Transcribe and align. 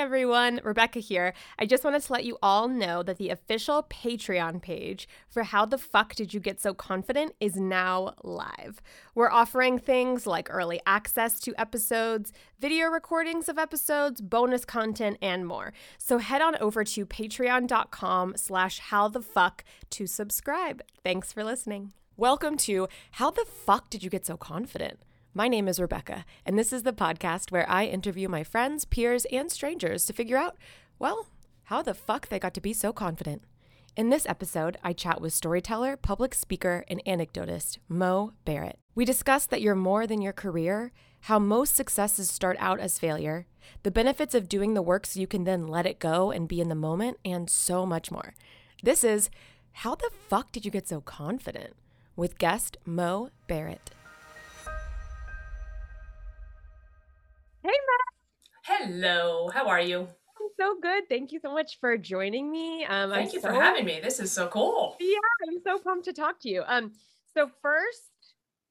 everyone, 0.00 0.62
Rebecca 0.64 0.98
here. 0.98 1.34
I 1.58 1.66
just 1.66 1.84
wanted 1.84 2.00
to 2.00 2.12
let 2.14 2.24
you 2.24 2.38
all 2.42 2.68
know 2.68 3.02
that 3.02 3.18
the 3.18 3.28
official 3.28 3.82
Patreon 3.82 4.62
page 4.62 5.06
for 5.28 5.42
How 5.42 5.66
the 5.66 5.76
Fuck 5.76 6.14
Did 6.14 6.32
You 6.32 6.40
Get 6.40 6.58
So 6.58 6.72
Confident 6.72 7.34
is 7.38 7.56
now 7.56 8.14
live. 8.24 8.80
We're 9.14 9.30
offering 9.30 9.78
things 9.78 10.26
like 10.26 10.48
early 10.50 10.80
access 10.86 11.38
to 11.40 11.54
episodes, 11.60 12.32
video 12.58 12.86
recordings 12.88 13.46
of 13.46 13.58
episodes, 13.58 14.22
bonus 14.22 14.64
content, 14.64 15.18
and 15.20 15.46
more. 15.46 15.74
So 15.98 16.16
head 16.16 16.40
on 16.40 16.56
over 16.56 16.82
to 16.82 17.04
patreon.com 17.04 18.38
slash 18.38 18.78
how 18.78 19.08
the 19.08 19.20
fuck 19.20 19.64
to 19.90 20.06
subscribe. 20.06 20.82
Thanks 21.04 21.30
for 21.30 21.44
listening. 21.44 21.92
Welcome 22.16 22.56
to 22.58 22.88
How 23.12 23.30
the 23.30 23.44
Fuck 23.44 23.90
Did 23.90 24.02
You 24.02 24.08
Get 24.08 24.24
So 24.24 24.38
Confident? 24.38 24.98
My 25.32 25.46
name 25.46 25.68
is 25.68 25.78
Rebecca, 25.78 26.24
and 26.44 26.58
this 26.58 26.72
is 26.72 26.82
the 26.82 26.92
podcast 26.92 27.52
where 27.52 27.68
I 27.70 27.84
interview 27.84 28.28
my 28.28 28.42
friends, 28.42 28.84
peers, 28.84 29.26
and 29.26 29.48
strangers 29.48 30.04
to 30.06 30.12
figure 30.12 30.36
out, 30.36 30.56
well, 30.98 31.28
how 31.64 31.82
the 31.82 31.94
fuck 31.94 32.26
they 32.26 32.40
got 32.40 32.52
to 32.54 32.60
be 32.60 32.72
so 32.72 32.92
confident. 32.92 33.44
In 33.96 34.10
this 34.10 34.26
episode, 34.26 34.76
I 34.82 34.92
chat 34.92 35.20
with 35.20 35.32
storyteller, 35.32 35.96
public 35.96 36.34
speaker, 36.34 36.84
and 36.88 37.00
anecdotist 37.06 37.78
Mo 37.88 38.32
Barrett. 38.44 38.80
We 38.96 39.04
discuss 39.04 39.46
that 39.46 39.62
you're 39.62 39.76
more 39.76 40.04
than 40.04 40.20
your 40.20 40.32
career, 40.32 40.90
how 41.22 41.38
most 41.38 41.76
successes 41.76 42.28
start 42.28 42.56
out 42.58 42.80
as 42.80 42.98
failure, 42.98 43.46
the 43.84 43.92
benefits 43.92 44.34
of 44.34 44.48
doing 44.48 44.74
the 44.74 44.82
work 44.82 45.06
so 45.06 45.20
you 45.20 45.28
can 45.28 45.44
then 45.44 45.68
let 45.68 45.86
it 45.86 46.00
go 46.00 46.32
and 46.32 46.48
be 46.48 46.60
in 46.60 46.68
the 46.68 46.74
moment, 46.74 47.18
and 47.24 47.48
so 47.48 47.86
much 47.86 48.10
more. 48.10 48.34
This 48.82 49.04
is 49.04 49.30
How 49.74 49.94
the 49.94 50.10
Fuck 50.28 50.50
Did 50.50 50.64
You 50.64 50.72
Get 50.72 50.88
So 50.88 51.00
Confident? 51.00 51.74
with 52.16 52.36
guest 52.36 52.76
Mo 52.84 53.30
Barrett. 53.46 53.92
Hey, 57.62 57.68
Matt. 57.68 58.88
Hello. 58.88 59.50
How 59.52 59.68
are 59.68 59.82
you? 59.82 60.00
I'm 60.00 60.48
so 60.58 60.76
good. 60.80 61.10
Thank 61.10 61.30
you 61.30 61.40
so 61.40 61.52
much 61.52 61.78
for 61.78 61.98
joining 61.98 62.50
me. 62.50 62.86
Um, 62.86 63.10
Thank 63.10 63.28
I'm 63.28 63.34
you 63.34 63.40
so, 63.42 63.48
for 63.48 63.54
having 63.54 63.84
me. 63.84 64.00
This 64.02 64.18
is 64.18 64.32
so 64.32 64.48
cool. 64.48 64.96
Yeah, 64.98 65.18
I'm 65.46 65.60
so 65.62 65.78
pumped 65.78 66.06
to 66.06 66.14
talk 66.14 66.40
to 66.40 66.48
you. 66.48 66.62
Um, 66.66 66.92
so 67.36 67.50
first, 67.60 68.00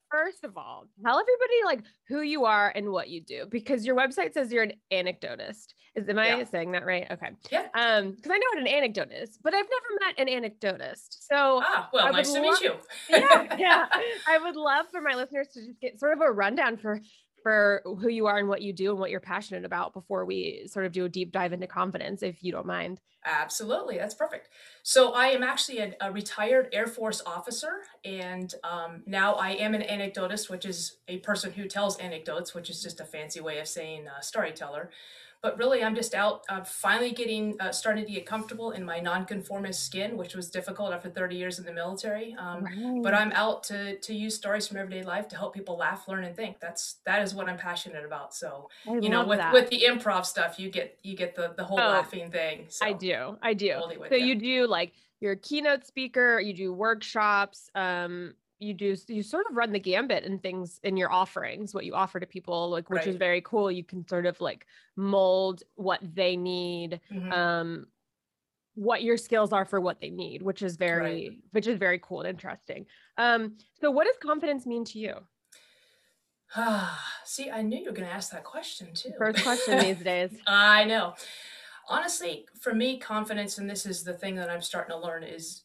first 0.10 0.44
of 0.44 0.58
all, 0.58 0.88
tell 1.06 1.20
everybody 1.20 1.54
like 1.66 1.82
who 2.08 2.22
you 2.22 2.46
are 2.46 2.72
and 2.74 2.90
what 2.90 3.10
you 3.10 3.22
do 3.22 3.46
because 3.48 3.86
your 3.86 3.96
website 3.96 4.34
says 4.34 4.52
you're 4.52 4.64
an 4.64 4.74
anecdotist. 4.92 5.68
Is 5.94 6.10
am 6.10 6.18
I 6.18 6.38
yeah. 6.38 6.44
saying 6.46 6.72
that 6.72 6.84
right? 6.84 7.06
Okay. 7.12 7.30
Yeah. 7.52 7.68
Um, 7.76 8.14
because 8.14 8.32
I 8.32 8.38
know 8.38 8.46
what 8.54 8.60
an 8.60 8.68
anecdote 8.68 9.12
is, 9.12 9.38
but 9.44 9.54
I've 9.54 9.68
never 9.70 10.00
met 10.02 10.28
an 10.28 10.44
anecdotist. 10.44 11.28
So 11.28 11.62
ah, 11.64 11.90
well, 11.94 12.12
nice 12.12 12.34
to 12.34 12.42
meet 12.42 12.60
you. 12.62 12.74
yeah, 13.08 13.56
yeah. 13.60 13.86
I 14.28 14.40
would 14.40 14.56
love 14.56 14.88
for 14.92 15.02
my 15.02 15.14
listeners 15.14 15.50
to 15.50 15.64
just 15.64 15.80
get 15.80 16.00
sort 16.00 16.14
of 16.14 16.22
a 16.22 16.32
rundown 16.32 16.78
for 16.78 17.00
for 17.42 17.82
who 17.84 18.10
you 18.10 18.28
are 18.28 18.38
and 18.38 18.48
what 18.48 18.62
you 18.62 18.74
do 18.74 18.92
and 18.92 19.00
what 19.00 19.12
you're 19.12 19.20
passionate 19.20 19.66
about 19.66 19.94
before 19.94 20.26
we 20.26 20.64
sort 20.68 20.86
of 20.86 20.92
do 20.92 21.06
a 21.06 21.10
deep 21.10 21.32
dive 21.32 21.54
into 21.54 21.68
confidence, 21.68 22.24
if 22.24 22.44
you 22.44 22.52
don't 22.52 22.66
mind. 22.66 23.00
Absolutely. 23.26 23.98
That's 23.98 24.16
perfect. 24.16 24.50
So, 24.82 25.12
I 25.12 25.28
am 25.28 25.44
actually 25.44 25.80
a, 25.80 25.94
a 26.00 26.12
retired 26.12 26.70
Air 26.72 26.88
Force 26.88 27.22
officer, 27.26 27.82
and 28.06 28.54
um, 28.64 29.04
now 29.06 29.34
I 29.34 29.52
am 29.52 29.74
an 29.74 29.82
anecdotist, 29.82 30.50
which 30.50 30.66
is 30.66 30.98
a 31.10 31.18
person 31.18 31.52
who 31.52 31.68
tells 31.68 31.98
anecdotes, 31.98 32.54
which 32.54 32.70
is 32.70 32.82
just 32.82 33.02
a 33.02 33.06
fancy 33.06 33.42
way 33.42 33.60
of 33.60 33.68
saying 33.68 34.08
uh, 34.08 34.22
storyteller. 34.22 34.90
But 35.42 35.58
really, 35.58 35.84
I'm 35.84 35.96
just 35.96 36.14
out 36.14 36.44
uh, 36.50 36.64
finally 36.66 37.12
getting 37.12 37.56
uh, 37.62 37.72
starting 37.72 38.06
to 38.06 38.12
get 38.12 38.26
comfortable 38.26 38.72
in 38.72 38.84
my 38.84 39.00
nonconformist 39.00 39.86
skin, 39.86 40.18
which 40.18 40.36
was 40.36 40.50
difficult 40.50 40.92
after 40.92 41.10
30 41.10 41.36
years 41.38 41.60
in 41.60 41.66
the 41.66 41.72
military. 41.72 42.36
Um, 42.38 42.64
right. 42.66 43.02
But 43.02 43.14
I'm 43.14 43.32
out 43.32 43.64
to 43.66 43.98
to 43.98 44.14
use 44.14 44.36
stories 44.36 44.68
from 44.68 44.78
everyday 44.78 45.04
life 45.04 45.30
to 45.30 45.38
help 45.38 45.54
people 45.54 45.78
laugh, 45.78 46.08
learn, 46.10 46.26
and 46.26 46.36
think. 46.36 46.60
That's 46.60 46.98
that 47.06 47.22
is 47.22 47.34
what 47.34 47.48
I'm 47.48 47.58
passionate 47.58 48.04
about. 48.04 48.36
So 48.36 48.70
I 48.86 48.96
you 48.96 49.08
know, 49.08 49.26
with 49.26 49.38
that. 49.38 49.54
with 49.54 49.70
the 49.70 49.86
improv 49.88 50.26
stuff, 50.26 50.60
you 50.60 50.70
get 50.70 51.00
you 51.04 51.16
get 51.16 51.36
the 51.36 51.54
the 51.56 51.64
whole 51.64 51.80
oh, 51.80 51.88
laughing 51.88 52.32
thing. 52.32 52.66
So 52.68 52.86
I 52.86 52.92
do, 52.92 53.38
I 53.42 53.54
do. 53.54 53.80
So 54.10 54.16
you. 54.16 54.26
you 54.26 54.36
do 54.36 54.68
like 54.68 54.92
you're 55.22 55.34
a 55.34 55.38
keynote 55.38 55.86
speaker, 55.86 56.40
you 56.40 56.54
do 56.54 56.74
workshops. 56.74 57.70
Um, 57.76 58.34
you 58.60 58.74
do 58.74 58.96
you 59.08 59.24
sort 59.24 59.46
of 59.50 59.56
run 59.56 59.72
the 59.72 59.80
gambit 59.80 60.24
in 60.26 60.38
things 60.38 60.80
in 60.84 60.98
your 60.98 61.12
offerings 61.12 61.74
what 61.74 61.86
you 61.86 61.94
offer 61.94 62.20
to 62.20 62.26
people 62.26 62.70
like 62.70 62.90
which 62.90 63.00
right. 63.00 63.08
is 63.08 63.16
very 63.16 63.42
cool 63.42 63.72
you 63.72 63.84
can 63.84 64.08
sort 64.08 64.26
of 64.26 64.40
like 64.42 64.66
mold 64.96 65.64
what 65.76 66.00
they 66.04 66.36
need 66.36 67.00
mm-hmm. 67.12 67.32
um 67.32 67.88
what 68.76 69.02
your 69.02 69.18
skills 69.18 69.52
are 69.52 69.66
for 69.66 69.80
what 69.80 70.00
they 70.00 70.10
need 70.10 70.42
which 70.42 70.62
is 70.62 70.76
very 70.76 71.30
right. 71.30 71.38
which 71.52 71.68
is 71.68 71.78
very 71.78 72.00
cool 72.00 72.20
and 72.20 72.30
interesting 72.30 72.86
um 73.18 73.56
so 73.80 73.90
what 73.90 74.06
does 74.06 74.18
confidence 74.22 74.66
mean 74.66 74.84
to 74.86 75.00
you 75.00 75.14
Ah, 76.56 77.02
see 77.26 77.50
i 77.50 77.62
knew 77.62 77.80
you 77.80 77.86
were 77.86 77.96
going 77.96 78.08
to 78.08 78.14
ask 78.14 78.32
that 78.32 78.44
question 78.44 78.94
too 78.94 79.12
first 79.18 79.44
question 79.44 79.80
these 79.80 80.04
days 80.04 80.32
i 80.48 80.84
know 80.84 81.16
honestly 81.88 82.46
for 82.60 82.74
me 82.74 82.98
confidence 82.98 83.58
and 83.58 83.70
this 83.70 83.86
is 83.86 84.04
the 84.04 84.14
thing 84.14 84.36
that 84.36 84.50
i'm 84.50 84.62
starting 84.62 84.96
to 84.96 85.02
learn 85.02 85.24
is 85.24 85.64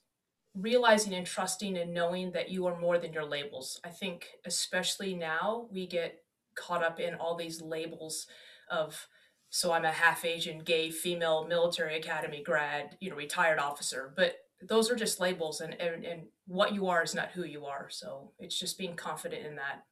realizing 0.54 1.14
and 1.14 1.26
trusting 1.26 1.76
and 1.76 1.92
knowing 1.92 2.30
that 2.32 2.50
you 2.50 2.66
are 2.66 2.78
more 2.78 2.98
than 2.98 3.12
your 3.12 3.24
labels. 3.24 3.80
I 3.84 3.88
think, 3.88 4.28
especially 4.46 5.14
now, 5.14 5.66
we 5.72 5.86
get 5.86 6.22
caught 6.56 6.84
up 6.84 7.00
in 7.00 7.14
all 7.14 7.36
these 7.36 7.60
labels 7.60 8.26
of, 8.70 9.08
so 9.50 9.72
I'm 9.72 9.84
a 9.84 9.90
half 9.90 10.24
Asian, 10.24 10.60
gay, 10.60 10.90
female, 10.90 11.46
military 11.46 11.96
academy 11.96 12.42
grad, 12.42 12.96
you 13.00 13.10
know, 13.10 13.16
retired 13.16 13.58
officer. 13.58 14.12
But 14.16 14.36
those 14.62 14.90
are 14.90 14.96
just 14.96 15.20
labels, 15.20 15.60
and, 15.60 15.74
and, 15.80 16.04
and 16.04 16.22
what 16.46 16.72
you 16.72 16.86
are 16.86 17.02
is 17.02 17.14
not 17.14 17.30
who 17.32 17.44
you 17.44 17.66
are. 17.66 17.88
So 17.90 18.32
it's 18.38 18.58
just 18.58 18.78
being 18.78 18.96
confident 18.96 19.44
in 19.44 19.56
that. 19.56 19.82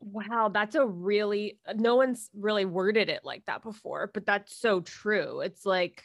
Wow, 0.00 0.50
that's 0.52 0.74
a 0.74 0.84
really, 0.84 1.58
no 1.74 1.94
one's 1.96 2.28
really 2.34 2.64
worded 2.64 3.08
it 3.08 3.20
like 3.24 3.44
that 3.46 3.62
before, 3.62 4.10
but 4.12 4.26
that's 4.26 4.54
so 4.56 4.80
true. 4.80 5.40
It's 5.40 5.64
like, 5.64 6.02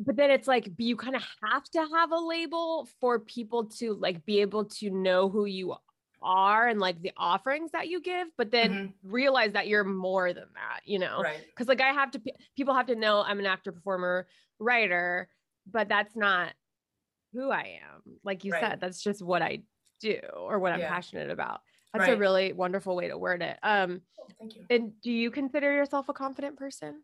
but 0.00 0.16
then 0.16 0.30
it's 0.30 0.48
like 0.48 0.70
you 0.78 0.96
kind 0.96 1.14
of 1.14 1.22
have 1.44 1.64
to 1.64 1.86
have 1.94 2.10
a 2.10 2.18
label 2.18 2.88
for 3.00 3.18
people 3.18 3.66
to 3.66 3.94
like 3.94 4.24
be 4.24 4.40
able 4.40 4.64
to 4.64 4.90
know 4.90 5.28
who 5.28 5.44
you 5.44 5.74
are 6.22 6.68
and 6.68 6.80
like 6.80 7.00
the 7.00 7.12
offerings 7.16 7.70
that 7.72 7.88
you 7.88 8.00
give 8.00 8.28
but 8.36 8.50
then 8.50 8.70
mm-hmm. 8.70 9.10
realize 9.10 9.52
that 9.52 9.68
you're 9.68 9.84
more 9.84 10.32
than 10.32 10.46
that 10.54 10.80
you 10.84 10.98
know 10.98 11.20
right 11.22 11.46
because 11.46 11.66
like 11.66 11.80
i 11.80 11.92
have 11.92 12.10
to 12.10 12.20
people 12.56 12.74
have 12.74 12.86
to 12.86 12.94
know 12.94 13.22
i'm 13.22 13.38
an 13.38 13.46
actor 13.46 13.72
performer 13.72 14.26
writer 14.58 15.28
but 15.70 15.88
that's 15.88 16.14
not 16.14 16.52
who 17.32 17.50
i 17.50 17.78
am 17.82 18.18
like 18.22 18.44
you 18.44 18.52
right. 18.52 18.60
said 18.60 18.80
that's 18.80 19.02
just 19.02 19.22
what 19.22 19.40
i 19.40 19.62
do 20.00 20.18
or 20.36 20.58
what 20.58 20.72
i'm 20.72 20.80
yeah. 20.80 20.90
passionate 20.90 21.30
about 21.30 21.60
that's 21.94 22.06
right. 22.06 22.16
a 22.16 22.20
really 22.20 22.52
wonderful 22.52 22.94
way 22.96 23.08
to 23.08 23.16
word 23.16 23.40
it 23.40 23.58
um 23.62 24.02
oh, 24.20 24.26
thank 24.38 24.56
you 24.56 24.64
and 24.68 24.92
do 25.02 25.10
you 25.10 25.30
consider 25.30 25.72
yourself 25.72 26.10
a 26.10 26.12
confident 26.12 26.56
person 26.56 27.00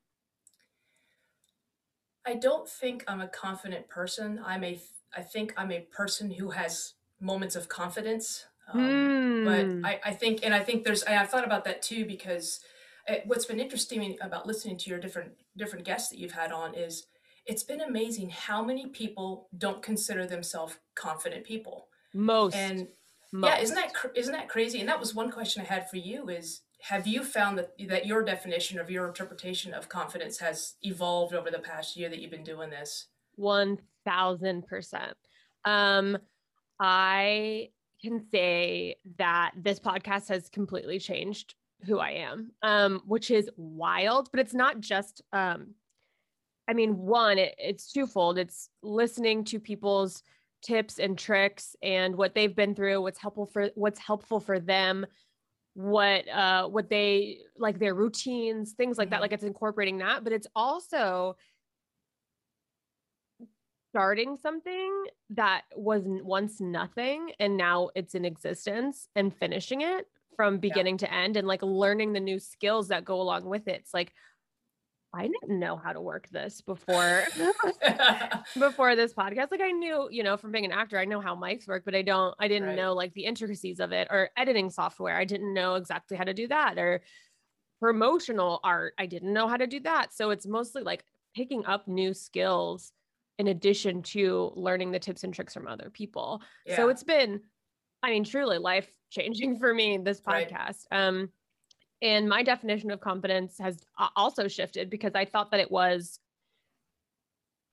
I 2.27 2.35
don't 2.35 2.69
think 2.69 3.05
I'm 3.07 3.21
a 3.21 3.29
confident 3.29 3.89
person. 3.89 4.41
I'm 4.45 4.65
a 4.65 4.81
I 5.17 5.23
think 5.23 5.55
I'm 5.57 5.73
a 5.73 5.81
person 5.81 6.31
who 6.31 6.51
has 6.51 6.95
moments 7.21 7.57
of 7.57 7.69
confidence. 7.69 8.45
Um, 8.73 8.81
mm. 8.81 9.45
But 9.45 9.65
hmm. 9.65 9.87
I, 9.87 10.01
I 10.05 10.13
think, 10.13 10.41
and 10.43 10.53
I 10.53 10.61
think 10.61 10.85
there's, 10.85 11.05
I, 11.05 11.17
I've 11.17 11.31
thought 11.31 11.45
about 11.45 11.65
that 11.65 11.83
too 11.83 12.05
because 12.05 12.61
it, 13.07 13.23
what's 13.27 13.47
been 13.47 13.61
interesting 13.61 14.19
about 14.21 14.47
listening 14.47 14.77
to 14.79 14.91
your 14.91 14.99
different 14.99 15.33
different 15.57 15.85
guests 15.85 16.11
that 16.11 16.19
you've 16.19 16.33
had 16.33 16.53
on 16.53 16.75
is 16.75 17.07
it's 17.47 17.63
been 17.63 17.81
amazing 17.81 18.31
how 18.31 18.63
many 18.63 18.87
people 18.87 19.49
don't 19.57 19.83
consider 19.83 20.27
themselves 20.27 20.77
confident 20.95 21.45
people. 21.45 21.87
Most 22.13 22.57
and 22.57 22.89
most. 23.33 23.49
yeah, 23.49 23.61
isn't 23.61 23.77
that 23.77 23.93
isn't 24.17 24.33
that 24.33 24.49
crazy? 24.49 24.81
And 24.81 24.89
that 24.89 24.99
was 24.99 25.15
one 25.15 25.31
question 25.31 25.63
I 25.63 25.67
had 25.67 25.89
for 25.89 25.97
you: 25.97 26.29
is 26.29 26.63
have 26.83 27.07
you 27.07 27.25
found 27.25 27.59
that 27.59 27.73
that 27.89 28.07
your 28.07 28.23
definition 28.23 28.79
of 28.79 28.91
your 28.91 29.09
interpretation 29.09 29.75
of 29.75 29.89
confidence 29.89 30.39
has 30.39 30.75
evolved 30.83 31.35
over 31.35 31.51
the 31.51 31.59
past 31.59 31.97
year 31.97 32.09
that 32.09 32.19
you've 32.19 32.31
been 32.31 32.45
doing 32.45 32.71
this? 32.71 33.07
One 33.37 33.79
thousand 34.05 34.67
percent. 34.67 35.17
Um, 35.65 36.19
I 36.79 37.71
can 38.03 38.25
say 38.31 38.97
that 39.19 39.53
this 39.57 39.81
podcast 39.81 40.29
has 40.29 40.49
completely 40.49 40.99
changed 40.99 41.55
who 41.85 41.99
I 41.99 42.11
am, 42.11 42.53
um, 42.63 43.03
which 43.07 43.31
is 43.31 43.51
wild. 43.57 44.29
But 44.31 44.41
it's 44.41 44.55
not 44.55 44.81
just. 44.81 45.23
Um, 45.33 45.75
I 46.69 46.73
mean, 46.73 46.97
one, 46.99 47.39
it, 47.39 47.55
it's 47.59 47.93
twofold. 47.93 48.39
It's 48.39 48.69
listening 48.83 49.45
to 49.45 49.61
people's 49.61 50.23
tips 50.63 50.99
and 50.99 51.17
tricks 51.17 51.77
and 51.83 52.17
what 52.17 52.35
they've 52.35 52.55
been 52.55 52.75
through, 52.75 53.01
what's 53.01 53.21
helpful 53.21 53.47
for 53.47 53.71
what's 53.75 54.01
helpful 54.01 54.41
for 54.41 54.59
them 54.59 55.07
what 55.77 56.27
uh 56.29 56.67
what 56.67 56.89
they 56.89 57.41
like 57.59 57.79
their 57.79 57.95
routines 57.95 58.73
things 58.73 58.97
like 58.97 59.09
mm-hmm. 59.09 59.13
that 59.13 59.21
like 59.21 59.33
it's 59.33 59.45
incorporating 59.45 59.99
that 59.99 60.25
but 60.25 60.33
it's 60.33 60.47
also 60.57 61.37
starting 63.91 64.39
something 64.39 65.05
that 65.29 65.63
was 65.77 66.03
once 66.07 66.63
nothing 66.63 67.31
and 67.39 67.59
now 67.59 67.91
it's 67.95 68.15
in 68.15 68.25
existence 68.25 69.09
and 69.17 69.37
finishing 69.37 69.83
it 69.83 70.07
from 70.35 70.57
beginning 70.57 70.95
yeah. 70.95 71.09
to 71.09 71.15
end 71.15 71.37
and 71.37 71.47
like 71.47 71.63
learning 71.63 72.15
the 72.15 72.21
new 72.21 72.39
skills 72.39 72.89
that 72.89 73.05
go 73.05 73.21
along 73.21 73.45
with 73.45 73.69
it 73.69 73.81
it's 73.81 73.93
like 73.93 74.15
I 75.17 75.29
didn't 75.29 75.59
know 75.59 75.77
how 75.77 75.93
to 75.93 76.01
work 76.01 76.29
this 76.29 76.61
before 76.61 77.25
before 78.59 78.97
this 78.97 79.15
podcast. 79.15 79.51
Like 79.51 79.63
I 79.63 79.71
knew, 79.71 80.09
you 80.11 80.23
know, 80.23 80.37
from 80.37 80.53
being 80.53 80.65
an 80.65 80.73
actor, 80.73 80.99
I 80.99 81.05
know 81.05 81.21
how 81.21 81.35
mics 81.35 81.67
work, 81.67 81.85
but 81.85 81.95
I 81.95 82.03
don't 82.03 82.35
I 82.39 82.49
didn't 82.49 82.69
right. 82.69 82.77
know 82.77 82.93
like 82.93 83.15
the 83.15 83.25
intricacies 83.25 83.81
of 83.81 83.93
it 83.93 84.09
or 84.11 84.31
editing 84.37 84.71
software. 84.71 85.17
I 85.17 85.25
didn't 85.25 85.55
know 85.55 85.75
exactly 85.77 86.17
how 86.17 86.25
to 86.25 86.35
do 86.35 86.49
that 86.49 86.79
or 86.79 87.01
promotional 87.81 88.61
art. 88.63 88.95
I 88.99 89.07
didn't 89.07 89.33
know 89.33 89.49
how 89.49 89.57
to 89.57 89.67
do 89.67 89.81
that. 89.81 90.15
So 90.15 90.31
it's 90.31 90.47
mostly 90.47 90.83
like 90.83 91.05
picking 91.35 91.65
up 91.67 91.89
new 91.89 92.15
skills 92.15 92.93
in 93.39 93.49
addition 93.49 94.03
to 94.03 94.53
learning 94.55 94.91
the 94.91 94.99
tips 94.99 95.25
and 95.25 95.33
tricks 95.33 95.53
from 95.53 95.69
other 95.69 95.91
people. 95.91 96.43
Yeah. 96.65 96.77
So 96.77 96.89
it's 96.89 97.03
been, 97.03 97.41
I 98.03 98.11
mean, 98.11 98.25
truly 98.25 98.59
life 98.59 98.89
changing 99.11 99.59
for 99.59 99.73
me, 99.73 99.99
this 99.99 100.21
podcast. 100.21 100.85
Right. 100.91 101.07
Um, 101.07 101.29
and 102.03 102.29
my 102.29 102.43
definition 102.43 102.91
of 102.91 103.01
confidence 103.01 103.57
has 103.59 103.79
also 104.15 104.49
shifted 104.49 104.91
because 104.91 105.13
I 105.15 105.25
thought 105.25 105.51
that 105.51 105.61
it 105.61 105.71
was, 105.71 106.19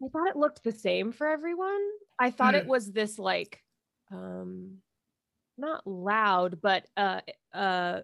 I 0.03 0.07
thought 0.07 0.29
it 0.29 0.37
looked 0.37 0.63
the 0.63 0.71
same 0.71 1.11
for 1.11 1.27
everyone. 1.27 1.81
I 2.19 2.31
thought 2.31 2.55
it 2.55 2.63
hmm. 2.63 2.69
was 2.69 2.91
this 2.91 3.19
like, 3.19 3.59
um, 4.11 4.77
not 5.57 5.85
loud, 5.85 6.59
but 6.61 6.85
uh, 6.95 7.21
uh, 7.53 8.01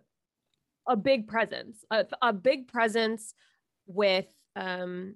a 0.87 0.95
big 0.95 1.27
presence, 1.27 1.83
a, 1.89 2.05
a 2.21 2.33
big 2.33 2.67
presence 2.67 3.33
with 3.87 4.27
um, 4.55 5.15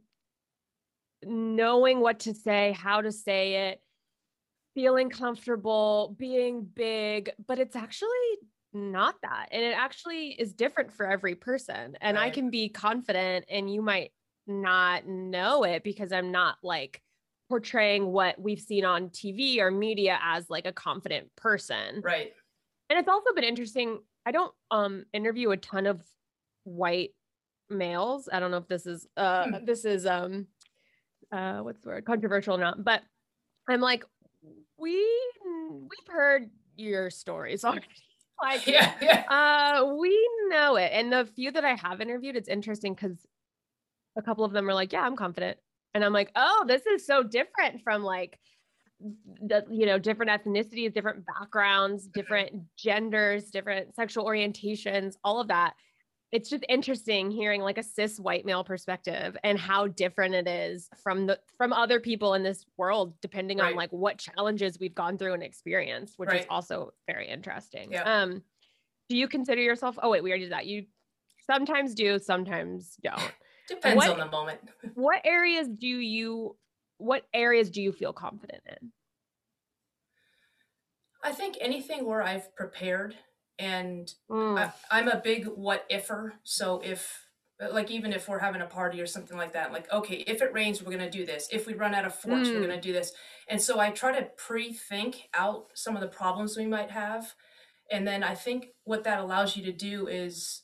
knowing 1.25 1.99
what 1.99 2.21
to 2.21 2.33
say, 2.33 2.75
how 2.77 3.01
to 3.01 3.11
say 3.11 3.69
it, 3.69 3.81
feeling 4.73 5.09
comfortable, 5.09 6.15
being 6.17 6.63
big, 6.63 7.31
but 7.45 7.59
it's 7.59 7.75
actually 7.75 8.09
not 8.73 9.15
that. 9.21 9.49
And 9.51 9.63
it 9.63 9.75
actually 9.77 10.29
is 10.29 10.53
different 10.53 10.91
for 10.91 11.09
every 11.09 11.35
person. 11.35 11.97
And 12.01 12.17
right. 12.17 12.25
I 12.25 12.29
can 12.29 12.49
be 12.49 12.69
confident 12.69 13.45
and 13.49 13.71
you 13.73 13.81
might 13.81 14.11
not 14.47 15.07
know 15.07 15.63
it 15.63 15.83
because 15.83 16.11
I'm 16.11 16.31
not 16.31 16.57
like 16.63 17.01
portraying 17.49 18.07
what 18.07 18.39
we've 18.39 18.59
seen 18.59 18.85
on 18.85 19.09
TV 19.09 19.59
or 19.59 19.71
media 19.71 20.19
as 20.23 20.49
like 20.49 20.65
a 20.65 20.73
confident 20.73 21.27
person. 21.35 22.01
Right. 22.03 22.33
And 22.89 22.99
it's 22.99 23.09
also 23.09 23.33
been 23.33 23.43
interesting. 23.43 23.99
I 24.25 24.31
don't 24.31 24.53
um 24.71 25.05
interview 25.13 25.51
a 25.51 25.57
ton 25.57 25.85
of 25.85 26.01
white 26.63 27.11
males. 27.69 28.29
I 28.31 28.39
don't 28.39 28.51
know 28.51 28.57
if 28.57 28.67
this 28.67 28.85
is 28.85 29.07
uh 29.17 29.45
hmm. 29.45 29.65
this 29.65 29.85
is 29.85 30.05
um 30.05 30.47
uh 31.31 31.59
what's 31.59 31.81
the 31.81 31.89
word 31.89 32.05
controversial 32.05 32.55
or 32.55 32.59
not, 32.59 32.83
but 32.83 33.01
I'm 33.67 33.81
like 33.81 34.03
we 34.77 34.95
we've 35.71 36.07
heard 36.07 36.49
your 36.75 37.09
stories 37.09 37.63
already. 37.63 37.87
Like 38.43 38.67
yeah, 38.67 38.93
yeah. 39.01 39.23
uh 39.29 39.95
we 39.95 40.29
know 40.49 40.75
it. 40.75 40.91
And 40.93 41.11
the 41.11 41.25
few 41.35 41.51
that 41.51 41.65
I 41.65 41.75
have 41.75 42.01
interviewed, 42.01 42.35
it's 42.35 42.49
interesting 42.49 42.93
because 42.93 43.17
a 44.17 44.21
couple 44.21 44.45
of 44.45 44.51
them 44.51 44.69
are 44.69 44.73
like, 44.73 44.93
yeah, 44.93 45.01
I'm 45.01 45.15
confident. 45.15 45.57
And 45.93 46.03
I'm 46.03 46.13
like, 46.13 46.31
oh, 46.35 46.65
this 46.67 46.85
is 46.85 47.05
so 47.05 47.23
different 47.23 47.81
from 47.83 48.03
like 48.03 48.37
the 49.41 49.65
you 49.69 49.85
know 49.85 49.99
different 49.99 50.31
ethnicities 50.31 50.93
different 50.93 51.25
backgrounds 51.25 52.07
different 52.13 52.51
genders 52.77 53.49
different 53.51 53.93
sexual 53.95 54.25
orientations 54.25 55.15
all 55.23 55.41
of 55.41 55.49
that 55.49 55.73
it's 56.33 56.49
just 56.49 56.65
interesting 56.67 57.29
hearing 57.29 57.61
like 57.61 57.77
a 57.77 57.83
cis 57.83 58.19
white 58.19 58.43
male 58.43 58.63
perspective 58.63 59.37
and 59.43 59.59
how 59.59 59.85
different 59.85 60.33
it 60.33 60.47
is 60.47 60.89
from 61.01 61.27
the 61.27 61.39
from 61.57 61.71
other 61.71 61.99
people 61.99 62.33
in 62.33 62.43
this 62.43 62.65
world 62.75 63.13
depending 63.21 63.59
right. 63.59 63.69
on 63.69 63.75
like 63.75 63.91
what 63.91 64.17
challenges 64.17 64.79
we've 64.79 64.95
gone 64.95 65.17
through 65.17 65.33
and 65.33 65.43
experienced 65.43 66.15
which 66.17 66.29
right. 66.29 66.41
is 66.41 66.47
also 66.49 66.91
very 67.07 67.29
interesting 67.29 67.91
yeah. 67.91 68.21
um 68.21 68.41
do 69.07 69.15
you 69.15 69.27
consider 69.27 69.61
yourself 69.61 69.97
oh 70.01 70.09
wait 70.09 70.23
we 70.23 70.31
already 70.31 70.45
did 70.45 70.53
that 70.53 70.65
you 70.65 70.85
sometimes 71.45 71.93
do 71.93 72.17
sometimes 72.17 72.97
don't 73.03 73.31
depends 73.69 73.95
what, 73.95 74.09
on 74.09 74.19
the 74.19 74.25
moment 74.25 74.59
what 74.95 75.21
areas 75.23 75.67
do 75.69 75.87
you 75.87 76.57
what 76.97 77.25
areas 77.33 77.69
do 77.69 77.81
you 77.81 77.91
feel 77.91 78.11
confident 78.11 78.61
in 78.67 78.91
i 81.23 81.31
think 81.31 81.57
anything 81.61 82.05
where 82.05 82.23
i've 82.23 82.53
prepared 82.55 83.15
and 83.59 84.11
mm. 84.29 84.71
I, 84.91 84.99
am 84.99 85.07
a 85.07 85.21
big 85.23 85.45
what 85.45 85.89
ifer. 85.89 86.31
So 86.43 86.81
if 86.83 87.27
like 87.71 87.91
even 87.91 88.11
if 88.11 88.27
we're 88.27 88.39
having 88.39 88.61
a 88.61 88.65
party 88.65 88.99
or 88.99 89.05
something 89.05 89.37
like 89.37 89.53
that, 89.53 89.71
like 89.71 89.91
okay, 89.91 90.23
if 90.27 90.41
it 90.41 90.53
rains, 90.53 90.81
we're 90.81 90.91
gonna 90.91 91.09
do 91.09 91.25
this. 91.25 91.47
If 91.51 91.67
we 91.67 91.73
run 91.73 91.93
out 91.93 92.05
of 92.05 92.15
forks, 92.15 92.47
mm. 92.47 92.55
we're 92.55 92.67
gonna 92.67 92.81
do 92.81 92.93
this. 92.93 93.13
And 93.47 93.61
so 93.61 93.79
I 93.79 93.91
try 93.91 94.17
to 94.17 94.27
pre-think 94.37 95.29
out 95.33 95.67
some 95.73 95.95
of 95.95 96.01
the 96.01 96.07
problems 96.07 96.57
we 96.57 96.65
might 96.65 96.91
have, 96.91 97.33
and 97.91 98.07
then 98.07 98.23
I 98.23 98.35
think 98.35 98.67
what 98.85 99.03
that 99.03 99.19
allows 99.19 99.55
you 99.55 99.63
to 99.65 99.71
do 99.71 100.07
is 100.07 100.63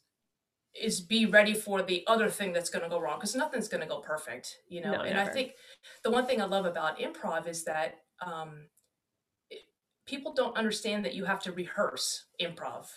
is 0.80 1.01
be 1.01 1.25
ready 1.25 1.53
for 1.53 1.81
the 1.81 2.03
other 2.07 2.30
thing 2.30 2.53
that's 2.53 2.69
going 2.69 2.83
to 2.83 2.89
go 2.89 3.00
wrong 3.00 3.18
because 3.18 3.36
nothing's 3.36 3.68
going 3.68 3.81
to 3.81 3.88
go 3.88 4.00
perfect 4.00 4.57
you 4.69 4.80
know 4.81 4.91
no, 4.91 5.01
and 5.01 5.15
never. 5.15 5.30
i 5.30 5.33
think 5.33 5.53
the 6.03 6.12
one 6.12 6.27
thing 6.27 6.39
i 6.39 6.45
love 6.45 6.65
about 6.65 7.00
improv 7.00 7.47
is 7.47 7.63
that 7.63 7.95
um, 8.25 8.68
people 10.10 10.34
don't 10.34 10.58
understand 10.58 11.06
that 11.06 11.14
you 11.14 11.26
have 11.26 11.40
to 11.40 11.52
rehearse 11.52 12.26
improv. 12.42 12.88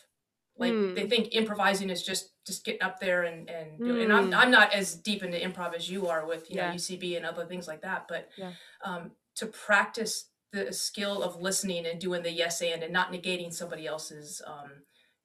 Like 0.58 0.72
mm. 0.72 0.94
they 0.94 1.06
think 1.06 1.34
improvising 1.34 1.90
is 1.90 2.02
just 2.02 2.30
just 2.46 2.64
getting 2.64 2.82
up 2.82 3.00
there 3.00 3.22
and 3.22 3.48
and 3.48 3.80
mm. 3.80 4.02
and 4.02 4.12
I'm 4.12 4.26
hmm. 4.26 4.34
I'm 4.34 4.50
not 4.50 4.72
as 4.72 4.94
deep 4.94 5.22
into 5.22 5.38
improv 5.38 5.74
as 5.74 5.90
you 5.90 6.08
are 6.08 6.26
with 6.26 6.50
you 6.50 6.56
yeah. 6.56 6.70
know 6.70 6.76
UCB 6.76 7.16
and 7.16 7.24
other 7.24 7.46
things 7.46 7.66
like 7.66 7.82
that, 7.82 8.06
but 8.08 8.28
yeah. 8.36 8.52
um, 8.84 9.12
to 9.36 9.46
practice 9.46 10.28
the 10.52 10.72
skill 10.72 11.22
of 11.22 11.40
listening 11.40 11.86
and 11.86 11.98
doing 11.98 12.22
the 12.22 12.30
yes 12.30 12.60
and 12.60 12.82
and 12.82 12.92
not 12.92 13.12
negating 13.12 13.52
somebody 13.52 13.86
else's 13.86 14.42
um, 14.46 14.70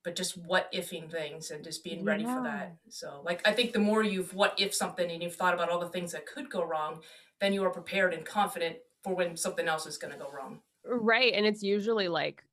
but 0.06 0.16
just 0.16 0.38
what 0.38 0.72
ifing 0.72 1.12
things 1.12 1.51
and 1.51 1.66
just 1.66 1.84
being 1.84 2.06
ready 2.06 2.24
yeah. 2.24 2.38
for 2.38 2.44
that. 2.44 2.78
So 2.89 3.22
like 3.25 3.45
I 3.45 3.51
think 3.51 3.74
the 3.74 3.80
more 3.80 4.04
you've 4.04 4.34
what 4.34 4.54
if 4.57 4.74
something 4.74 5.12
and 5.12 5.22
you've 5.22 5.36
thought 5.36 5.54
about 5.54 5.69
all 5.69 5.80
the 5.80 5.89
things 5.89 6.13
that 6.13 6.25
could 6.25 6.50
go 6.50 6.63
wrong, 6.63 7.01
then 7.42 7.51
you 7.51 7.66
are 7.66 7.69
prepared 7.69 8.13
and 8.13 8.25
confident 8.25 8.78
for 9.04 9.13
when 9.13 9.36
something 9.36 9.68
else 9.68 9.86
is 9.86 9.98
going 9.98 10.13
to 10.13 10.19
go 10.19 10.31
wrong. 10.31 10.62
Right. 10.89 11.34
And 11.34 11.45
it's 11.45 11.63
usually 11.63 12.07
like 12.07 12.44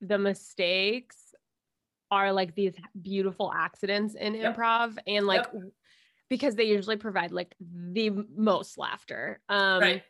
the 0.00 0.18
mistakes 0.18 1.16
are 2.10 2.32
like 2.32 2.54
these 2.54 2.74
beautiful 3.00 3.52
accidents 3.54 4.14
in 4.14 4.34
yep. 4.34 4.56
improv 4.56 4.96
and 5.06 5.26
like 5.26 5.46
yep. 5.52 5.62
because 6.28 6.54
they 6.54 6.64
usually 6.64 6.96
provide 6.96 7.32
like 7.32 7.54
the 7.60 8.10
most 8.36 8.78
laughter. 8.78 9.40
Um 9.48 9.80
right. 9.80 10.02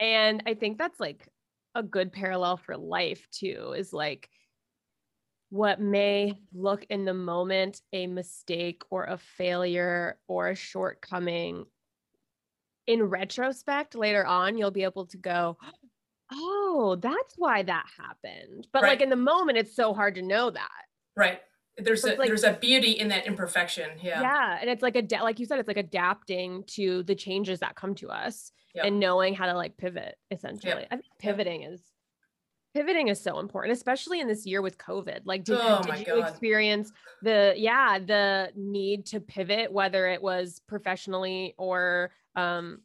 and 0.00 0.42
I 0.46 0.54
think 0.54 0.78
that's 0.78 0.98
like 0.98 1.28
a 1.74 1.82
good 1.82 2.12
parallel 2.12 2.56
for 2.56 2.76
life 2.76 3.26
too 3.30 3.74
is 3.76 3.92
like 3.92 4.28
what 5.50 5.80
may 5.80 6.34
look 6.52 6.84
in 6.90 7.04
the 7.04 7.14
moment 7.14 7.80
a 7.92 8.06
mistake 8.06 8.82
or 8.90 9.04
a 9.04 9.18
failure 9.18 10.18
or 10.26 10.48
a 10.48 10.54
shortcoming 10.54 11.64
in 12.86 13.02
retrospect 13.02 13.94
later 13.94 14.24
on 14.24 14.56
you'll 14.58 14.70
be 14.70 14.84
able 14.84 15.06
to 15.06 15.16
go 15.16 15.56
oh, 16.34 16.98
that's 17.00 17.34
why 17.36 17.62
that 17.62 17.86
happened. 17.98 18.66
But 18.72 18.82
right. 18.82 18.90
like 18.90 19.00
in 19.00 19.10
the 19.10 19.16
moment, 19.16 19.58
it's 19.58 19.74
so 19.74 19.94
hard 19.94 20.16
to 20.16 20.22
know 20.22 20.50
that. 20.50 20.68
Right. 21.16 21.40
There's 21.76 22.04
a 22.04 22.14
like, 22.14 22.28
there's 22.28 22.44
a 22.44 22.52
beauty 22.52 22.92
in 22.92 23.08
that 23.08 23.26
imperfection. 23.26 23.90
Yeah. 24.00 24.20
Yeah. 24.20 24.58
And 24.60 24.70
it's 24.70 24.82
like 24.82 24.96
a 24.96 25.06
like 25.22 25.40
you 25.40 25.46
said, 25.46 25.58
it's 25.58 25.68
like 25.68 25.76
adapting 25.76 26.64
to 26.68 27.02
the 27.02 27.14
changes 27.14 27.60
that 27.60 27.74
come 27.74 27.94
to 27.96 28.08
us 28.10 28.52
yep. 28.74 28.84
and 28.84 29.00
knowing 29.00 29.34
how 29.34 29.46
to 29.46 29.54
like 29.54 29.76
pivot 29.76 30.16
essentially. 30.30 30.72
Yep. 30.72 30.88
I 30.90 30.96
think 30.96 31.06
pivoting 31.18 31.62
yep. 31.62 31.72
is 31.72 31.82
pivoting 32.74 33.08
is 33.08 33.20
so 33.20 33.38
important, 33.38 33.72
especially 33.72 34.20
in 34.20 34.28
this 34.28 34.44
year 34.44 34.60
with 34.60 34.76
COVID. 34.78 35.20
Like, 35.24 35.44
did, 35.44 35.58
oh 35.60 35.80
did 35.82 36.00
you 36.00 36.06
God. 36.06 36.28
experience 36.28 36.92
the, 37.22 37.54
yeah, 37.56 37.98
the 38.00 38.50
need 38.56 39.06
to 39.06 39.20
pivot, 39.20 39.72
whether 39.72 40.08
it 40.08 40.20
was 40.20 40.60
professionally 40.66 41.54
or 41.56 42.10
um, 42.34 42.80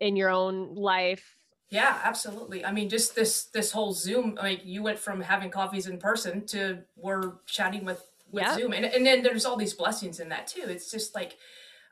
in 0.00 0.16
your 0.16 0.28
own 0.28 0.74
life? 0.74 1.36
Yeah, 1.70 1.98
absolutely. 2.04 2.64
I 2.64 2.72
mean, 2.72 2.88
just 2.88 3.14
this 3.14 3.44
this 3.46 3.72
whole 3.72 3.92
Zoom. 3.92 4.36
Like, 4.36 4.64
you 4.64 4.82
went 4.82 4.98
from 4.98 5.20
having 5.20 5.50
coffees 5.50 5.86
in 5.88 5.98
person 5.98 6.46
to 6.46 6.78
we're 6.96 7.34
chatting 7.46 7.84
with 7.84 8.04
with 8.30 8.44
yeah. 8.44 8.54
Zoom, 8.54 8.72
and 8.72 8.84
and 8.84 9.04
then 9.04 9.22
there's 9.22 9.44
all 9.44 9.56
these 9.56 9.74
blessings 9.74 10.20
in 10.20 10.28
that 10.28 10.46
too. 10.46 10.64
It's 10.66 10.90
just 10.90 11.14
like 11.14 11.36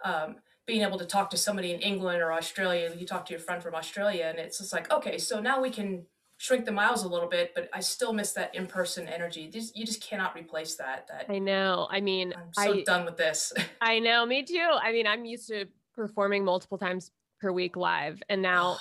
um, 0.04 0.36
being 0.66 0.82
able 0.82 0.98
to 0.98 1.04
talk 1.04 1.30
to 1.30 1.36
somebody 1.36 1.72
in 1.72 1.80
England 1.80 2.22
or 2.22 2.32
Australia. 2.32 2.92
You 2.96 3.06
talk 3.06 3.26
to 3.26 3.32
your 3.32 3.40
friend 3.40 3.62
from 3.62 3.74
Australia, 3.74 4.26
and 4.26 4.38
it's 4.38 4.58
just 4.58 4.72
like, 4.72 4.92
okay, 4.92 5.18
so 5.18 5.40
now 5.40 5.60
we 5.60 5.70
can 5.70 6.06
shrink 6.36 6.64
the 6.64 6.72
miles 6.72 7.04
a 7.04 7.08
little 7.08 7.28
bit, 7.28 7.52
but 7.54 7.68
I 7.72 7.80
still 7.80 8.12
miss 8.12 8.32
that 8.32 8.54
in 8.54 8.66
person 8.66 9.08
energy. 9.08 9.50
You 9.74 9.86
just 9.86 10.02
cannot 10.02 10.36
replace 10.36 10.76
that. 10.76 11.06
That 11.08 11.26
I 11.28 11.38
know. 11.38 11.88
I 11.90 12.00
mean, 12.00 12.32
I'm 12.36 12.52
so 12.52 12.74
I, 12.74 12.82
done 12.84 13.04
with 13.04 13.16
this. 13.16 13.52
I 13.80 13.98
know. 13.98 14.24
Me 14.24 14.44
too. 14.44 14.68
I 14.82 14.92
mean, 14.92 15.06
I'm 15.06 15.24
used 15.24 15.48
to 15.48 15.66
performing 15.94 16.44
multiple 16.44 16.78
times 16.78 17.10
per 17.40 17.50
week 17.50 17.76
live, 17.76 18.22
and 18.28 18.40
now 18.40 18.78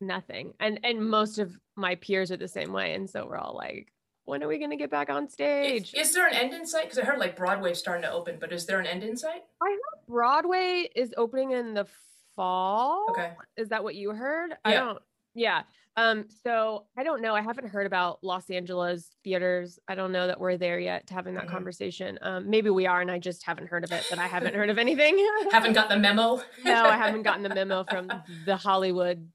nothing. 0.00 0.54
And 0.60 0.80
and 0.84 1.08
most 1.08 1.38
of 1.38 1.58
my 1.76 1.94
peers 1.96 2.30
are 2.30 2.36
the 2.36 2.48
same 2.48 2.72
way. 2.72 2.94
And 2.94 3.08
so 3.08 3.26
we're 3.26 3.38
all 3.38 3.54
like, 3.56 3.92
when 4.24 4.42
are 4.42 4.48
we 4.48 4.58
going 4.58 4.70
to 4.70 4.76
get 4.76 4.90
back 4.90 5.08
on 5.08 5.28
stage? 5.28 5.94
Is, 5.94 6.08
is 6.08 6.14
there 6.14 6.26
an 6.26 6.34
end 6.34 6.52
in 6.52 6.66
sight? 6.66 6.84
Because 6.84 6.98
I 6.98 7.04
heard 7.04 7.18
like 7.18 7.36
Broadway's 7.36 7.78
starting 7.78 8.02
to 8.02 8.10
open, 8.10 8.36
but 8.40 8.52
is 8.52 8.66
there 8.66 8.80
an 8.80 8.86
end 8.86 9.02
in 9.02 9.16
sight? 9.16 9.42
I 9.62 9.70
heard 9.70 10.06
Broadway 10.08 10.88
is 10.94 11.14
opening 11.16 11.52
in 11.52 11.74
the 11.74 11.86
fall. 12.34 13.06
Okay. 13.10 13.32
Is 13.56 13.68
that 13.70 13.82
what 13.82 13.94
you 13.94 14.10
heard? 14.10 14.50
Yeah. 14.50 14.56
I 14.64 14.74
don't. 14.74 14.98
Yeah. 15.34 15.62
Um, 15.98 16.26
so 16.44 16.84
I 16.96 17.04
don't 17.04 17.22
know. 17.22 17.34
I 17.34 17.40
haven't 17.40 17.68
heard 17.68 17.86
about 17.86 18.22
Los 18.22 18.50
Angeles 18.50 19.10
theaters. 19.24 19.78
I 19.88 19.94
don't 19.94 20.12
know 20.12 20.26
that 20.26 20.38
we're 20.38 20.58
there 20.58 20.78
yet 20.78 21.06
to 21.06 21.14
having 21.14 21.34
that 21.34 21.44
mm-hmm. 21.44 21.54
conversation. 21.54 22.18
Um, 22.20 22.50
maybe 22.50 22.68
we 22.68 22.86
are, 22.86 23.00
and 23.00 23.10
I 23.10 23.18
just 23.18 23.44
haven't 23.44 23.68
heard 23.68 23.82
of 23.82 23.92
it, 23.92 24.04
but 24.10 24.18
I 24.18 24.26
haven't 24.26 24.54
heard 24.54 24.68
of 24.68 24.78
anything. 24.78 25.26
haven't 25.52 25.72
got 25.72 25.88
the 25.88 25.98
memo. 25.98 26.42
no, 26.64 26.84
I 26.84 26.96
haven't 26.96 27.22
gotten 27.22 27.42
the 27.42 27.54
memo 27.54 27.84
from 27.84 28.10
the 28.44 28.56
Hollywood 28.56 29.26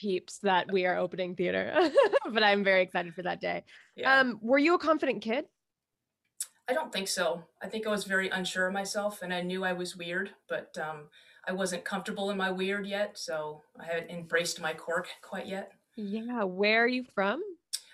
peeps 0.00 0.38
that 0.38 0.70
we 0.72 0.86
are 0.86 0.96
opening 0.96 1.36
theater, 1.36 1.90
but 2.32 2.42
I'm 2.42 2.64
very 2.64 2.82
excited 2.82 3.14
for 3.14 3.22
that 3.22 3.40
day. 3.40 3.64
Yeah. 3.96 4.18
Um, 4.20 4.38
were 4.40 4.58
you 4.58 4.74
a 4.74 4.78
confident 4.78 5.20
kid? 5.22 5.44
I 6.68 6.72
don't 6.72 6.92
think 6.92 7.08
so. 7.08 7.44
I 7.62 7.66
think 7.68 7.86
I 7.86 7.90
was 7.90 8.04
very 8.04 8.28
unsure 8.28 8.66
of 8.68 8.72
myself 8.72 9.22
and 9.22 9.34
I 9.34 9.42
knew 9.42 9.64
I 9.64 9.72
was 9.72 9.96
weird, 9.96 10.30
but 10.48 10.76
um, 10.78 11.08
I 11.46 11.52
wasn't 11.52 11.84
comfortable 11.84 12.30
in 12.30 12.36
my 12.36 12.50
weird 12.50 12.86
yet. 12.86 13.18
So 13.18 13.62
I 13.78 13.84
haven't 13.84 14.10
embraced 14.10 14.60
my 14.60 14.72
quirk 14.72 15.08
quite 15.20 15.46
yet. 15.46 15.72
Yeah. 15.96 16.44
Where 16.44 16.84
are 16.84 16.88
you 16.88 17.04
from? 17.04 17.42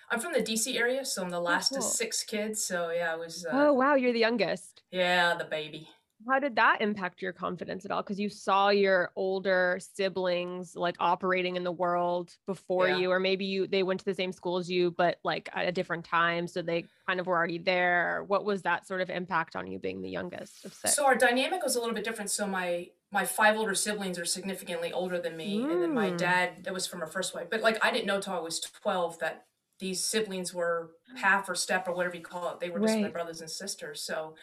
I'm 0.09 0.19
from 0.21 0.31
the 0.31 0.41
DC 0.41 0.77
area, 0.77 1.03
so 1.03 1.23
I'm 1.23 1.29
the 1.29 1.37
Oh, 1.39 1.43
last 1.43 1.75
of 1.75 1.83
six 1.83 2.23
kids. 2.23 2.63
So 2.63 2.91
yeah, 2.91 3.11
I 3.11 3.15
was, 3.17 3.45
uh, 3.45 3.49
Oh, 3.51 3.73
wow. 3.73 3.95
You're 3.95 4.13
the 4.13 4.19
youngest. 4.19 4.83
yeah, 4.91 5.35
the 5.35 5.43
baby. 5.45 5.89
How 6.27 6.39
did 6.39 6.55
that 6.57 6.81
impact 6.81 7.21
your 7.21 7.33
confidence 7.33 7.85
at 7.85 7.91
all? 7.91 8.01
Because 8.03 8.19
you 8.19 8.29
saw 8.29 8.69
your 8.69 9.11
older 9.15 9.79
siblings 9.79 10.75
like 10.75 10.95
operating 10.99 11.55
in 11.55 11.63
the 11.63 11.71
world 11.71 12.35
before 12.45 12.87
Yeah. 12.87 12.97
you, 12.99 13.11
or 13.11 13.19
maybe 13.19 13.45
you 13.45 13.67
they 13.67 13.83
went 13.83 13.99
to 14.01 14.05
the 14.05 14.13
same 14.13 14.31
school 14.31 14.57
as 14.57 14.69
you, 14.69 14.91
but 14.91 15.19
like 15.23 15.49
at 15.53 15.67
a 15.67 15.71
different 15.71 16.05
time, 16.05 16.47
so 16.47 16.61
they 16.61 16.89
kind 17.07 17.19
of 17.19 17.27
were 17.27 17.35
already 17.37 17.57
there. 17.59 18.23
What 18.27 18.43
was 18.45 18.63
that 18.63 18.85
sort 18.87 19.01
of 19.01 19.09
impact 19.09 19.55
on 19.55 19.67
you 19.67 19.79
being 19.79 20.01
the 20.01 20.09
youngest 20.09 20.65
of 20.65 20.73
six? 20.73 20.93
So 20.93 21.05
our 21.05 21.15
dynamic 21.15 21.63
was 21.63 21.75
a 21.75 21.79
little 21.79 21.95
bit 21.95 22.03
different. 22.03 22.31
So 22.31 22.47
my 22.47 22.89
my 23.11 23.25
five 23.25 23.55
older 23.55 23.75
siblings 23.75 24.19
are 24.19 24.25
significantly 24.25 24.91
older 24.91 25.19
than 25.19 25.37
me, 25.37 25.67
and 25.69 25.81
then 25.81 25.93
my 25.93 26.09
Mm. 26.09 26.17
dad 26.17 26.63
that 26.63 26.73
was 26.73 26.87
from 26.87 27.01
a 27.01 27.07
first 27.07 27.33
wife. 27.33 27.49
But 27.49 27.61
like 27.61 27.83
I 27.83 27.91
didn't 27.91 28.05
know 28.07 28.19
till 28.19 28.33
I 28.33 28.39
was 28.39 28.59
twelve 28.59 29.19
that 29.19 29.45
these 29.79 30.03
siblings 30.03 30.53
were 30.53 30.91
half 31.13 31.47
or 31.47 31.55
step 31.55 31.87
or 31.87 31.93
whatever 31.93 32.15
you 32.17 32.23
call 32.23 32.51
it. 32.51 32.59
They 32.59 32.69
were 32.69 32.79
just 32.79 32.99
my 32.99 33.07
brothers 33.09 33.41
and 33.41 33.49
sisters. 33.49 34.01
So 34.01 34.35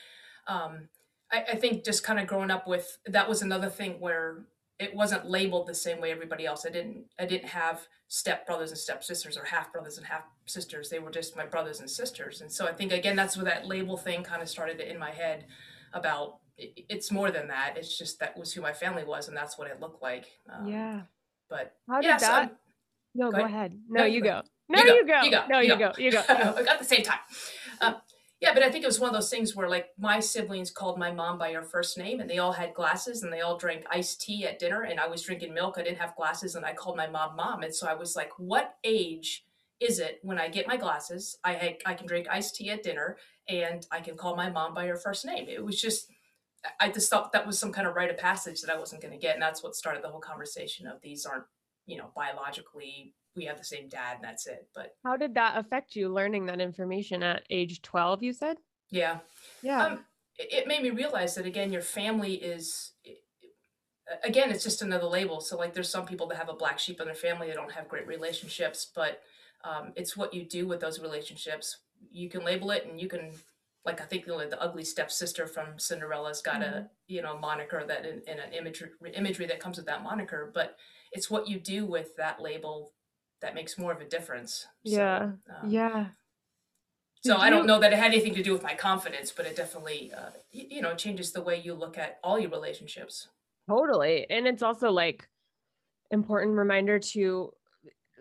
um, 0.47 0.89
I, 1.35 1.53
I 1.53 1.57
think 1.57 1.85
just 1.85 2.05
kind 2.05 2.19
of 2.21 2.27
growing 2.27 2.51
up 2.51 2.67
with 2.67 2.99
that 3.07 3.29
was 3.29 3.43
another 3.43 3.69
thing 3.69 3.93
where 4.01 4.45
it 4.79 4.95
wasn't 4.95 5.29
labeled 5.31 5.67
the 5.69 5.75
same 5.75 6.01
way 6.01 6.11
everybody 6.11 6.47
else. 6.47 6.65
I 6.67 6.71
didn't 6.71 7.05
I 7.19 7.27
didn't 7.27 7.49
have 7.49 7.87
step 8.09 8.47
brothers 8.47 8.71
and 8.71 8.79
step 8.79 9.05
sisters 9.05 9.37
or 9.37 9.45
half 9.45 9.73
brothers 9.73 9.99
and 9.99 10.07
half 10.07 10.23
sisters. 10.47 10.89
They 10.91 10.99
were 10.99 11.11
just 11.11 11.37
my 11.37 11.47
brothers 11.47 11.81
and 11.81 11.89
sisters. 11.91 12.41
And 12.41 12.51
so 12.51 12.67
I 12.67 12.73
think 12.73 12.93
again 12.93 13.17
that's 13.17 13.37
where 13.37 13.45
that 13.47 13.67
label 13.67 13.97
thing 13.97 14.23
kind 14.23 14.43
of 14.43 14.49
started 14.49 14.81
in 14.81 14.99
my 14.99 15.11
head 15.11 15.47
about 15.93 16.39
it's 16.57 17.11
more 17.11 17.31
than 17.31 17.49
that. 17.49 17.75
It's 17.77 17.97
just 17.99 18.19
that 18.21 18.37
was 18.37 18.53
who 18.53 18.61
my 18.61 18.73
family 18.73 19.05
was 19.05 19.29
and 19.29 19.37
that's 19.37 19.59
what 19.59 19.69
it 19.69 19.81
looked 19.81 20.03
like. 20.03 20.27
Um, 20.53 20.69
yeah. 20.69 21.01
But 21.51 21.75
How 21.89 22.01
did 22.01 22.07
yeah, 22.09 22.19
that? 22.19 22.33
I'm- 22.33 22.51
no, 23.17 23.31
go 23.31 23.39
go 23.39 23.45
ahead. 23.45 23.55
ahead. 23.55 23.81
No, 23.89 24.01
No, 24.01 24.07
you 24.07 24.21
go 24.23 24.27
go. 24.29 24.43
No, 24.69 24.81
You 24.83 24.87
go. 24.87 24.95
you 24.95 25.07
go. 25.07 25.23
You 25.23 25.31
go. 25.31 25.47
No, 25.49 25.59
You 25.61 25.73
you 25.73 25.79
go. 25.79 25.93
go. 25.93 25.93
You 25.99 26.11
go. 26.11 26.21
You 26.21 26.27
go. 26.65 26.71
at 26.71 26.79
the 26.81 26.85
same 26.85 27.03
time. 27.05 27.21
Um, 27.81 27.95
yeah, 28.41 28.53
but 28.53 28.63
I 28.63 28.71
think 28.71 28.85
it 28.85 28.89
was 28.89 29.01
one 29.01 29.09
of 29.09 29.15
those 29.15 29.31
things 29.31 29.55
where 29.55 29.69
like 29.69 29.87
my 29.99 30.21
siblings 30.21 30.71
called 30.71 30.99
my 30.99 31.11
mom 31.11 31.39
by 31.39 31.53
her 31.53 31.63
first 31.63 31.97
name 31.97 32.21
and 32.21 32.29
they 32.29 32.39
all 32.39 32.53
had 32.53 32.75
glasses 32.75 33.23
and 33.23 33.33
they 33.33 33.41
all 33.41 33.57
drank 33.57 33.85
iced 33.91 34.21
tea 34.21 34.47
at 34.47 34.59
dinner 34.59 34.83
and 34.83 35.01
I 35.01 35.07
was 35.07 35.23
drinking 35.23 35.55
milk. 35.55 35.77
I 35.79 35.83
didn't 35.83 35.99
have 35.99 36.17
glasses 36.17 36.55
and 36.55 36.65
I 36.65 36.75
called 36.75 36.97
my 36.97 37.07
mom 37.07 37.37
mom. 37.37 37.63
And 37.63 37.75
so 37.75 37.87
I 37.87 37.95
was 37.95 38.17
like, 38.17 38.31
what 38.37 38.75
age 38.85 39.45
is 39.81 39.99
it 39.99 40.19
when 40.23 40.39
I 40.39 40.49
get 40.49 40.69
my 40.69 40.77
glasses? 40.77 41.39
I 41.45 41.55
had, 41.55 41.77
I 41.87 41.95
can 41.95 42.07
drink 42.07 42.27
iced 42.31 42.57
tea 42.57 42.71
at 42.71 42.83
dinner 42.83 43.17
and 43.49 43.87
I 43.91 44.01
can 44.01 44.17
call 44.17 44.37
my 44.37 44.51
mom 44.51 44.75
by 44.75 44.87
her 44.87 44.97
first 44.97 45.25
name. 45.25 45.47
It 45.49 45.65
was 45.65 45.81
just 45.81 46.07
I 46.81 46.89
just 46.89 47.11
thought 47.11 47.33
that 47.33 47.47
was 47.47 47.59
some 47.59 47.73
kind 47.73 47.87
of 47.87 47.95
rite 47.95 48.11
of 48.11 48.19
passage 48.19 48.63
that 48.63 48.75
I 48.75 48.79
wasn't 48.79 49.03
going 49.03 49.13
to 49.13 49.19
get, 49.19 49.35
and 49.35 49.43
that's 49.43 49.63
what 49.63 49.75
started 49.75 50.03
the 50.03 50.09
whole 50.09 50.21
conversation 50.21 50.87
of 50.87 51.01
these 51.03 51.27
aren't, 51.27 51.45
you 51.87 51.99
know, 51.99 52.11
biologically 52.17 53.15
we 53.37 53.45
have 53.47 53.59
the 53.59 53.65
same 53.65 53.89
dad, 53.89 54.17
and 54.17 54.25
that's 54.25 54.47
it. 54.47 54.69
But 54.75 54.95
How 55.05 55.17
did 55.17 55.35
that 55.35 55.59
affect 55.59 55.97
you 55.97 56.09
learning 56.09 56.47
that 56.47 56.61
information 56.61 57.23
at 57.23 57.43
age 57.51 57.83
12, 57.83 58.23
you 58.23 58.33
said? 58.33 58.57
yeah, 58.91 59.19
Yeah. 59.63 59.85
um, 59.85 60.05
it, 60.39 60.67
made 60.69 60.83
me 60.83 60.91
realize 60.91 61.35
that 61.35 61.47
again, 61.47 61.73
your 61.73 61.83
family 61.83 62.35
is. 62.35 62.93
Again, 64.23 64.51
it's 64.51 64.63
just 64.63 64.83
another 64.83 65.07
label. 65.07 65.41
So, 65.41 65.57
like, 65.57 65.73
there's 65.73 65.89
some 65.89 66.05
people 66.05 66.27
that 66.29 66.37
have 66.37 66.51
a 66.51 66.55
black 66.55 66.79
sheep 66.79 67.01
in 67.01 67.07
their 67.07 67.15
family 67.15 67.47
that 67.47 67.57
don't 67.57 67.73
have 67.73 67.89
great 67.89 68.07
relationships, 68.07 68.91
but 68.95 69.23
um, 69.65 69.93
it's 69.97 70.15
what 70.17 70.35
you 70.35 70.45
do 70.45 70.69
with 70.69 70.81
those 70.81 71.01
relationships. 71.01 71.79
You 72.13 72.29
can 72.29 72.45
label 72.45 72.71
it, 72.71 72.85
and 72.87 73.01
you 73.01 73.09
can, 73.09 73.31
like, 73.87 74.03
I 74.03 74.05
think 74.05 74.27
the, 74.27 74.37
the 74.51 74.61
ugly 74.61 74.85
stepsister 74.85 75.47
from 75.47 75.79
Cinderella's 75.79 76.43
got 76.43 76.63
a 76.63 76.89
you 77.07 77.23
know 77.23 77.39
moniker 77.39 77.83
that 77.87 78.05
in, 78.05 78.21
in 78.27 78.39
an 78.39 78.53
imagery 78.53 78.91
imagery 79.15 79.47
that 79.47 79.59
comes 79.61 79.79
with 79.79 79.87
that 79.87 80.03
moniker, 80.03 80.51
but 80.53 80.77
it's 81.13 81.31
what 81.31 81.49
you 81.49 81.59
do 81.59 81.87
with 81.87 82.15
that 82.17 82.43
label 82.43 82.93
that 83.45 83.55
makes 83.55 83.77
more 83.79 83.93
of 83.93 84.01
a 84.01 84.05
difference. 84.07 84.67
So, 84.87 84.97
Yeah. 84.97 85.19
um, 85.63 85.71
yeah. 85.71 86.07
so 87.21 87.35
Did 87.35 87.43
I 87.43 87.51
don't 87.51 87.61
you- 87.63 87.67
know 87.67 87.79
that 87.79 87.93
it 87.93 87.97
had 87.99 88.07
anything 88.13 88.35
to 88.35 88.43
do 88.43 88.53
with 88.53 88.63
my 88.63 88.75
confidence, 88.75 89.31
but 89.33 89.45
it 89.47 89.55
definitely, 89.55 90.13
uh, 90.13 90.31
y- 90.53 90.67
you 90.71 90.81
know, 90.83 90.95
changes 90.95 91.33
the 91.33 91.43
way 91.43 91.61
you 91.61 91.75
look 91.75 91.97
at 91.99 92.19
all 92.25 92.39
your 92.39 92.51
relationships. 92.51 93.29
Totally. 93.69 94.29
And 94.31 94.47
it's 94.47 94.63
also 94.63 94.91
like 94.91 95.29
important 96.11 96.57
reminder 96.57 96.99
to 96.99 97.53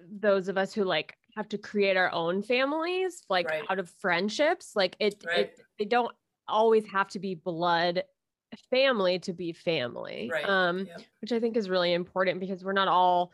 those 0.10 0.48
of 0.50 0.58
us 0.58 0.74
who 0.74 0.84
like 0.84 1.18
have 1.36 1.48
to 1.50 1.58
create 1.58 1.98
our 1.98 2.12
own 2.12 2.44
families 2.44 3.24
like 3.30 3.48
Right. 3.50 3.63
out 3.70 3.80
of 3.80 3.89
friendships. 3.89 4.75
Like 4.75 4.96
it, 5.00 5.15
Right. 5.25 5.39
it 5.39 5.60
they 5.80 5.86
don't 5.86 6.13
always 6.48 6.86
have 6.88 7.08
to 7.10 7.20
be 7.20 7.36
blood 7.36 8.03
family 8.70 9.20
to 9.20 9.34
be 9.34 9.51
family. 9.53 10.30
Right. 10.32 10.48
Um 10.48 10.86
Yep. 10.86 11.01
which 11.22 11.32
I 11.32 11.39
think 11.39 11.58
is 11.58 11.70
really 11.70 11.94
important 11.94 12.39
because 12.39 12.63
we're 12.63 12.74
not 12.74 12.88
all 12.88 13.32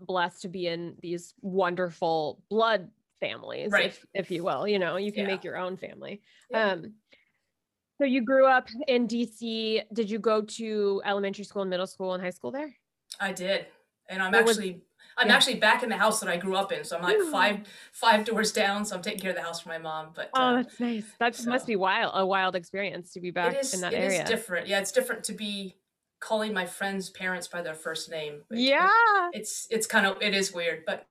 blessed 0.00 0.42
to 0.42 0.48
be 0.48 0.66
in 0.66 0.96
these 1.00 1.34
wonderful 1.40 2.42
blood 2.50 2.90
families, 3.20 3.70
Right. 3.70 3.86
if 3.86 4.04
if 4.14 4.30
you 4.30 4.44
will. 4.44 4.66
You 4.68 4.78
know, 4.78 4.96
you 4.96 5.12
can 5.12 5.22
Yeah. 5.22 5.28
make 5.32 5.44
your 5.44 5.56
own 5.56 5.76
family. 5.76 6.20
Yeah. 6.50 6.72
Um 6.72 6.94
so 7.98 8.04
you 8.04 8.22
grew 8.22 8.46
up 8.46 8.68
in 8.88 9.06
DC. 9.06 9.82
Did 9.92 10.10
you 10.10 10.18
go 10.18 10.42
to 10.42 11.00
elementary 11.04 11.44
school 11.44 11.62
and 11.62 11.70
middle 11.70 11.86
school 11.86 12.12
and 12.14 12.22
high 12.22 12.30
school 12.30 12.50
there? 12.50 12.74
I 13.20 13.32
did, 13.32 13.66
and 14.08 14.20
I'm 14.20 14.32
What 14.32 14.44
was- 14.44 14.58
actually, 14.58 14.82
I'm 15.16 15.28
yeah. 15.28 15.36
actually 15.36 15.54
back 15.60 15.84
in 15.84 15.88
the 15.88 15.96
house 15.96 16.18
that 16.18 16.28
I 16.28 16.36
grew 16.36 16.56
up 16.56 16.72
in. 16.72 16.82
So 16.82 16.96
I'm 16.96 17.02
like 17.04 17.16
Ooh. 17.18 17.30
five, 17.30 17.60
five 17.92 18.24
doors 18.24 18.50
down. 18.52 18.84
So 18.84 18.96
I'm 18.96 19.02
taking 19.02 19.20
care 19.20 19.30
of 19.30 19.36
the 19.36 19.42
house 19.42 19.60
for 19.60 19.68
my 19.68 19.78
mom. 19.78 20.10
But 20.12 20.30
Oh, 20.34 20.42
uh, 20.42 20.56
that's 20.62 20.80
nice. 20.80 21.04
That 21.20 21.46
must 21.46 21.68
be 21.68 21.76
wild, 21.76 22.10
a 22.16 22.26
wild 22.26 22.56
experience 22.56 23.12
to 23.12 23.20
be 23.20 23.30
back 23.30 23.54
it 23.54 23.60
is, 23.60 23.74
in 23.74 23.80
that 23.82 23.92
it 23.92 24.02
is 24.02 24.12
area. 24.14 24.26
different. 24.26 24.66
Yeah, 24.66 24.80
it's 24.80 24.90
different 24.90 25.22
to 25.24 25.32
be 25.32 25.76
calling 26.24 26.54
my 26.54 26.64
friends' 26.64 27.10
parents 27.10 27.46
by 27.46 27.60
their 27.60 27.74
first 27.74 28.10
name. 28.10 28.42
It- 28.50 28.54
it- 28.54 28.60
yeah. 28.60 29.28
it's 29.34 29.66
it's 29.70 29.86
kind 29.86 30.06
of 30.06 30.20
it 30.22 30.34
is 30.34 30.52
weird, 30.52 30.84
but. 30.86 31.06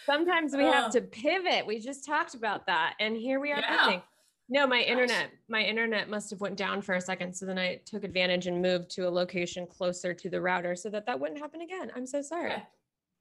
Sometimes 0.06 0.54
we 0.56 0.64
have 0.64 0.86
Uh. 0.86 0.90
to 0.92 1.00
pivot. 1.00 1.66
We 1.66 1.78
just 1.78 2.04
talked 2.04 2.34
about 2.34 2.66
that. 2.66 2.94
And 3.00 3.16
here 3.16 3.38
we 3.40 3.52
are 3.52 3.60
Yeah. 3.60 4.00
No, 4.48 4.66
my 4.66 4.80
Nice. 4.80 4.88
internet, 4.88 5.30
my 5.48 5.62
internet 5.62 6.08
must 6.10 6.28
have 6.30 6.40
went 6.40 6.56
down 6.56 6.82
for 6.82 6.94
a 6.96 7.00
second. 7.00 7.32
So 7.34 7.46
then 7.46 7.58
I 7.58 7.76
took 7.86 8.02
advantage 8.04 8.48
and 8.48 8.60
moved 8.60 8.90
to 8.96 9.08
a 9.08 9.10
location 9.10 9.66
closer 9.66 10.12
to 10.12 10.28
the 10.28 10.40
router 10.40 10.74
so 10.76 10.90
that 10.90 11.06
that 11.06 11.18
wouldn't 11.18 11.38
happen 11.40 11.60
again. 11.62 11.90
I'm 11.94 12.04
so 12.06 12.20
sorry. 12.20 12.52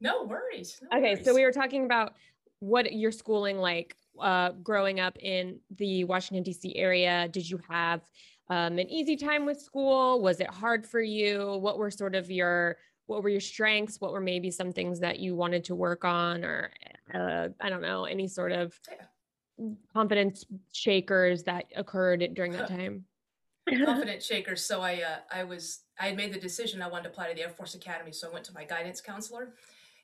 No 0.01 0.23
worries. 0.23 0.81
no 0.91 0.97
Okay, 0.97 1.23
so 1.23 1.33
we 1.33 1.45
were 1.45 1.51
talking 1.51 1.85
about 1.85 2.15
what 2.59 2.91
your 2.93 3.11
schooling 3.11 3.59
like 3.59 3.95
uh, 4.19 4.51
growing 4.63 4.99
up 4.99 5.15
in 5.19 5.59
the 5.77 6.03
Washington 6.03 6.43
D.C. 6.43 6.75
area. 6.75 7.27
Did 7.31 7.47
you 7.49 7.59
have 7.69 8.01
um, 8.51 8.79
an 8.79 8.89
easy 8.89 9.15
time 9.15 9.45
with 9.45 9.61
school? 9.61 10.21
Was 10.21 10.41
it 10.41 10.49
hard 10.49 10.85
for 10.85 11.01
you? 11.01 11.57
What 11.61 11.77
were 11.77 11.89
sort 11.89 12.15
of 12.15 12.29
your 12.29 12.75
what 13.07 13.23
were 13.23 13.29
your 13.29 13.39
strengths? 13.39 14.01
What 14.01 14.11
were 14.11 14.19
maybe 14.19 14.51
some 14.51 14.73
things 14.73 14.99
that 14.99 15.19
you 15.19 15.35
wanted 15.35 15.63
to 15.65 15.75
work 15.75 16.03
on, 16.03 16.43
or 16.43 16.69
uh, 17.13 17.47
I 17.61 17.69
don't 17.69 17.81
know, 17.81 18.03
any 18.03 18.27
sort 18.27 18.51
of 18.51 18.77
confidence 19.93 20.45
shakers 20.73 21.43
that 21.43 21.65
occurred 21.77 22.27
during 22.33 22.51
that 22.51 22.67
time? 22.67 23.05
confident 23.85 24.21
shakers. 24.21 24.65
So 24.65 24.81
I 24.81 24.95
uh, 24.95 25.19
I 25.33 25.45
was 25.45 25.83
I 25.97 26.07
had 26.07 26.17
made 26.17 26.33
the 26.33 26.39
decision 26.39 26.81
I 26.81 26.89
wanted 26.89 27.03
to 27.03 27.09
apply 27.09 27.29
to 27.29 27.35
the 27.35 27.43
Air 27.43 27.49
Force 27.49 27.73
Academy. 27.73 28.11
So 28.11 28.29
I 28.29 28.33
went 28.33 28.43
to 28.45 28.53
my 28.53 28.65
guidance 28.65 28.99
counselor, 28.99 29.53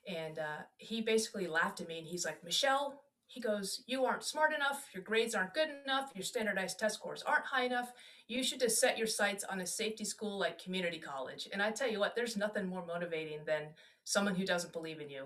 and 0.06 0.38
uh, 0.38 0.62
he 0.78 1.02
basically 1.02 1.48
laughed 1.48 1.82
at 1.82 1.88
me 1.88 1.98
and 1.98 2.06
he's 2.06 2.24
like, 2.24 2.42
Michelle, 2.42 3.02
he 3.26 3.40
goes, 3.40 3.82
you 3.86 4.06
aren't 4.06 4.24
smart 4.24 4.54
enough. 4.54 4.86
Your 4.94 5.02
grades 5.02 5.34
aren't 5.34 5.52
good 5.52 5.68
enough. 5.84 6.10
Your 6.14 6.24
standardized 6.24 6.78
test 6.78 6.94
scores 6.94 7.22
aren't 7.22 7.44
high 7.44 7.64
enough. 7.64 7.92
You 8.28 8.42
should 8.42 8.60
just 8.60 8.78
set 8.78 8.98
your 8.98 9.06
sights 9.06 9.42
on 9.42 9.60
a 9.60 9.66
safety 9.66 10.04
school 10.04 10.38
like 10.38 10.62
community 10.62 10.98
college. 10.98 11.48
And 11.52 11.62
I 11.62 11.70
tell 11.70 11.90
you 11.90 11.98
what, 11.98 12.14
there's 12.14 12.36
nothing 12.36 12.66
more 12.68 12.84
motivating 12.86 13.40
than 13.46 13.62
someone 14.04 14.34
who 14.34 14.44
doesn't 14.44 14.72
believe 14.72 15.00
in 15.00 15.08
you. 15.08 15.24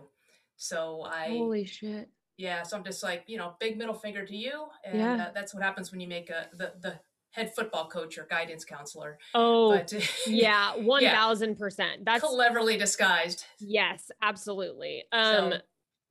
So 0.56 1.02
I 1.04 1.28
Holy 1.28 1.64
shit! 1.64 2.08
yeah, 2.36 2.62
so 2.62 2.76
I'm 2.76 2.84
just 2.84 3.02
like, 3.02 3.24
you 3.26 3.36
know, 3.38 3.54
big 3.58 3.76
middle 3.76 3.94
finger 3.94 4.24
to 4.24 4.36
you, 4.36 4.66
and 4.84 4.98
Yeah. 4.98 5.14
uh, 5.26 5.32
that's 5.34 5.52
what 5.52 5.62
happens 5.62 5.90
when 5.90 6.00
you 6.00 6.06
make 6.08 6.30
a 6.30 6.48
the 6.52 6.72
the 6.80 7.00
head 7.32 7.52
football 7.54 7.88
coach 7.88 8.18
or 8.18 8.24
guidance 8.30 8.64
counselor. 8.64 9.18
Oh 9.34 9.70
but 9.76 9.92
yeah, 10.26 10.76
one 10.76 11.02
thousand 11.02 11.56
percent. 11.58 12.04
That's 12.04 12.22
cleverly 12.22 12.76
disguised. 12.76 13.44
Yes, 13.58 14.10
absolutely. 14.20 15.04
Um, 15.12 15.52
So- 15.52 15.58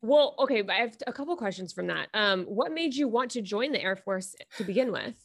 well, 0.04 0.36
okay, 0.40 0.64
but 0.64 0.74
I 0.74 0.80
have 0.80 0.98
a 1.06 1.14
couple 1.14 1.36
questions 1.38 1.72
from 1.72 1.86
that. 1.88 2.08
Um, 2.16 2.46
what 2.46 2.72
made 2.74 2.96
you 2.96 3.08
want 3.08 3.30
to 3.32 3.42
join 3.42 3.72
the 3.72 3.80
Air 3.82 3.96
Force 3.96 4.36
to 4.58 4.64
begin 4.64 4.92
with? 4.92 5.16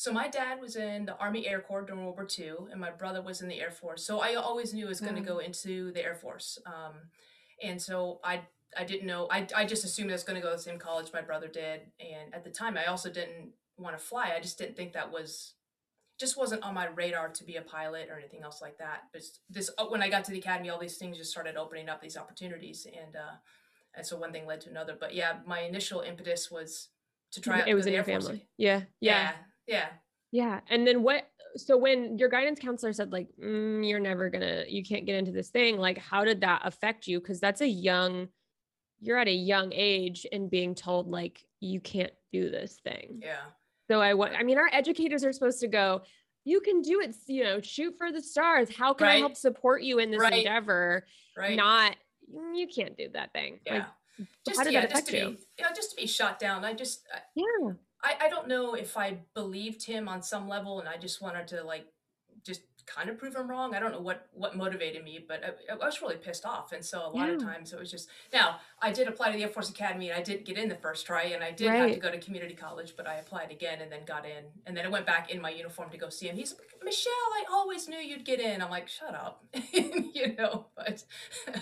So 0.00 0.10
my 0.14 0.28
dad 0.28 0.62
was 0.62 0.76
in 0.76 1.04
the 1.04 1.14
Army 1.18 1.46
Air 1.46 1.60
Corps 1.60 1.82
during 1.82 2.02
World 2.02 2.16
War 2.16 2.26
II, 2.26 2.70
and 2.72 2.80
my 2.80 2.88
brother 2.90 3.20
was 3.20 3.42
in 3.42 3.48
the 3.48 3.60
Air 3.60 3.70
Force. 3.70 4.02
So 4.02 4.20
I 4.20 4.32
always 4.32 4.72
knew 4.72 4.86
I 4.86 4.88
was 4.88 4.98
going 4.98 5.14
to 5.14 5.20
Wow. 5.20 5.26
go 5.34 5.38
into 5.40 5.92
the 5.92 6.02
Air 6.02 6.14
Force. 6.14 6.58
Um, 6.64 6.94
and 7.62 7.82
so 7.82 8.18
I 8.24 8.40
I 8.74 8.84
didn't 8.84 9.06
know. 9.06 9.28
I 9.30 9.46
I 9.54 9.66
just 9.66 9.84
assumed 9.84 10.08
I 10.08 10.14
was 10.14 10.24
going 10.24 10.36
to 10.36 10.40
go 10.40 10.48
to 10.52 10.56
the 10.56 10.62
same 10.62 10.78
college 10.78 11.12
my 11.12 11.20
brother 11.20 11.48
did. 11.48 11.82
And 12.00 12.32
at 12.32 12.44
the 12.44 12.50
time, 12.50 12.78
I 12.78 12.86
also 12.86 13.10
didn't 13.10 13.50
want 13.76 13.94
to 13.98 14.02
fly. 14.02 14.32
I 14.34 14.40
just 14.40 14.56
didn't 14.56 14.74
think 14.74 14.94
that 14.94 15.12
was 15.12 15.52
just 16.18 16.38
wasn't 16.38 16.62
on 16.62 16.72
my 16.72 16.86
radar 16.86 17.28
to 17.28 17.44
be 17.44 17.56
a 17.56 17.62
pilot 17.62 18.08
or 18.10 18.18
anything 18.18 18.42
else 18.42 18.62
like 18.62 18.78
that. 18.78 19.08
But 19.12 19.20
this 19.50 19.68
uh, 19.76 19.84
when 19.84 20.02
I 20.02 20.08
got 20.08 20.24
to 20.24 20.30
the 20.30 20.38
academy, 20.38 20.70
all 20.70 20.78
these 20.78 20.96
things 20.96 21.18
just 21.18 21.30
started 21.30 21.56
opening 21.58 21.90
up 21.90 22.00
these 22.00 22.16
opportunities, 22.16 22.86
and 22.86 23.16
uh, 23.16 23.36
and 23.94 24.06
so 24.06 24.16
one 24.16 24.32
thing 24.32 24.46
led 24.46 24.62
to 24.62 24.70
another. 24.70 24.96
But 24.98 25.14
yeah, 25.14 25.40
my 25.44 25.60
initial 25.60 26.00
impetus 26.00 26.50
was 26.50 26.88
to 27.32 27.42
try. 27.42 27.58
it 27.58 27.68
out 27.68 27.74
was 27.74 27.84
the 27.84 27.90
in 27.90 27.96
Air 27.96 28.04
your 28.08 28.14
Force. 28.14 28.28
family. 28.28 28.48
Yeah, 28.56 28.84
yeah, 29.00 29.22
yeah, 29.22 29.32
yeah. 29.66 29.86
yeah. 30.32 30.60
And 30.68 30.86
then 30.86 31.02
what? 31.02 31.28
So 31.56 31.76
when 31.76 32.16
your 32.18 32.28
guidance 32.28 32.60
counselor 32.60 32.92
said 32.92 33.12
like, 33.12 33.28
mm, 33.42 33.86
"You're 33.88 33.98
never 34.00 34.30
gonna, 34.30 34.64
you 34.68 34.84
can't 34.84 35.04
get 35.06 35.16
into 35.16 35.32
this 35.32 35.50
thing," 35.50 35.78
like, 35.78 35.98
how 35.98 36.24
did 36.24 36.40
that 36.42 36.62
affect 36.64 37.06
you? 37.08 37.20
Because 37.20 37.40
that's 37.40 37.60
a 37.60 37.66
young, 37.68 38.28
you're 39.00 39.18
at 39.18 39.26
a 39.28 39.32
young 39.32 39.72
age 39.72 40.26
and 40.30 40.48
being 40.50 40.74
told 40.74 41.08
like 41.08 41.44
you 41.60 41.80
can't 41.80 42.12
do 42.32 42.50
this 42.50 42.78
thing. 42.84 43.20
yeah. 43.22 43.40
So 43.90 44.00
I 44.00 44.14
want, 44.14 44.34
I 44.36 44.44
mean, 44.44 44.56
our 44.56 44.70
educators 44.72 45.24
are 45.24 45.32
supposed 45.32 45.58
to 45.60 45.66
go, 45.66 46.02
you 46.44 46.60
can 46.60 46.80
do 46.80 47.00
it, 47.00 47.16
you 47.26 47.42
know, 47.42 47.60
shoot 47.60 47.96
for 47.98 48.12
the 48.12 48.22
stars. 48.22 48.68
How 48.74 48.94
can 48.94 49.08
I 49.08 49.16
help 49.16 49.34
support 49.36 49.82
you 49.82 49.98
in 49.98 50.12
this 50.12 50.20
Right. 50.20 50.32
endeavor? 50.34 51.04
Right. 51.36 51.56
Not, 51.56 51.96
"Mm, 52.32 52.56
you 52.56 52.68
can't 52.68 52.96
do 52.96 53.08
that 53.14 53.32
thing. 53.32 53.58
yeah. 53.66 53.74
Like, 54.18 54.28
just 54.46 54.58
how 54.58 54.64
did 54.64 54.72
yeah, 54.74 54.82
that 54.82 54.90
just 54.90 55.02
affect 55.02 55.10
to 55.10 55.18
you? 55.18 55.30
be 55.36 55.42
you 55.58 55.64
know, 55.64 55.70
just 55.74 55.90
to 55.90 55.96
be 55.96 56.06
shot 56.06 56.38
down. 56.38 56.64
I 56.64 56.72
just 56.74 57.02
I, 57.12 57.18
Yeah. 57.34 57.72
I 58.02 58.16
I 58.22 58.28
don't 58.28 58.48
know 58.48 58.74
if 58.74 58.96
I 58.96 59.18
believed 59.34 59.84
him 59.84 60.08
on 60.08 60.22
some 60.22 60.48
level, 60.48 60.80
and 60.80 60.88
I 60.88 60.96
just 60.96 61.20
wanted 61.20 61.48
to 61.48 61.62
like 61.62 61.86
just 62.44 62.62
kind 62.86 63.08
of 63.08 63.18
prove 63.18 63.34
him 63.36 63.48
wrong. 63.48 63.74
I 63.74 63.80
don't 63.80 63.92
know 63.92 64.00
what 64.00 64.28
what 64.32 64.56
motivated 64.56 65.04
me, 65.04 65.24
but 65.26 65.42
I, 65.44 65.72
I 65.72 65.76
was 65.76 66.00
really 66.02 66.16
pissed 66.16 66.44
off, 66.44 66.72
and 66.72 66.84
so 66.84 67.06
a 67.06 67.10
lot 67.10 67.28
of 67.28 67.42
times 67.42 67.72
it 67.72 67.78
was 67.78 67.90
just. 67.90 68.08
Now 68.32 68.56
I 68.80 68.90
did 68.90 69.08
apply 69.08 69.30
to 69.30 69.36
the 69.36 69.44
Air 69.44 69.50
Force 69.50 69.70
Academy, 69.70 70.10
and 70.10 70.18
I 70.18 70.22
did 70.22 70.44
get 70.44 70.58
in 70.58 70.68
the 70.68 70.76
first 70.76 71.06
try, 71.06 71.24
and 71.24 71.42
I 71.42 71.52
did 71.52 71.70
have 71.70 71.92
to 71.92 72.00
go 72.00 72.10
to 72.10 72.18
community 72.18 72.54
college, 72.54 72.94
but 72.96 73.06
I 73.06 73.16
applied 73.16 73.50
again 73.50 73.80
and 73.80 73.90
then 73.90 74.04
got 74.06 74.24
in, 74.24 74.44
and 74.66 74.76
then 74.76 74.86
I 74.86 74.88
went 74.88 75.06
back 75.06 75.30
in 75.30 75.40
my 75.40 75.50
uniform 75.50 75.90
to 75.90 75.98
go 75.98 76.08
see 76.08 76.26
him. 76.26 76.36
He's 76.36 76.52
like, 76.52 76.68
Michelle, 76.84 77.12
I 77.12 77.44
always 77.52 77.88
knew 77.88 77.98
you'd 77.98 78.24
get 78.24 78.40
in. 78.40 78.62
I'm 78.62 78.70
like, 78.70 78.88
shut 78.88 79.14
up, 79.14 79.44
you 79.72 80.34
know, 80.36 80.66
but. 80.76 81.04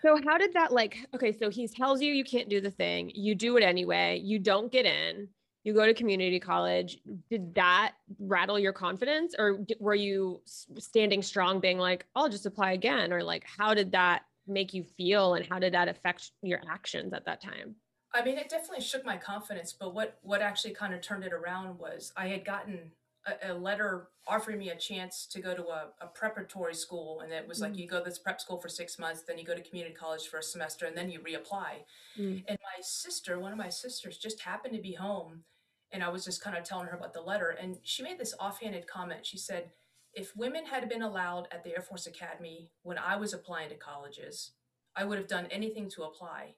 So 0.00 0.16
how 0.24 0.38
did 0.38 0.52
that 0.52 0.70
like, 0.70 0.96
okay, 1.12 1.36
so 1.36 1.50
he 1.50 1.66
tells 1.66 2.00
you 2.00 2.12
you 2.12 2.22
can't 2.22 2.48
do 2.48 2.60
the 2.60 2.70
thing. 2.70 3.10
You 3.16 3.34
do 3.34 3.56
it 3.56 3.64
anyway. 3.64 4.20
You 4.22 4.38
don't 4.38 4.70
get 4.70 4.86
in. 4.86 5.28
You 5.64 5.74
go 5.74 5.86
to 5.86 5.94
community 5.94 6.40
college. 6.40 6.98
Did 7.30 7.54
that 7.54 7.94
rattle 8.18 8.58
your 8.58 8.72
confidence 8.72 9.34
or 9.38 9.60
were 9.80 9.94
you 9.94 10.40
standing 10.78 11.22
strong 11.22 11.60
being 11.60 11.78
like, 11.78 12.06
I'll 12.14 12.28
just 12.28 12.46
apply 12.46 12.72
again? 12.72 13.12
Or 13.12 13.22
like, 13.22 13.44
how 13.44 13.74
did 13.74 13.92
that 13.92 14.22
make 14.46 14.72
you 14.72 14.82
feel 14.82 15.34
and 15.34 15.46
how 15.48 15.58
did 15.58 15.74
that 15.74 15.88
affect 15.88 16.30
your 16.42 16.60
actions 16.70 17.12
at 17.12 17.26
that 17.26 17.42
time? 17.42 17.76
I 18.14 18.24
mean, 18.24 18.38
it 18.38 18.48
definitely 18.48 18.84
shook 18.84 19.04
my 19.04 19.18
confidence, 19.18 19.74
but 19.78 19.94
what 19.94 20.18
what 20.22 20.40
actually 20.40 20.72
kind 20.72 20.94
of 20.94 21.02
turned 21.02 21.24
it 21.24 21.32
around 21.32 21.78
was 21.78 22.12
I 22.16 22.28
had 22.28 22.44
gotten 22.44 22.92
a, 23.26 23.52
a 23.52 23.54
letter 23.54 24.08
offering 24.26 24.58
me 24.58 24.70
a 24.70 24.76
chance 24.76 25.26
to 25.26 25.40
go 25.40 25.54
to 25.54 25.66
a, 25.68 25.88
a 26.00 26.06
preparatory 26.06 26.74
school, 26.74 27.20
and 27.20 27.32
it 27.32 27.46
was 27.46 27.60
like 27.60 27.72
Mm. 27.72 27.78
you 27.78 27.88
go 27.88 27.98
to 27.98 28.04
this 28.04 28.18
prep 28.18 28.40
school 28.40 28.58
for 28.58 28.68
six 28.68 28.98
months, 28.98 29.22
then 29.22 29.38
you 29.38 29.44
go 29.44 29.54
to 29.54 29.62
community 29.62 29.94
college 29.94 30.28
for 30.28 30.38
a 30.38 30.42
semester, 30.42 30.86
and 30.86 30.96
then 30.96 31.10
you 31.10 31.20
reapply. 31.20 31.84
Mm. 32.18 32.44
And 32.48 32.58
my 32.62 32.82
sister, 32.82 33.38
one 33.38 33.52
of 33.52 33.58
my 33.58 33.68
sisters, 33.68 34.18
just 34.18 34.40
happened 34.40 34.74
to 34.74 34.82
be 34.82 34.92
home, 34.94 35.44
and 35.92 36.02
I 36.02 36.08
was 36.08 36.24
just 36.24 36.42
kind 36.42 36.56
of 36.56 36.64
telling 36.64 36.86
her 36.86 36.96
about 36.96 37.14
the 37.14 37.20
letter, 37.22 37.50
and 37.50 37.78
she 37.82 38.02
made 38.02 38.18
this 38.18 38.34
offhanded 38.38 38.86
comment. 38.86 39.26
She 39.26 39.38
said, 39.38 39.70
"If 40.12 40.36
women 40.36 40.66
had 40.66 40.88
been 40.88 41.02
allowed 41.02 41.48
at 41.50 41.64
the 41.64 41.74
Air 41.74 41.82
Force 41.82 42.06
Academy 42.06 42.70
when 42.82 42.98
I 42.98 43.16
was 43.16 43.32
applying 43.32 43.70
to 43.70 43.76
colleges, 43.76 44.52
I 44.94 45.04
would 45.04 45.18
have 45.18 45.28
done 45.28 45.46
anything 45.50 45.88
to 45.90 46.02
apply." 46.04 46.54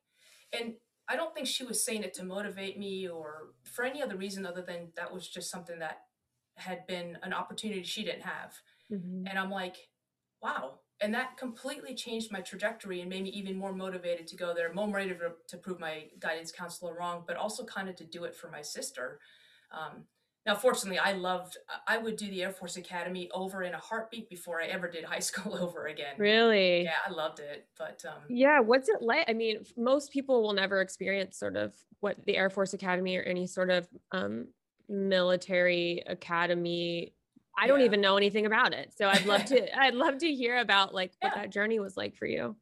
And 0.53 0.75
I 1.09 1.17
don't 1.17 1.35
think 1.35 1.47
she 1.47 1.65
was 1.65 1.85
saying 1.85 2.05
it 2.05 2.15
to 2.15 2.25
motivate 2.25 2.79
me 2.79 3.09
or 3.09 3.55
for 3.65 3.85
any 3.85 4.01
other 4.03 4.17
reason 4.17 4.47
other 4.47 4.63
than 4.63 4.93
that 4.97 5.13
was 5.13 5.29
just 5.29 5.51
something 5.51 5.79
that 5.81 6.03
had 6.61 6.87
been 6.87 7.19
an 7.23 7.33
opportunity 7.33 7.83
she 7.83 8.05
didn't 8.05 8.23
have. 8.23 8.55
Mhm. 8.91 9.29
And 9.29 9.39
I'm 9.39 9.51
like, 9.51 9.77
wow. 10.43 10.81
And 11.03 11.15
that 11.15 11.37
completely 11.39 11.95
changed 11.95 12.31
my 12.31 12.41
trajectory 12.43 13.01
and 13.01 13.09
made 13.09 13.23
me 13.23 13.31
even 13.31 13.57
more 13.57 13.73
motivated 13.73 14.27
to 14.29 14.37
go 14.37 14.53
there, 14.53 14.73
more 14.73 14.87
motivated 14.87 15.21
to, 15.21 15.57
to 15.57 15.57
prove 15.57 15.81
my 15.81 16.09
guidance 16.19 16.53
counselor 16.53 16.95
wrong, 16.95 17.25
but 17.27 17.37
also 17.37 17.65
kind 17.65 17.89
of 17.89 17.97
to 17.97 18.05
do 18.05 18.25
it 18.25 18.35
for 18.35 18.51
my 18.51 18.61
sister. 18.61 19.19
Um, 19.71 20.05
now, 20.47 20.55
fortunately, 20.55 20.99
I 20.99 21.13
loved, 21.13 21.59
I 21.87 21.99
would 21.99 22.17
do 22.17 22.29
the 22.31 22.43
Air 22.43 22.51
Force 22.51 22.77
Academy 22.77 23.31
over 23.33 23.63
in 23.63 23.75
a 23.75 23.79
heartbeat 23.79 24.29
before 24.31 24.61
I 24.61 24.67
ever 24.67 24.89
did 24.89 25.05
high 25.15 25.19
school 25.21 25.55
over 25.57 25.87
again. 25.87 26.15
Really? 26.19 26.85
Yeah, 26.85 26.95
I 27.07 27.11
loved 27.11 27.41
it. 27.41 27.69
But 27.79 28.03
um, 28.07 28.23
Yeah. 28.29 28.61
What's 28.61 28.89
it 28.89 29.03
like? 29.03 29.29
I 29.29 29.33
mean, 29.35 29.65
most 29.77 30.11
people 30.13 30.43
will 30.43 30.55
never 30.55 30.81
experience 30.81 31.39
sort 31.39 31.57
of 31.57 31.75
what 32.01 32.25
the 32.25 32.37
Air 32.37 32.51
Force 32.51 32.73
Academy 32.73 33.17
or 33.17 33.23
any 33.23 33.47
sort 33.47 33.71
of 33.71 33.87
um, 34.13 34.49
military 34.91 36.03
academy. 36.07 37.15
I 37.57 37.67
don't 37.67 37.81
Yeah. 37.81 37.87
even 37.87 38.01
know 38.01 38.17
anything 38.17 38.47
about 38.47 38.73
it. 38.75 38.93
So 38.97 39.09
I'd 39.09 39.27
love 39.27 39.45
to, 39.47 39.79
I'd 39.81 39.95
love 39.95 40.19
to 40.19 40.33
hear 40.35 40.59
about 40.59 40.95
like 40.95 41.13
what 41.21 41.33
Yeah. 41.35 41.43
that 41.43 41.51
journey 41.51 41.79
was 41.81 41.97
like 41.97 42.17
for 42.17 42.27
you. 42.27 42.57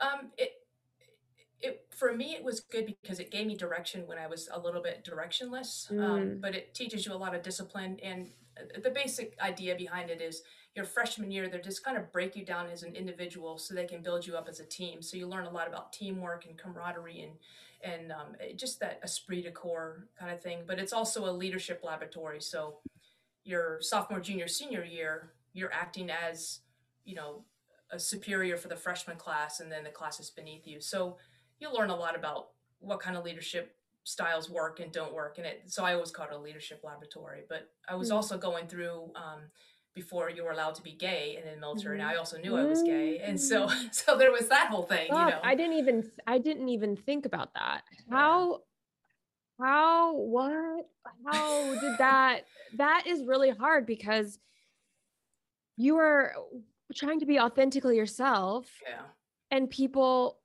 Um, 0.00 0.30
it, 0.38 0.52
it 1.60 1.86
for 1.90 2.14
me 2.14 2.34
it 2.34 2.42
was 2.42 2.60
good 2.60 2.86
because 3.02 3.20
it 3.20 3.30
gave 3.30 3.46
me 3.46 3.54
direction 3.54 4.06
when 4.06 4.18
I 4.18 4.26
was 4.26 4.48
a 4.52 4.58
little 4.58 4.82
bit 4.82 5.04
directionless. 5.04 5.90
Um, 5.90 5.98
Mm. 5.98 6.40
but 6.40 6.54
it 6.54 6.74
teaches 6.74 7.04
you 7.06 7.12
a 7.12 7.14
lot 7.16 7.34
of 7.34 7.42
discipline, 7.42 7.98
and 8.02 8.30
uh, 8.58 8.80
the 8.82 8.90
basic 8.90 9.36
idea 9.40 9.74
behind 9.76 10.10
it 10.10 10.20
is 10.20 10.42
your 10.74 10.84
freshman 10.84 11.30
year 11.30 11.48
they're 11.48 11.60
just 11.60 11.84
kind 11.84 11.96
of 11.96 12.10
break 12.12 12.36
you 12.36 12.44
down 12.44 12.68
as 12.70 12.82
an 12.84 12.94
individual 12.94 13.58
so 13.58 13.74
they 13.74 13.86
can 13.86 14.02
build 14.02 14.26
you 14.26 14.36
up 14.36 14.48
as 14.48 14.60
a 14.60 14.64
team. 14.64 15.02
So 15.02 15.16
you 15.16 15.26
learn 15.26 15.44
a 15.46 15.50
lot 15.50 15.68
about 15.68 15.92
teamwork 15.92 16.46
and 16.46 16.56
camaraderie 16.56 17.20
and 17.22 17.32
and 17.82 18.12
um, 18.12 18.36
just 18.56 18.80
that 18.80 19.00
esprit 19.02 19.42
de 19.42 19.50
corps 19.50 20.06
kind 20.18 20.32
of 20.32 20.40
thing. 20.40 20.60
But 20.66 20.78
it's 20.78 20.92
also 20.92 21.28
a 21.28 21.32
leadership 21.32 21.80
laboratory. 21.82 22.40
So 22.40 22.78
your 23.44 23.78
sophomore, 23.80 24.20
junior, 24.20 24.48
senior 24.48 24.84
year, 24.84 25.32
you're 25.52 25.72
acting 25.72 26.10
as 26.10 26.60
you 27.04 27.14
know 27.14 27.44
a 27.90 27.98
superior 27.98 28.56
for 28.56 28.68
the 28.68 28.76
freshman 28.76 29.16
class 29.16 29.58
and 29.60 29.70
then 29.70 29.82
the 29.84 29.90
classes 29.90 30.30
beneath 30.30 30.66
you. 30.66 30.80
So 30.80 31.16
you'll 31.58 31.74
learn 31.74 31.90
a 31.90 31.96
lot 31.96 32.14
about 32.16 32.50
what 32.78 33.00
kind 33.00 33.16
of 33.16 33.24
leadership 33.24 33.74
styles 34.04 34.48
work 34.48 34.80
and 34.80 34.92
don't 34.92 35.12
work 35.12 35.38
and 35.38 35.46
it. 35.46 35.62
So 35.66 35.84
I 35.84 35.94
always 35.94 36.10
call 36.10 36.26
it 36.26 36.32
a 36.32 36.38
leadership 36.38 36.82
laboratory. 36.84 37.42
But 37.48 37.68
I 37.88 37.94
was 37.96 38.10
Mm. 38.10 38.14
also 38.14 38.38
going 38.38 38.66
through 38.68 39.10
um, 39.14 39.50
before 39.94 40.30
you 40.30 40.44
were 40.44 40.52
allowed 40.52 40.74
to 40.76 40.82
be 40.82 40.92
gay 40.92 41.36
in 41.42 41.50
the 41.52 41.60
military, 41.60 41.98
and 42.00 42.08
Mhm. 42.08 42.12
I 42.12 42.16
also 42.16 42.38
knew 42.38 42.56
I 42.56 42.64
was 42.64 42.82
gay, 42.82 43.18
and 43.18 43.40
so 43.40 43.68
so 43.92 44.16
there 44.16 44.30
was 44.30 44.48
that 44.48 44.68
whole 44.68 44.84
thing, 44.84 45.06
you 45.08 45.12
know. 45.14 45.40
I 45.42 45.54
didn't 45.54 45.74
even, 45.78 46.10
I 46.26 46.38
didn't 46.38 46.68
even 46.68 46.96
think 46.96 47.26
about 47.26 47.54
that. 47.54 47.82
How, 48.10 48.62
how, 49.58 50.14
what, 50.14 50.88
how 51.26 51.80
did 51.80 51.92
that, 51.98 52.42
that 52.76 53.04
is 53.06 53.24
really 53.24 53.50
hard 53.50 53.84
because 53.86 54.38
you 55.76 55.96
are 55.96 56.34
trying 56.94 57.20
to 57.20 57.26
be 57.26 57.38
authentically 57.40 57.96
yourself 57.96 58.66
yeah. 58.86 59.02
and 59.50 59.70
people 59.70 60.38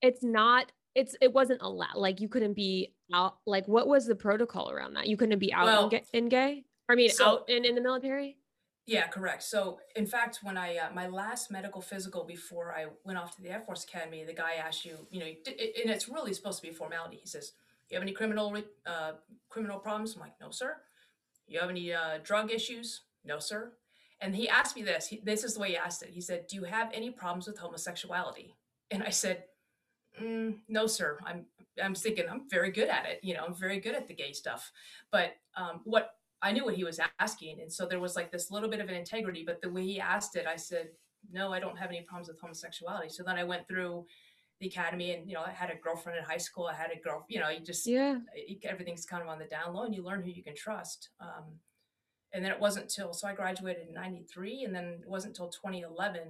it's 0.00 0.22
not 0.24 0.72
it's 0.94 1.14
it 1.20 1.32
wasn't 1.32 1.60
allowed 1.62 1.94
like 1.96 2.18
you 2.20 2.28
couldn't 2.28 2.54
be 2.54 2.92
out 3.12 3.36
like 3.46 3.68
what 3.68 3.86
was 3.86 4.06
the 4.06 4.14
protocol 4.14 4.70
around 4.70 4.94
that 4.94 5.06
you 5.06 5.16
couldn't 5.18 5.38
be 5.38 5.52
out 5.52 5.66
Well, 5.66 5.84
in, 5.84 5.90
gay, 5.90 6.02
in 6.14 6.28
gay 6.30 6.64
i 6.88 6.94
mean 6.94 7.10
so- 7.10 7.26
out 7.26 7.48
in, 7.50 7.64
in 7.66 7.74
the 7.74 7.80
military 7.82 8.38
Yeah, 8.86 9.06
correct. 9.06 9.44
So, 9.44 9.78
in 9.94 10.06
fact, 10.06 10.40
when 10.42 10.56
I 10.56 10.76
uh, 10.76 10.92
my 10.92 11.06
last 11.06 11.50
medical 11.50 11.80
physical 11.80 12.24
before 12.24 12.74
I 12.74 12.86
went 13.04 13.18
off 13.18 13.36
to 13.36 13.42
the 13.42 13.50
Air 13.50 13.60
Force 13.60 13.84
Academy, 13.84 14.24
the 14.24 14.32
guy 14.32 14.54
asked 14.54 14.84
you, 14.84 15.06
you 15.10 15.20
know, 15.20 15.26
and 15.26 15.90
it's 15.90 16.08
really 16.08 16.34
supposed 16.34 16.58
to 16.58 16.62
be 16.62 16.70
a 16.70 16.76
formality. 16.76 17.18
He 17.20 17.28
says, 17.28 17.52
"You 17.88 17.94
have 17.94 18.02
any 18.02 18.12
criminal 18.12 18.50
re- 18.50 18.64
uh, 18.84 19.12
criminal 19.48 19.78
problems?" 19.78 20.14
I'm 20.14 20.20
like, 20.20 20.40
"No, 20.40 20.50
sir." 20.50 20.78
You 21.46 21.60
have 21.60 21.70
any 21.70 21.92
uh, 21.92 22.18
drug 22.24 22.50
issues? 22.50 23.02
No, 23.24 23.38
sir. 23.38 23.72
And 24.20 24.34
he 24.34 24.48
asked 24.48 24.74
me 24.74 24.82
this. 24.82 25.06
He, 25.08 25.20
this 25.22 25.44
is 25.44 25.54
the 25.54 25.60
way 25.60 25.70
he 25.70 25.76
asked 25.76 26.02
it. 26.02 26.10
He 26.10 26.20
said, 26.20 26.48
"Do 26.48 26.56
you 26.56 26.64
have 26.64 26.90
any 26.92 27.10
problems 27.10 27.46
with 27.46 27.58
homosexuality?" 27.58 28.56
And 28.90 29.04
I 29.04 29.10
said, 29.10 29.44
mm, 30.20 30.58
"No, 30.68 30.88
sir. 30.88 31.20
I'm 31.24 31.46
I'm 31.80 31.94
thinking 31.94 32.28
I'm 32.28 32.48
very 32.50 32.72
good 32.72 32.88
at 32.88 33.06
it. 33.06 33.20
You 33.22 33.34
know, 33.34 33.44
I'm 33.46 33.54
very 33.54 33.78
good 33.78 33.94
at 33.94 34.08
the 34.08 34.14
gay 34.14 34.32
stuff. 34.32 34.72
But 35.12 35.36
um, 35.56 35.82
what 35.84 36.16
I 36.42 36.52
knew 36.52 36.64
what 36.64 36.74
he 36.74 36.84
was 36.84 37.00
asking, 37.18 37.60
and 37.60 37.72
so 37.72 37.86
there 37.86 38.00
was 38.00 38.16
like 38.16 38.32
this 38.32 38.50
little 38.50 38.68
bit 38.68 38.80
of 38.80 38.88
an 38.88 38.94
integrity. 38.94 39.44
But 39.46 39.60
the 39.62 39.70
way 39.70 39.84
he 39.84 40.00
asked 40.00 40.36
it, 40.36 40.46
I 40.46 40.56
said, 40.56 40.88
"No, 41.30 41.52
I 41.52 41.60
don't 41.60 41.78
have 41.78 41.90
any 41.90 42.02
problems 42.02 42.28
with 42.28 42.40
homosexuality." 42.40 43.08
So 43.10 43.22
then 43.22 43.36
I 43.36 43.44
went 43.44 43.68
through 43.68 44.06
the 44.60 44.66
academy, 44.66 45.12
and 45.12 45.28
you 45.28 45.34
know, 45.34 45.42
I 45.46 45.50
had 45.50 45.70
a 45.70 45.76
girlfriend 45.76 46.18
in 46.18 46.24
high 46.24 46.38
school. 46.38 46.66
I 46.66 46.74
had 46.74 46.90
a 46.90 47.00
girl. 47.00 47.24
You 47.28 47.40
know, 47.40 47.48
you 47.48 47.60
just 47.60 47.86
yeah 47.86 48.18
everything's 48.64 49.06
kind 49.06 49.22
of 49.22 49.28
on 49.28 49.38
the 49.38 49.44
down 49.44 49.74
low, 49.74 49.84
and 49.84 49.94
you 49.94 50.02
learn 50.02 50.22
who 50.22 50.30
you 50.30 50.42
can 50.42 50.56
trust. 50.56 51.10
Um, 51.20 51.60
and 52.32 52.44
then 52.44 52.50
it 52.50 52.60
wasn't 52.60 52.88
till 52.88 53.12
so 53.12 53.28
I 53.28 53.34
graduated 53.34 53.88
in 53.88 53.94
'93, 53.94 54.64
and 54.64 54.74
then 54.74 54.98
it 55.02 55.08
wasn't 55.08 55.38
until 55.38 55.48
2011 55.48 56.22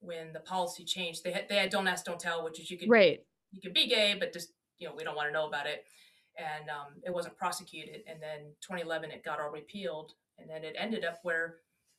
when 0.00 0.32
the 0.32 0.40
policy 0.40 0.84
changed. 0.84 1.22
They 1.22 1.32
had 1.32 1.48
they 1.48 1.56
had 1.56 1.70
don't 1.70 1.86
ask, 1.86 2.04
don't 2.04 2.18
tell, 2.18 2.42
which 2.44 2.58
is 2.58 2.70
you 2.70 2.78
could 2.78 2.88
right 2.90 3.20
you 3.52 3.60
could 3.60 3.74
be 3.74 3.86
gay, 3.86 4.16
but 4.18 4.32
just 4.32 4.52
you 4.78 4.88
know 4.88 4.94
we 4.96 5.04
don't 5.04 5.16
want 5.16 5.28
to 5.28 5.32
know 5.32 5.46
about 5.46 5.66
it. 5.66 5.84
And 6.36 6.70
um, 6.70 6.94
it 7.04 7.12
wasn't 7.12 7.36
prosecuted. 7.36 8.02
And 8.06 8.20
then 8.22 8.52
2011, 8.60 9.10
it 9.10 9.24
got 9.24 9.40
all 9.40 9.50
repealed, 9.50 10.12
and 10.38 10.48
then 10.48 10.64
it 10.64 10.74
ended 10.78 11.04
up 11.04 11.18
where 11.22 11.56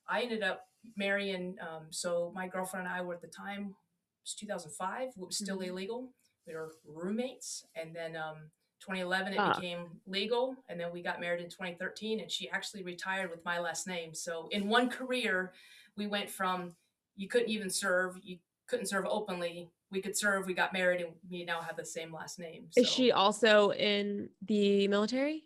I 0.10 0.22
ended 0.22 0.42
up 0.44 0.68
marrying. 0.98 1.58
Um, 1.62 1.88
so 1.92 2.32
my 2.34 2.48
girlfriend 2.48 2.88
and 2.88 2.96
I 2.96 3.02
were 3.02 3.14
at 3.14 3.22
the 3.22 3.28
time 3.28 3.76
it 4.24 4.24
was 4.24 4.34
2005. 4.36 5.10
It 5.10 5.14
was 5.18 5.38
still 5.38 5.60
Mhm. 5.60 5.68
illegal. 5.68 6.14
We 6.48 6.56
were 6.56 6.74
roommates, 6.86 7.66
and 7.76 7.96
then 7.96 8.16
um, 8.16 8.50
2011 8.80 9.34
it 9.34 9.40
Ah. 9.40 9.54
became 9.54 10.02
legal, 10.08 10.56
and 10.70 10.80
then 10.80 10.92
we 10.92 11.04
got 11.04 11.20
married 11.20 11.44
in 11.44 11.50
2013. 11.50 12.20
And 12.20 12.32
she 12.32 12.50
actually 12.50 12.84
retired 12.84 13.30
with 13.30 13.46
my 13.46 13.60
last 13.60 13.86
name. 13.86 14.14
So 14.16 14.48
in 14.50 14.68
one 14.70 14.90
career, 14.90 15.54
we 15.96 16.08
went 16.08 16.30
from 16.30 16.76
you 17.16 17.28
couldn't 17.28 17.50
even 17.50 17.70
serve, 17.70 18.18
you 18.24 18.40
couldn't 18.68 18.88
serve 18.88 19.06
openly. 19.06 19.70
We 19.92 20.02
could 20.02 20.18
serve. 20.18 20.46
We 20.48 20.54
got 20.54 20.72
married, 20.74 21.02
and 21.02 21.12
we 21.30 21.44
now 21.44 21.62
have 21.62 21.76
the 21.76 21.86
same 21.86 22.14
last 22.14 22.40
name. 22.40 22.68
Is 22.78 22.88
she 22.88 23.12
also 23.12 23.72
in 23.74 24.30
the 24.46 24.88
military? 24.88 25.44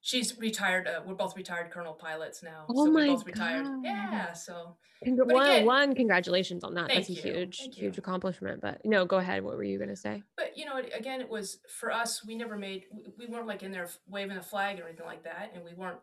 She's 0.00 0.36
retired. 0.38 0.86
Uh, 0.86 1.00
we're 1.06 1.14
both 1.14 1.36
retired 1.36 1.70
colonel 1.70 1.94
pilots 1.94 2.42
now. 2.42 2.66
Oh 2.68 2.84
so 2.86 2.90
my 2.90 3.08
we're 3.08 3.14
both 3.14 3.24
retired. 3.26 3.64
God. 3.64 3.80
Yeah. 3.84 4.32
So 4.32 4.76
Congr- 5.06 5.32
one, 5.32 5.46
again- 5.50 5.64
one, 5.66 5.94
congratulations 5.94 6.64
on 6.64 6.74
that. 6.74 6.88
That's 6.88 7.08
a 7.08 7.12
huge, 7.12 7.68
huge 7.74 7.96
accomplishment. 7.96 8.60
But 8.60 8.84
no, 8.84 9.06
go 9.06 9.16
ahead. 9.18 9.42
What 9.44 9.56
were 9.56 9.62
you 9.64 9.78
gonna 9.78 9.96
say? 9.96 10.22
But 10.36 10.58
you 10.58 10.66
know, 10.66 10.76
again, 10.94 11.20
it 11.20 11.28
was 11.28 11.58
for 11.68 11.90
us. 11.92 12.24
We 12.26 12.34
never 12.34 12.56
made. 12.58 12.84
we- 12.92 13.12
We 13.18 13.26
weren't 13.32 13.46
like 13.46 13.62
in 13.62 13.70
there 13.72 13.88
waving 14.08 14.36
a 14.36 14.42
flag 14.42 14.80
or 14.80 14.88
anything 14.88 15.06
like 15.06 15.22
that, 15.24 15.52
and 15.54 15.64
we 15.64 15.72
weren't 15.72 16.00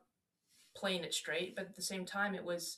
playing 0.76 1.04
it 1.04 1.14
straight. 1.14 1.56
But 1.56 1.66
at 1.66 1.76
the 1.76 1.82
same 1.82 2.06
time, 2.06 2.34
it 2.36 2.44
was 2.46 2.78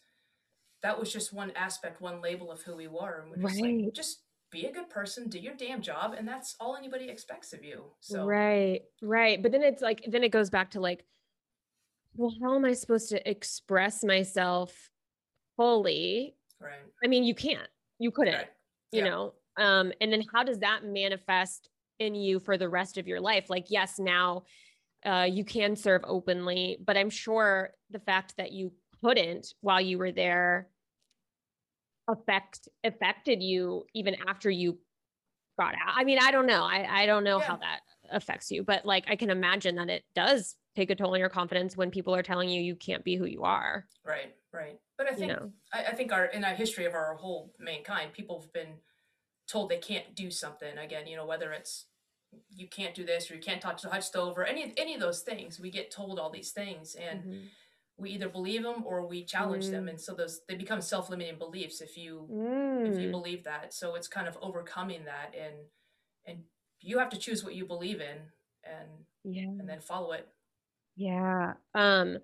that 0.81 0.99
was 0.99 1.13
just 1.13 1.31
one 1.31 1.51
aspect, 1.51 2.01
one 2.01 2.19
label 2.21 2.51
of 2.51 2.63
who 2.63 2.75
we 2.75 2.87
were, 2.87 3.21
and 3.21 3.29
we're 3.31 3.47
just 3.49 3.61
Right. 3.61 3.83
like, 3.85 3.93
just 3.93 4.23
be 4.53 4.67
a 4.67 4.71
good 4.71 4.89
person, 4.89 5.27
do 5.27 5.39
your 5.39 5.55
damn 5.55 5.81
job, 5.81 6.15
and 6.17 6.27
that's 6.27 6.55
all 6.59 6.77
anybody 6.77 7.09
expects 7.09 7.51
of 7.51 7.63
you. 7.63 7.83
So 7.99 8.23
Right, 8.23 8.81
right. 9.01 9.41
But 9.41 9.51
then 9.51 9.63
it's 9.63 9.81
like, 9.81 10.05
then 10.07 10.23
it 10.23 10.31
goes 10.31 10.49
back 10.49 10.71
to 10.71 10.79
like, 10.79 11.03
well, 12.15 12.33
how 12.41 12.55
am 12.55 12.63
I 12.63 12.73
supposed 12.73 13.09
to 13.09 13.29
express 13.29 14.03
myself 14.03 14.89
fully? 15.57 16.35
right, 16.61 16.79
I 17.03 17.07
mean, 17.07 17.23
you 17.23 17.33
can't, 17.33 17.67
you 17.99 18.11
couldn't, 18.11 18.35
right, 18.35 18.49
you 18.91 19.01
Yeah. 19.01 19.09
know? 19.09 19.33
Um, 19.57 19.91
and 19.99 20.13
then 20.13 20.23
how 20.33 20.43
does 20.43 20.59
that 20.59 20.83
manifest 20.83 21.69
in 21.99 22.15
you 22.15 22.39
for 22.39 22.57
the 22.57 22.69
rest 22.69 22.97
of 22.97 23.07
your 23.07 23.19
life? 23.19 23.49
Like, 23.49 23.65
yes, 23.69 23.99
now 23.99 24.43
uh, 25.05 25.27
you 25.29 25.43
can 25.43 25.75
serve 25.75 26.01
openly, 26.05 26.77
but 26.85 26.97
I'm 26.97 27.09
sure 27.09 27.71
the 27.89 27.99
fact 27.99 28.37
that 28.37 28.51
you 28.51 28.71
couldn't 29.03 29.53
while 29.61 29.81
you 29.81 29.97
were 29.97 30.11
there 30.11 30.69
affect 32.07 32.67
affected 32.83 33.41
you 33.41 33.85
even 33.93 34.15
after 34.27 34.49
you 34.49 34.77
got 35.59 35.75
out. 35.75 35.93
I 35.95 36.03
mean, 36.03 36.19
I 36.21 36.31
don't 36.31 36.47
know. 36.47 36.63
I, 36.63 37.03
I 37.03 37.05
don't 37.05 37.23
know 37.23 37.39
how 37.39 37.57
that 37.57 37.81
affects 38.11 38.51
you, 38.51 38.63
but 38.63 38.85
like 38.85 39.05
I 39.07 39.15
can 39.15 39.29
imagine 39.29 39.75
that 39.75 39.89
it 39.89 40.03
does 40.15 40.55
take 40.75 40.89
a 40.89 40.95
toll 40.95 41.13
on 41.13 41.19
your 41.19 41.29
confidence 41.29 41.77
when 41.77 41.91
people 41.91 42.15
are 42.15 42.23
telling 42.23 42.49
you 42.49 42.61
you 42.61 42.75
can't 42.75 43.03
be 43.03 43.15
who 43.15 43.25
you 43.25 43.43
are. 43.43 43.85
right, 44.05 44.35
right. 44.51 44.79
But 44.97 45.07
I 45.07 45.11
You 45.11 45.17
think 45.17 45.31
know. 45.31 45.51
I, 45.73 45.83
I 45.85 45.91
think 45.93 46.11
our 46.11 46.25
in 46.25 46.43
our 46.43 46.55
history 46.55 46.85
of 46.85 46.93
our 46.93 47.15
whole 47.15 47.53
mankind, 47.59 48.13
people 48.13 48.41
have 48.41 48.51
been 48.53 48.79
told 49.47 49.69
they 49.69 49.77
can't 49.77 50.15
do 50.15 50.31
something. 50.31 50.77
Again, 50.77 51.07
you 51.07 51.15
know, 51.15 51.25
whether 51.25 51.51
it's 51.51 51.85
you 52.49 52.67
can't 52.67 52.95
do 52.95 53.05
this 53.05 53.29
or 53.29 53.35
you 53.35 53.41
can't 53.41 53.61
touch 53.61 53.83
the 53.83 53.89
hot 53.89 54.03
stove 54.03 54.37
or 54.37 54.45
any 54.45 54.73
any 54.77 54.95
of 54.95 55.01
those 55.01 55.21
things, 55.21 55.59
we 55.59 55.69
get 55.69 55.91
told 55.91 56.19
all 56.19 56.29
these 56.31 56.51
things, 56.51 56.95
and 56.95 57.19
Mhm. 57.25 57.49
We 57.97 58.09
either 58.11 58.29
believe 58.29 58.63
them 58.63 58.83
or 58.85 59.05
we 59.05 59.23
challenge 59.23 59.69
them, 59.69 59.85
Mm. 59.85 59.91
and 59.91 60.01
so 60.01 60.13
those 60.13 60.41
they 60.47 60.55
become 60.55 60.81
self 60.81 61.09
limiting 61.09 61.37
beliefs 61.37 61.81
if 61.81 61.97
you 61.97 62.27
if 62.85 62.99
you 62.99 63.09
Mm. 63.09 63.11
believe 63.11 63.43
that. 63.43 63.73
So 63.73 63.95
it's 63.95 64.07
kind 64.07 64.27
of 64.27 64.37
overcoming 64.41 65.05
that, 65.05 65.33
and 65.35 65.55
and 66.25 66.43
you 66.81 66.97
have 66.99 67.09
to 67.09 67.17
choose 67.17 67.43
what 67.43 67.55
you 67.55 67.65
believe 67.65 68.01
in, 68.01 68.31
and 68.63 69.05
Yeah. 69.23 69.43
and 69.43 69.67
then 69.69 69.79
follow 69.81 70.11
it. 70.13 70.27
Yeah. 70.95 71.53
Um, 71.73 72.17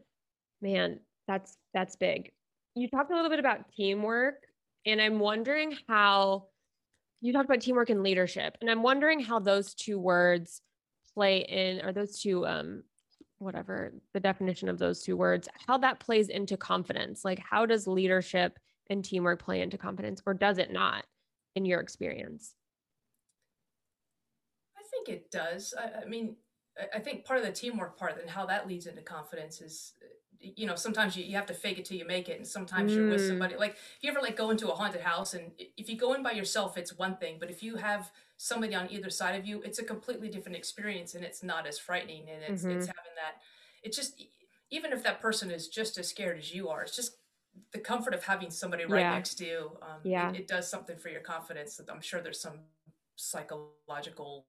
man, 0.61 0.99
that's 1.27 1.57
that's 1.73 1.95
big. 1.95 2.31
You 2.75 2.89
talked 2.89 3.11
a 3.11 3.15
little 3.15 3.29
bit 3.29 3.39
about 3.39 3.71
teamwork, 3.73 4.45
and 4.85 5.01
I'm 5.01 5.19
wondering 5.19 5.77
how 5.87 6.49
you 7.21 7.33
talked 7.33 7.45
about 7.45 7.61
teamwork 7.61 7.89
and 7.89 8.01
leadership, 8.03 8.57
and 8.61 8.69
I'm 8.71 8.81
wondering 8.81 9.19
how 9.19 9.39
those 9.39 9.73
two 9.75 9.99
words 9.99 10.61
play 11.13 11.39
in, 11.39 11.85
or 11.85 11.91
those 11.91 12.19
two, 12.21 12.45
um, 12.47 12.83
whatever 13.39 13.93
the 14.13 14.19
definition 14.19 14.69
of 14.69 14.77
those 14.77 15.01
two 15.01 15.17
words, 15.17 15.47
how 15.67 15.77
that 15.77 15.99
plays 15.99 16.29
into 16.29 16.57
confidence. 16.57 17.25
Like, 17.25 17.39
how 17.39 17.65
does 17.65 17.87
leadership 17.87 18.59
and 18.89 19.03
teamwork 19.03 19.43
play 19.43 19.61
into 19.61 19.77
confidence, 19.77 20.21
or 20.25 20.33
does 20.33 20.57
it 20.57 20.71
not, 20.71 21.05
in 21.55 21.65
your 21.65 21.79
experience? 21.79 22.55
I 24.77 24.81
think 24.89 25.09
it 25.09 25.31
does. 25.31 25.73
I, 25.77 26.01
I 26.03 26.05
mean, 26.05 26.35
I, 26.93 26.99
think 26.99 27.25
part 27.25 27.39
of 27.39 27.45
the 27.45 27.51
teamwork 27.51 27.97
part 27.97 28.19
and 28.21 28.29
how 28.29 28.45
that 28.45 28.67
leads 28.67 28.87
into 28.87 29.01
confidence 29.01 29.61
is, 29.61 29.93
you 30.39 30.65
know, 30.65 30.75
sometimes 30.75 31.17
you, 31.17 31.25
you 31.25 31.35
have 31.35 31.45
to 31.47 31.53
fake 31.53 31.79
it 31.79 31.85
till 31.85 31.97
you 31.97 32.05
make 32.05 32.29
it, 32.29 32.37
and 32.37 32.47
sometimes 32.47 32.95
you're 32.95 33.07
with 33.07 33.21
Mm. 33.21 33.27
somebody. 33.27 33.55
Like, 33.55 33.71
if 33.71 33.97
you 34.01 34.11
ever 34.11 34.21
like 34.21 34.37
go 34.37 34.49
into 34.51 34.71
a 34.71 34.75
haunted 34.75 35.01
house, 35.01 35.33
and 35.33 35.51
if 35.57 35.89
you 35.89 35.97
go 35.97 36.13
in 36.13 36.23
by 36.23 36.31
yourself, 36.31 36.77
it's 36.77 36.97
one 36.97 37.17
thing, 37.17 37.37
but 37.39 37.49
if 37.49 37.61
you 37.61 37.75
have 37.75 38.11
somebody 38.41 38.73
on 38.73 38.89
either 38.89 39.09
side 39.09 39.37
of 39.37 39.45
you, 39.45 39.61
it's 39.63 39.79
a 39.79 39.83
completely 39.83 40.29
different 40.29 40.55
experience, 40.57 41.13
and 41.13 41.25
it's 41.25 41.43
not 41.43 41.67
as 41.67 41.77
frightening, 41.77 42.29
and 42.29 42.41
it's 42.41 42.63
it's 42.63 42.87
Mhm. 42.87 42.95
having 42.95 43.15
that. 43.15 43.41
It's 43.83 43.97
just 43.97 44.23
even 44.69 44.93
if 44.93 45.03
that 45.03 45.19
person 45.19 45.51
is 45.51 45.67
just 45.67 45.97
as 45.97 46.07
scared 46.07 46.37
as 46.37 46.53
you 46.53 46.69
are, 46.69 46.81
it's 46.83 46.95
just 46.95 47.17
the 47.71 47.79
comfort 47.79 48.13
of 48.13 48.23
having 48.23 48.49
somebody 48.49 48.85
right 48.85 49.01
Yeah. 49.01 49.13
next 49.15 49.35
to 49.35 49.45
you. 49.45 49.77
Um, 49.81 49.99
it- 50.05 50.09
Yeah. 50.09 50.31
it, 50.33 50.47
does 50.47 50.69
something 50.69 50.97
for 50.97 51.09
your 51.09 51.21
confidence. 51.21 51.81
I'm 51.89 51.99
sure 51.99 52.21
there's 52.21 52.39
some 52.39 52.65
psychological 53.15 54.47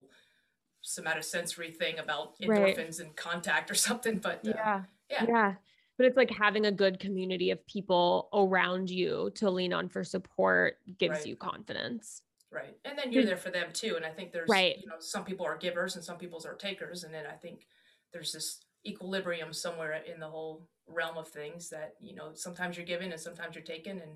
somatosensory 0.85 1.75
thing 1.75 1.99
about 1.99 2.37
Right. 2.47 2.77
endorphins 2.77 3.01
and 3.01 3.17
contact 3.17 3.71
or 3.71 3.75
something 3.75 4.19
but 4.19 4.47
uh, 4.47 4.51
Yeah. 4.55 4.85
yeah. 5.11 5.25
Yeah. 5.27 5.55
But 5.97 6.07
it's 6.07 6.17
like 6.17 6.31
having 6.31 6.65
a 6.67 6.73
good 6.73 6.99
community 7.01 7.51
of 7.51 7.67
people 7.67 8.29
around 8.33 8.89
you 8.89 9.31
to 9.35 9.51
lean 9.51 9.73
on 9.73 9.89
for 9.89 10.05
support 10.05 10.79
gives 10.99 11.19
Right. 11.19 11.27
you 11.27 11.37
confidence. 11.37 12.23
Right 12.53 12.77
and 12.85 12.99
then 12.99 13.13
you're 13.13 13.25
there 13.25 13.37
for 13.37 13.51
them 13.51 13.69
too 13.73 13.95
and 13.97 14.05
i 14.05 14.11
think 14.11 14.33
there's 14.33 14.49
Right. 14.49 14.77
you 14.79 14.87
know 14.87 14.97
some 14.99 15.25
people 15.25 15.47
are 15.47 15.57
givers 15.57 15.95
and 15.97 16.05
some 16.05 16.17
people 16.19 16.43
are 16.45 16.55
takers 16.55 17.05
and 17.05 17.15
then 17.15 17.25
i 17.27 17.35
think 17.35 17.67
there's 18.13 18.33
this 18.33 18.59
equilibrium 18.87 19.53
somewhere 19.53 20.03
in 20.13 20.19
the 20.21 20.27
whole 20.27 20.67
realm 20.89 21.17
of 21.17 21.29
things 21.29 21.69
that 21.71 21.95
you 22.01 22.15
know 22.15 22.31
sometimes 22.35 22.77
you're 22.77 22.87
given 22.87 23.13
and 23.13 23.21
sometimes 23.21 23.55
you're 23.55 23.63
taken. 23.65 24.01
and 24.01 24.13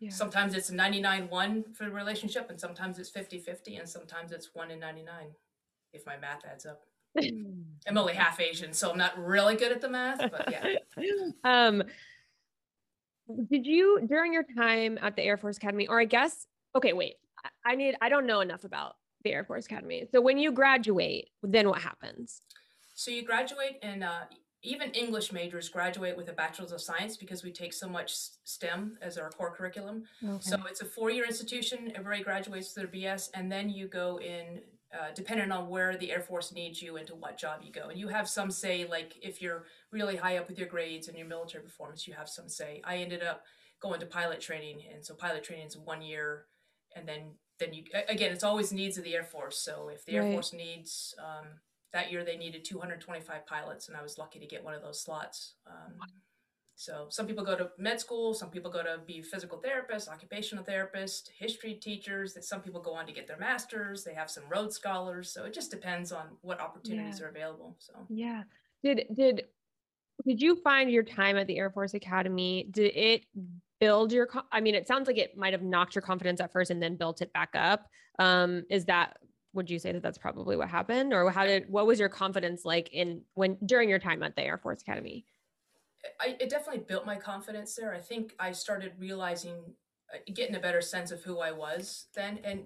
Yeah. 0.00 0.10
sometimes 0.10 0.54
it's 0.54 0.70
99-1 0.70 1.74
for 1.76 1.84
the 1.84 1.90
relationship 1.90 2.48
and 2.50 2.58
sometimes 2.58 2.98
it's 2.98 3.10
50-50 3.10 3.78
and 3.80 3.88
sometimes 3.88 4.32
it's 4.32 4.54
1 4.54 4.70
in 4.70 4.78
99 4.80 5.34
if 5.92 6.06
my 6.06 6.16
math 6.16 6.44
adds 6.50 6.64
up 6.66 6.82
i'm 7.86 7.98
only 7.98 8.14
half 8.14 8.40
asian 8.40 8.72
so 8.72 8.90
i'm 8.90 8.98
not 8.98 9.16
really 9.18 9.56
good 9.56 9.72
at 9.72 9.80
the 9.80 9.88
math 9.88 10.18
but 10.30 10.48
yeah 10.50 10.76
um 11.44 11.82
did 13.50 13.66
you 13.66 14.00
during 14.06 14.32
your 14.32 14.44
time 14.56 14.98
at 15.00 15.16
the 15.16 15.22
Air 15.22 15.36
Force 15.38 15.56
Academy 15.56 15.86
or 15.86 15.98
I 16.00 16.04
guess 16.04 16.46
okay 16.76 16.92
wait 16.92 17.14
I- 17.64 17.72
I 17.72 17.74
need 17.76 17.94
I 18.00 18.08
don't 18.08 18.26
know 18.26 18.40
enough 18.40 18.64
about 18.64 18.96
the 19.22 19.32
Air 19.32 19.44
Force 19.44 19.66
Academy. 19.66 20.06
So 20.12 20.20
when 20.20 20.38
you 20.38 20.52
graduate, 20.52 21.30
then 21.42 21.68
what 21.68 21.80
happens? 21.80 22.42
So 22.94 23.10
you 23.10 23.22
graduate, 23.24 23.78
and 23.82 24.04
uh, 24.04 24.24
even 24.62 24.90
English 24.92 25.32
majors 25.32 25.68
graduate 25.68 26.16
with 26.16 26.28
a 26.28 26.32
bachelor's 26.32 26.72
of 26.72 26.80
science 26.80 27.16
because 27.16 27.42
we 27.42 27.50
take 27.52 27.72
so 27.72 27.88
much 27.88 28.14
STEM 28.44 28.98
as 29.02 29.18
our 29.18 29.30
core 29.30 29.50
curriculum. 29.54 30.04
So 30.40 30.56
it's 30.70 30.80
a 30.80 30.84
four-year 30.84 31.24
institution. 31.26 31.92
Everybody 31.96 32.22
graduates 32.22 32.74
with 32.74 32.76
their 32.92 33.00
BS, 33.00 33.30
and 33.34 33.50
then 33.50 33.68
you 33.68 33.88
go 33.88 34.20
in, 34.20 34.60
uh, 34.92 35.10
depending 35.14 35.50
on 35.52 35.68
where 35.68 35.96
the 35.96 36.12
Air 36.12 36.20
Force 36.20 36.52
needs 36.52 36.80
you 36.80 36.96
into 36.96 37.14
what 37.14 37.36
job 37.36 37.60
you 37.62 37.72
go. 37.72 37.88
And 37.88 37.98
you 37.98 38.08
have 38.08 38.28
some 38.28 38.50
say, 38.50 38.86
like 38.86 39.16
if 39.22 39.42
you're 39.42 39.64
really 39.90 40.16
high 40.16 40.36
up 40.36 40.48
with 40.48 40.58
your 40.58 40.68
grades 40.68 41.08
and 41.08 41.16
your 41.18 41.26
military 41.26 41.64
performance, 41.64 42.06
you 42.06 42.14
have 42.14 42.28
some 42.28 42.48
say. 42.48 42.80
I 42.84 42.98
ended 42.98 43.22
up 43.22 43.44
going 43.80 44.00
to 44.00 44.06
pilot 44.06 44.40
training, 44.40 44.82
and 44.92 45.04
so 45.04 45.14
pilot 45.14 45.42
training 45.44 45.66
is 45.66 45.76
one 45.76 46.00
year, 46.00 46.44
and 46.94 47.08
then 47.08 47.32
then 47.58 47.72
you 47.72 47.84
again, 48.08 48.32
it's 48.32 48.44
always 48.44 48.72
needs 48.72 48.98
of 48.98 49.04
the 49.04 49.14
Air 49.14 49.24
Force. 49.24 49.58
So 49.58 49.88
if 49.88 50.04
the 50.04 50.12
Air 50.16 50.22
Right. 50.24 50.32
Force 50.32 50.52
needs 50.52 51.14
um, 51.18 51.46
that 51.92 52.10
year, 52.10 52.24
they 52.24 52.36
needed 52.36 52.64
225 52.64 53.46
pilots, 53.46 53.88
and 53.88 53.96
I 53.96 54.02
was 54.02 54.18
lucky 54.18 54.38
to 54.40 54.46
get 54.46 54.64
one 54.64 54.74
of 54.74 54.82
those 54.82 55.00
slots. 55.00 55.54
Um, 55.66 55.94
so 56.76 57.06
some 57.08 57.28
people 57.28 57.44
go 57.44 57.56
to 57.56 57.70
med 57.78 58.00
school, 58.00 58.34
some 58.34 58.50
people 58.50 58.68
go 58.70 58.82
to 58.82 58.98
be 59.06 59.22
physical 59.22 59.62
therapists, 59.62 60.08
occupational 60.08 60.64
therapists, 60.64 61.28
history 61.38 61.74
teachers. 61.74 62.34
That 62.34 62.44
some 62.44 62.60
people 62.62 62.80
go 62.80 62.94
on 62.94 63.06
to 63.06 63.12
get 63.12 63.28
their 63.28 63.38
masters. 63.38 64.02
They 64.02 64.14
have 64.14 64.28
some 64.28 64.42
Rhodes 64.48 64.74
scholars. 64.74 65.30
So 65.30 65.44
it 65.44 65.54
just 65.54 65.70
depends 65.70 66.10
on 66.10 66.26
what 66.40 66.60
opportunities 66.60 67.20
Yeah. 67.20 67.26
are 67.26 67.28
available. 67.28 67.76
So 67.78 67.92
Yeah. 68.08 68.42
Did 68.82 69.06
did 69.14 69.46
did 70.26 70.42
you 70.42 70.56
find 70.56 70.90
your 70.90 71.02
time 71.04 71.36
at 71.36 71.46
the 71.46 71.58
Air 71.58 71.70
Force 71.70 71.94
Academy 71.94 72.66
did 72.70 72.96
it 72.96 73.24
build 73.84 74.12
your 74.12 74.28
I 74.50 74.60
mean 74.60 74.74
it 74.74 74.86
sounds 74.88 75.06
like 75.06 75.18
it 75.18 75.36
might 75.36 75.52
have 75.52 75.62
knocked 75.62 75.94
your 75.94 76.02
confidence 76.02 76.40
at 76.40 76.52
first 76.52 76.70
and 76.70 76.82
then 76.82 76.96
built 76.96 77.20
it 77.20 77.32
back 77.32 77.50
up. 77.54 77.86
Um 78.18 78.64
is 78.70 78.86
that 78.86 79.16
would 79.52 79.70
you 79.70 79.78
say 79.78 79.92
that 79.92 80.02
that's 80.02 80.18
probably 80.18 80.56
what 80.56 80.68
happened 80.68 81.12
or 81.12 81.30
how 81.30 81.44
did 81.44 81.68
what 81.68 81.86
was 81.86 82.00
your 82.00 82.08
confidence 82.08 82.64
like 82.64 82.88
in 82.92 83.22
when 83.34 83.58
during 83.64 83.88
your 83.88 83.98
time 83.98 84.22
at 84.22 84.34
the 84.36 84.42
Air 84.42 84.58
Force 84.58 84.80
Academy? 84.82 85.26
I, 86.20 86.36
it 86.40 86.50
definitely 86.50 86.84
built 86.86 87.06
my 87.06 87.16
confidence 87.16 87.74
there. 87.74 87.94
I 87.94 88.00
think 88.00 88.34
I 88.38 88.52
started 88.52 88.92
realizing, 88.98 89.56
uh, 90.12 90.18
getting 90.34 90.54
a 90.54 90.60
better 90.60 90.82
sense 90.82 91.10
of 91.10 91.22
who 91.22 91.40
I 91.40 91.50
was 91.50 92.08
then. 92.14 92.40
And 92.44 92.64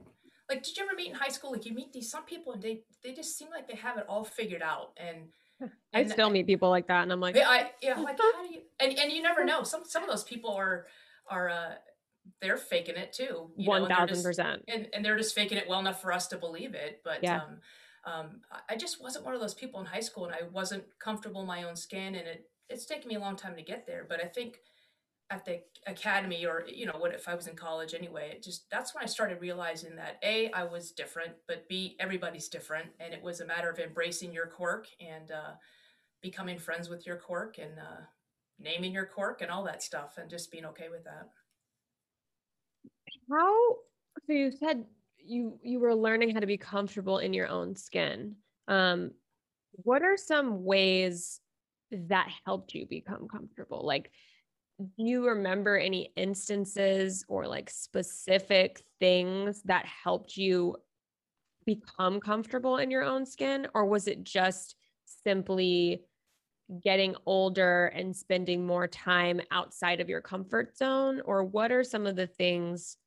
like, 0.49 0.65
did 0.65 0.77
you 0.77 0.85
ever 0.85 0.97
meet 0.97 1.11
in 1.11 1.15
high 1.15 1.29
school? 1.29 1.53
Like, 1.53 1.65
you 1.65 1.73
meet 1.73 1.93
these 1.93 2.11
some 2.11 2.25
people, 2.25 2.55
and 2.55 2.63
they 2.63 2.83
they 3.05 3.13
just 3.13 3.39
seem 3.39 3.49
like 3.51 3.69
they 3.69 3.77
have 3.77 3.97
it 3.97 4.07
all 4.09 4.25
figured 4.25 4.63
out. 4.63 4.91
And 4.97 5.29
I 5.95 6.01
and 6.01 6.11
still 6.11 6.31
meet 6.31 6.47
people 6.47 6.71
like 6.71 6.87
that 6.89 7.03
and 7.03 7.13
I'm 7.13 7.21
like 7.21 7.35
Yeah, 7.35 7.49
I 7.49 7.71
yeah, 7.83 7.95
I'm 7.97 8.05
like 8.05 8.19
how 8.19 8.47
do 8.47 8.53
you 8.53 8.61
and 8.81 8.97
and 8.99 9.13
you 9.13 9.23
never 9.23 9.45
know. 9.45 9.63
Some 9.63 9.83
some 9.85 10.03
of 10.03 10.09
those 10.09 10.25
people 10.25 10.55
are 10.55 10.87
are 11.31 11.49
uh 11.49 11.75
they're 12.43 12.59
faking 12.59 12.97
it 12.97 13.13
too. 13.13 13.51
you 13.57 13.67
know, 13.69 13.75
and 13.75 13.83
one 13.83 13.83
they're 13.89 13.97
thousand 13.97 14.09
just- 14.17 14.25
percent. 14.25 14.63
And 14.69 14.89
and 14.93 15.05
they're 15.05 15.17
just 15.17 15.35
faking 15.35 15.59
it 15.59 15.69
well 15.69 15.81
enough 15.81 16.01
for 16.03 16.13
us 16.13 16.27
to 16.29 16.37
believe 16.37 16.75
it. 16.75 17.01
But 17.05 17.23
Yeah. 17.23 17.41
um 17.43 17.61
um 18.05 18.41
I- 18.53 18.75
I 18.75 18.77
just 18.77 19.01
wasn't 19.03 19.25
one 19.25 19.35
of 19.35 19.41
those 19.41 19.55
people 19.55 19.81
in 19.81 19.87
high 19.87 20.01
school 20.01 20.27
and 20.27 20.35
I 20.35 20.43
wasn't 20.53 20.85
comfortable 20.99 21.41
in 21.43 21.47
my 21.47 21.63
own 21.65 21.77
skin 21.77 22.15
and 22.15 22.27
it 22.29 22.51
it's 22.69 22.85
taken 22.85 23.09
me 23.09 23.15
a 23.15 23.21
long 23.21 23.35
time 23.37 23.57
to 23.57 23.63
get 23.63 23.87
there. 23.87 24.05
But 24.09 24.23
I 24.23 24.29
think 24.29 24.59
at 25.31 25.45
the 25.45 25.61
academy 25.87 26.47
or 26.47 26.65
you 26.67 26.87
know 26.87 26.97
what 26.97 27.13
if 27.15 27.29
i 27.29 27.35
was 27.35 27.47
in 27.49 27.55
college 27.55 27.93
anyway 27.93 28.31
it 28.35 28.43
just 28.43 28.65
that's 28.71 28.95
when 28.95 29.03
i 29.05 29.07
started 29.07 29.39
realizing 29.43 29.95
that 29.95 30.19
a 30.23 30.51
i 30.53 30.65
was 30.65 30.91
different 30.93 31.33
but 31.47 31.69
b 31.69 31.95
everybody's 32.01 32.49
different 32.49 32.87
and 32.99 33.13
it 33.13 33.23
was 33.23 33.41
a 33.41 33.45
matter 33.47 33.69
of 33.69 33.79
embracing 33.79 34.33
your 34.33 34.47
quirk 34.47 34.87
and 35.01 35.31
uh, 35.31 35.53
becoming 36.23 36.59
friends 36.59 36.89
with 36.89 37.07
your 37.07 37.17
quirk 37.17 37.59
and 37.59 37.79
uh, 37.79 38.01
naming 38.59 38.93
your 38.93 39.07
cork 39.07 39.43
and 39.43 39.51
all 39.51 39.65
that 39.65 39.83
stuff 39.83 40.19
and 40.19 40.31
just 40.31 40.51
being 40.51 40.65
okay 40.67 40.89
with 40.91 41.05
that. 41.05 41.29
How 43.31 43.77
so 44.27 44.33
you 44.33 44.51
said 44.51 44.85
you 45.19 45.59
you 45.63 45.81
were 45.81 45.95
learning 45.95 46.35
how 46.35 46.41
to 46.41 46.47
be 46.47 46.57
comfortable 46.57 47.19
in 47.19 47.33
your 47.33 47.49
own 47.49 47.77
skin. 47.77 48.37
Um 48.67 49.13
what 49.73 50.03
are 50.03 50.17
some 50.17 50.65
ways 50.65 51.41
that 51.91 52.29
helped 52.45 52.75
you 52.75 52.87
become 52.87 53.29
comfortable? 53.29 53.85
Like 53.85 54.11
do 54.79 55.05
you 55.05 55.27
remember 55.27 55.77
any 55.77 56.13
instances 56.17 57.25
or 57.29 57.47
like 57.47 57.69
specific 57.69 58.83
things 59.01 59.63
that 59.65 59.85
helped 59.87 60.37
you 60.37 60.77
become 61.67 62.21
comfortable 62.21 62.79
in 62.79 62.91
your 62.91 63.03
own 63.03 63.27
skin? 63.27 63.67
Or 63.75 63.85
was 63.85 64.07
it 64.07 64.23
just 64.25 64.77
simply 65.05 66.03
getting 66.83 67.15
older 67.27 67.87
and 67.87 68.15
spending 68.15 68.67
more 68.67 68.87
time 68.87 69.41
outside 69.51 70.01
of 70.01 70.09
your 70.09 70.21
comfort 70.21 70.77
zone 70.77 71.21
or 71.25 71.43
what 71.45 71.73
are 71.73 71.85
some 71.85 72.07
of 72.07 72.17
the 72.17 72.27
things 72.27 72.99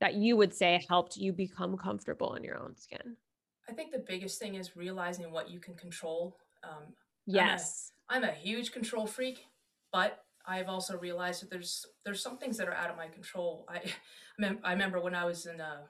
that 0.00 0.14
you 0.14 0.36
would 0.36 0.52
say 0.52 0.84
helped 0.88 1.16
you 1.16 1.32
become 1.32 1.76
comfortable 1.76 2.34
in 2.34 2.42
your 2.42 2.58
own 2.58 2.76
skin 2.76 3.16
i 3.68 3.72
think 3.72 3.92
the 3.92 4.04
biggest 4.06 4.40
thing 4.40 4.56
is 4.56 4.76
realizing 4.76 5.30
what 5.30 5.50
you 5.50 5.60
can 5.60 5.74
control 5.74 6.36
um, 6.64 6.92
yes 7.26 7.92
I'm 8.08 8.24
a, 8.24 8.26
I'm 8.26 8.32
a 8.32 8.36
huge 8.36 8.72
control 8.72 9.06
freak 9.06 9.46
but 9.92 10.24
I've 10.46 10.68
also 10.68 10.96
realized 10.96 11.42
that 11.42 11.50
there's 11.50 11.84
there's 12.04 12.22
some 12.22 12.38
things 12.38 12.56
that 12.58 12.68
are 12.68 12.74
out 12.74 12.90
of 12.90 12.96
my 12.96 13.08
control. 13.08 13.66
I 13.68 13.80
I 14.64 14.72
remember 14.72 15.00
when 15.00 15.14
I 15.14 15.24
was 15.24 15.46
in 15.46 15.60
a, 15.60 15.80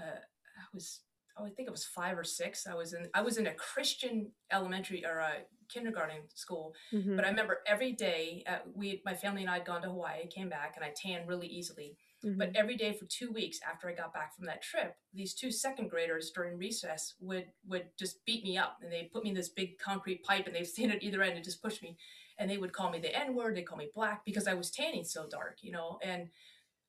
a 0.00 0.04
I 0.04 0.66
was 0.74 1.00
oh, 1.38 1.46
I 1.46 1.50
think 1.50 1.68
it 1.68 1.72
was 1.72 1.84
five 1.86 2.18
or 2.18 2.24
six. 2.24 2.66
I 2.66 2.74
was 2.74 2.92
in 2.92 3.08
I 3.14 3.22
was 3.22 3.38
in 3.38 3.46
a 3.46 3.54
Christian 3.54 4.32
elementary 4.52 5.04
or 5.04 5.18
a 5.18 5.32
kindergarten 5.72 6.22
school, 6.34 6.74
mm-hmm. 6.92 7.16
but 7.16 7.24
I 7.24 7.28
remember 7.28 7.58
every 7.66 7.92
day 7.92 8.44
uh, 8.48 8.58
we 8.74 9.02
my 9.04 9.14
family 9.14 9.42
and 9.42 9.50
I 9.50 9.54
had 9.54 9.66
gone 9.66 9.82
to 9.82 9.88
Hawaii, 9.88 10.26
came 10.28 10.48
back, 10.48 10.74
and 10.76 10.84
I 10.84 10.92
tan 10.94 11.26
really 11.26 11.48
easily. 11.48 11.96
Mm-hmm. 12.24 12.38
But 12.38 12.56
every 12.56 12.76
day 12.76 12.92
for 12.92 13.06
two 13.06 13.30
weeks 13.30 13.60
after 13.68 13.88
I 13.88 13.94
got 13.94 14.12
back 14.12 14.34
from 14.34 14.46
that 14.46 14.60
trip, 14.60 14.96
these 15.14 15.34
two 15.34 15.52
second 15.52 15.88
graders 15.88 16.32
during 16.34 16.58
recess 16.58 17.14
would 17.20 17.46
would 17.66 17.86
just 17.98 18.24
beat 18.24 18.44
me 18.44 18.58
up, 18.58 18.78
and 18.82 18.92
they 18.92 19.10
put 19.12 19.24
me 19.24 19.30
in 19.30 19.36
this 19.36 19.48
big 19.48 19.78
concrete 19.78 20.24
pipe, 20.24 20.46
and 20.46 20.54
they'd 20.54 20.66
stand 20.66 20.92
at 20.92 21.02
either 21.02 21.22
end 21.22 21.36
and 21.36 21.44
just 21.44 21.62
push 21.62 21.80
me 21.82 21.96
and 22.38 22.48
they 22.48 22.58
would 22.58 22.72
call 22.72 22.90
me 22.90 23.00
the 23.00 23.14
N 23.14 23.34
word, 23.34 23.56
they 23.56 23.62
call 23.62 23.78
me 23.78 23.90
black 23.94 24.24
because 24.24 24.46
I 24.46 24.54
was 24.54 24.70
tanning 24.70 25.04
so 25.04 25.26
dark, 25.28 25.58
you 25.60 25.72
know. 25.72 25.98
And 26.02 26.28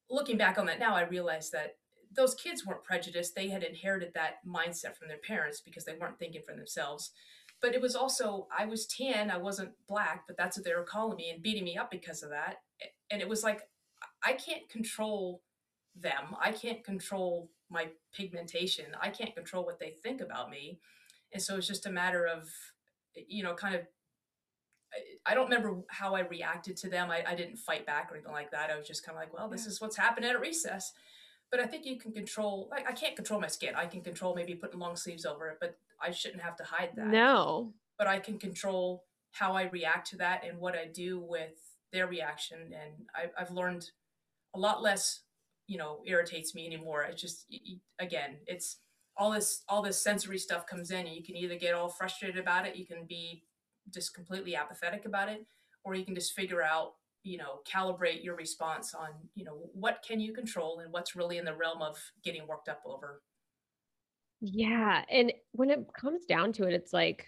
looking 0.09 0.37
back 0.37 0.57
on 0.57 0.67
that 0.67 0.79
now, 0.79 0.95
I 0.95 1.01
realized 1.01 1.51
that 1.53 1.77
those 2.15 2.35
kids 2.35 2.65
weren't 2.65 2.83
prejudiced. 2.83 3.35
They 3.35 3.49
had 3.49 3.63
inherited 3.63 4.13
that 4.13 4.37
mindset 4.47 4.95
from 4.95 5.07
their 5.07 5.17
parents 5.17 5.61
because 5.61 5.85
they 5.85 5.95
weren't 5.99 6.19
thinking 6.19 6.41
for 6.47 6.55
themselves. 6.55 7.11
But 7.61 7.75
it 7.75 7.81
was 7.81 7.95
also, 7.95 8.47
I 8.57 8.65
was 8.65 8.85
tan, 8.85 9.29
I 9.29 9.37
wasn't 9.37 9.71
black, 9.87 10.25
but 10.27 10.37
that's 10.37 10.57
what 10.57 10.65
they 10.65 10.73
were 10.73 10.83
calling 10.83 11.17
me 11.17 11.29
and 11.29 11.43
beating 11.43 11.65
me 11.65 11.77
up 11.77 11.91
because 11.91 12.23
of 12.23 12.29
that. 12.29 12.61
And 13.11 13.21
it 13.21 13.27
was 13.27 13.43
like, 13.43 13.63
I 14.23 14.33
can't 14.33 14.69
control 14.69 15.41
them. 15.95 16.35
I 16.41 16.51
can't 16.51 16.83
control 16.83 17.51
my 17.69 17.87
pigmentation. 18.13 18.85
I 19.01 19.09
can't 19.09 19.35
control 19.35 19.65
what 19.65 19.79
they 19.79 19.89
think 19.89 20.21
about 20.21 20.49
me. 20.49 20.79
And 21.33 21.41
so 21.41 21.57
it's 21.57 21.67
just 21.67 21.85
a 21.85 21.91
matter 21.91 22.25
of, 22.25 22.49
you 23.27 23.43
know, 23.43 23.53
kind 23.53 23.75
of 23.75 23.81
I 25.25 25.35
don't 25.35 25.49
remember 25.49 25.81
how 25.89 26.15
I 26.15 26.21
reacted 26.21 26.75
to 26.77 26.89
them. 26.89 27.11
I, 27.11 27.23
I 27.27 27.35
didn't 27.35 27.57
fight 27.57 27.85
back 27.85 28.11
or 28.11 28.15
anything 28.15 28.33
like 28.33 28.51
that. 28.51 28.71
I 28.71 28.77
was 28.77 28.87
just 28.87 29.05
kind 29.05 29.15
of 29.15 29.21
like, 29.21 29.33
well, 29.33 29.49
this 29.49 29.65
yeah. 29.65 29.69
is 29.69 29.81
what's 29.81 29.95
happening 29.95 30.29
at 30.29 30.39
recess. 30.39 30.93
But 31.51 31.59
I 31.59 31.65
think 31.65 31.85
you 31.85 31.97
can 31.97 32.11
control, 32.11 32.67
like, 32.71 32.87
I 32.89 32.93
can't 32.93 33.15
control 33.15 33.39
my 33.39 33.47
skin. 33.47 33.75
I 33.75 33.85
can 33.85 34.01
control 34.01 34.35
maybe 34.35 34.55
putting 34.55 34.79
long 34.79 34.95
sleeves 34.95 35.25
over 35.25 35.49
it, 35.49 35.57
but 35.59 35.77
I 36.01 36.11
shouldn't 36.11 36.41
have 36.41 36.55
to 36.57 36.63
hide 36.63 36.91
that. 36.95 37.07
No. 37.07 37.73
But 37.97 38.07
I 38.07 38.19
can 38.19 38.37
control 38.37 39.03
how 39.31 39.53
I 39.53 39.69
react 39.69 40.09
to 40.11 40.17
that 40.17 40.43
and 40.47 40.59
what 40.59 40.75
I 40.75 40.87
do 40.87 41.19
with 41.19 41.55
their 41.91 42.07
reaction. 42.07 42.59
And 42.59 42.93
I, 43.15 43.41
I've 43.41 43.51
learned 43.51 43.89
a 44.55 44.59
lot 44.59 44.81
less, 44.81 45.21
you 45.67 45.77
know, 45.77 46.01
irritates 46.05 46.55
me 46.55 46.65
anymore. 46.65 47.03
It's 47.03 47.21
just, 47.21 47.45
again, 47.99 48.37
it's 48.47 48.77
all 49.17 49.31
this, 49.31 49.63
all 49.67 49.81
this 49.81 50.01
sensory 50.01 50.37
stuff 50.37 50.65
comes 50.65 50.91
in 50.91 51.05
and 51.05 51.15
you 51.15 51.23
can 51.23 51.35
either 51.35 51.55
get 51.55 51.73
all 51.73 51.89
frustrated 51.89 52.37
about 52.37 52.65
it. 52.65 52.75
You 52.75 52.85
can 52.85 53.05
be 53.07 53.43
just 53.93 54.13
completely 54.13 54.55
apathetic 54.55 55.05
about 55.05 55.29
it 55.29 55.45
or 55.83 55.95
you 55.95 56.05
can 56.05 56.15
just 56.15 56.33
figure 56.33 56.61
out 56.61 56.93
you 57.23 57.37
know 57.37 57.59
calibrate 57.71 58.23
your 58.23 58.35
response 58.35 58.93
on 58.93 59.09
you 59.35 59.43
know 59.43 59.69
what 59.73 60.03
can 60.07 60.19
you 60.19 60.33
control 60.33 60.79
and 60.79 60.91
what's 60.91 61.15
really 61.15 61.37
in 61.37 61.45
the 61.45 61.53
realm 61.53 61.81
of 61.81 61.97
getting 62.23 62.47
worked 62.47 62.69
up 62.69 62.81
over 62.85 63.21
yeah 64.41 65.03
and 65.09 65.33
when 65.51 65.69
it 65.69 65.85
comes 65.93 66.25
down 66.25 66.51
to 66.53 66.65
it 66.67 66.73
it's 66.73 66.93
like 66.93 67.27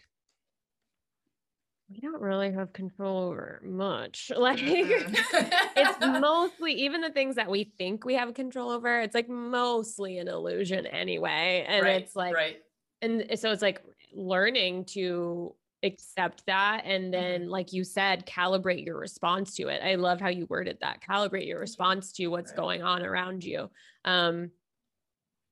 we 1.89 1.99
don't 1.99 2.21
really 2.21 2.51
have 2.51 2.71
control 2.71 3.23
over 3.23 3.61
much 3.65 4.31
like 4.37 4.59
it's 4.61 5.99
mostly 6.21 6.73
even 6.73 7.01
the 7.01 7.09
things 7.09 7.35
that 7.35 7.49
we 7.49 7.65
think 7.77 8.05
we 8.05 8.13
have 8.15 8.33
control 8.33 8.71
over 8.71 9.01
it's 9.01 9.15
like 9.15 9.29
mostly 9.29 10.17
an 10.17 10.27
illusion 10.27 10.85
anyway 10.85 11.65
and 11.67 11.83
right, 11.83 12.01
it's 12.01 12.15
like 12.15 12.33
right. 12.33 12.57
and 13.01 13.25
so 13.35 13.51
it's 13.51 13.61
like 13.61 13.81
learning 14.13 14.85
to 14.85 15.53
accept 15.83 16.45
that 16.45 16.83
and 16.85 17.13
then 17.13 17.41
mm-hmm. 17.41 17.49
like 17.49 17.73
you 17.73 17.83
said 17.83 18.25
calibrate 18.25 18.85
your 18.85 18.97
response 18.97 19.55
to 19.55 19.67
it. 19.67 19.81
I 19.83 19.95
love 19.95 20.21
how 20.21 20.29
you 20.29 20.45
worded 20.45 20.77
that 20.81 21.01
calibrate 21.01 21.47
your 21.47 21.59
response 21.59 22.11
to 22.13 22.27
what's 22.27 22.51
right. 22.51 22.57
going 22.57 22.83
on 22.83 23.03
around 23.03 23.43
you. 23.43 23.69
Um 24.05 24.51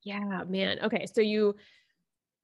yeah 0.10 0.44
man 0.48 0.80
okay 0.84 1.06
so 1.12 1.22
you 1.22 1.56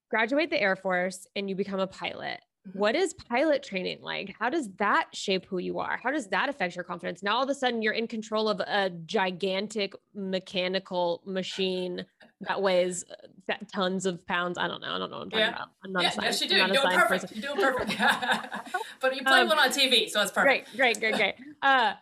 graduate 0.09 0.49
the 0.49 0.61
air 0.61 0.75
force 0.75 1.27
and 1.35 1.49
you 1.49 1.55
become 1.55 1.79
a 1.79 1.87
pilot 1.87 2.39
Mm-hmm. 2.67 2.79
What 2.79 2.95
is 2.95 3.13
pilot 3.13 3.61
training 3.61 3.99
like? 4.01 4.35
How 4.39 4.49
does 4.49 4.69
that 4.77 5.07
shape 5.13 5.45
who 5.45 5.59
you 5.59 5.77
are? 5.77 5.99
How 6.01 6.09
does 6.09 6.27
that 6.29 6.49
affect 6.49 6.75
your 6.75 6.83
confidence? 6.83 7.21
Now 7.21 7.37
all 7.37 7.43
of 7.43 7.49
a 7.49 7.53
sudden 7.53 7.81
you're 7.83 7.93
in 7.93 8.07
control 8.07 8.49
of 8.49 8.59
a 8.59 8.89
gigantic 9.05 9.93
mechanical 10.15 11.21
machine 11.25 12.05
that 12.41 12.61
weighs 12.61 13.05
uh, 13.49 13.53
tons 13.71 14.07
of 14.07 14.25
pounds. 14.25 14.57
I 14.57 14.67
don't 14.67 14.81
know. 14.81 14.95
I 14.95 14.97
don't 14.97 15.11
know 15.11 15.17
what 15.17 15.23
I'm 15.25 15.29
talking 15.29 15.45
yeah. 15.45 15.49
about. 15.49 15.67
I'm 15.83 15.91
not 15.91 16.03
yeah, 16.03 16.09
a 16.09 16.11
science. 16.13 16.41
Yes, 16.41 16.49
you 16.49 16.49
do. 16.49 16.55
You're 16.55 16.67
doing 16.83 16.97
perfect. 16.97 17.33
Person. 17.33 17.43
You're 17.43 17.55
doing 17.55 17.75
perfect. 17.77 17.99
but 18.99 19.15
you 19.15 19.23
play 19.23 19.39
um, 19.41 19.47
one 19.47 19.59
on 19.59 19.69
TV, 19.69 20.09
so 20.09 20.21
it's 20.21 20.31
perfect. 20.31 20.75
Great, 20.75 20.99
great, 20.99 21.13
great, 21.13 21.35
great. 21.37 21.55
Uh, 21.61 21.93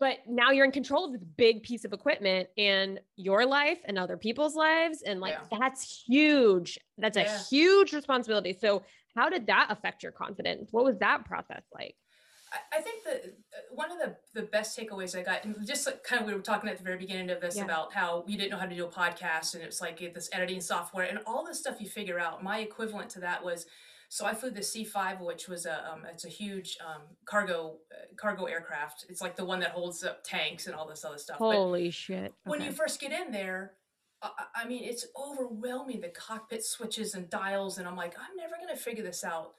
but 0.00 0.18
now 0.28 0.50
you're 0.50 0.64
in 0.64 0.72
control 0.72 1.06
of 1.06 1.12
this 1.12 1.24
big 1.36 1.62
piece 1.62 1.84
of 1.84 1.92
equipment 1.92 2.48
in 2.56 3.00
your 3.16 3.44
life 3.44 3.78
and 3.84 3.98
other 3.98 4.16
people's 4.16 4.54
lives 4.54 5.02
and 5.02 5.20
like 5.20 5.36
yeah. 5.50 5.58
that's 5.58 6.04
huge 6.06 6.78
that's 6.98 7.16
yeah. 7.16 7.34
a 7.34 7.38
huge 7.50 7.92
responsibility 7.92 8.56
so 8.58 8.82
how 9.16 9.28
did 9.28 9.46
that 9.46 9.66
affect 9.70 10.02
your 10.02 10.12
confidence 10.12 10.68
what 10.72 10.84
was 10.84 10.98
that 10.98 11.24
process 11.24 11.62
like 11.74 11.94
I 12.72 12.80
think 12.80 13.04
that 13.04 13.24
uh, 13.24 13.74
one 13.74 13.90
of 13.92 13.98
the, 13.98 14.16
the 14.40 14.46
best 14.46 14.78
takeaways 14.78 15.18
I 15.18 15.22
got, 15.22 15.44
and 15.44 15.66
just 15.66 15.86
like 15.86 16.02
kind 16.02 16.22
of 16.22 16.26
we 16.26 16.34
were 16.34 16.40
talking 16.40 16.70
at 16.70 16.78
the 16.78 16.84
very 16.84 16.96
beginning 16.96 17.30
of 17.30 17.40
this 17.40 17.56
yeah. 17.56 17.64
about 17.64 17.92
how 17.92 18.24
we 18.26 18.36
didn't 18.36 18.50
know 18.50 18.56
how 18.56 18.66
to 18.66 18.74
do 18.74 18.86
a 18.86 18.88
podcast, 18.88 19.54
and 19.54 19.62
it's 19.62 19.80
like 19.80 19.98
this 20.14 20.30
editing 20.32 20.60
software 20.60 21.06
and 21.06 21.20
all 21.26 21.44
this 21.44 21.58
stuff 21.58 21.76
you 21.80 21.88
figure 21.88 22.18
out. 22.18 22.42
My 22.42 22.60
equivalent 22.60 23.10
to 23.10 23.20
that 23.20 23.44
was 23.44 23.66
so 24.08 24.24
I 24.24 24.34
flew 24.34 24.50
the 24.50 24.60
C5, 24.60 25.20
which 25.20 25.48
was 25.48 25.66
a 25.66 25.92
um, 25.92 26.06
it's 26.10 26.24
a 26.24 26.30
huge 26.30 26.78
um, 26.84 27.02
cargo 27.26 27.76
uh, 27.92 28.14
cargo 28.16 28.44
aircraft. 28.44 29.04
It's 29.08 29.20
like 29.20 29.36
the 29.36 29.44
one 29.44 29.60
that 29.60 29.70
holds 29.70 30.02
up 30.02 30.24
tanks 30.24 30.66
and 30.66 30.74
all 30.74 30.88
this 30.88 31.04
other 31.04 31.18
stuff. 31.18 31.36
Holy 31.36 31.88
but 31.88 31.94
shit! 31.94 32.18
Okay. 32.18 32.32
When 32.44 32.62
you 32.62 32.72
first 32.72 33.00
get 33.00 33.12
in 33.12 33.30
there, 33.32 33.72
I, 34.22 34.30
I 34.56 34.66
mean, 34.66 34.84
it's 34.84 35.06
overwhelming. 35.14 36.00
The 36.00 36.08
cockpit 36.08 36.64
switches 36.64 37.14
and 37.14 37.28
dials, 37.28 37.76
and 37.76 37.86
I'm 37.86 37.96
like, 37.96 38.14
I'm 38.18 38.36
never 38.36 38.54
gonna 38.58 38.78
figure 38.78 39.04
this 39.04 39.24
out. 39.24 39.54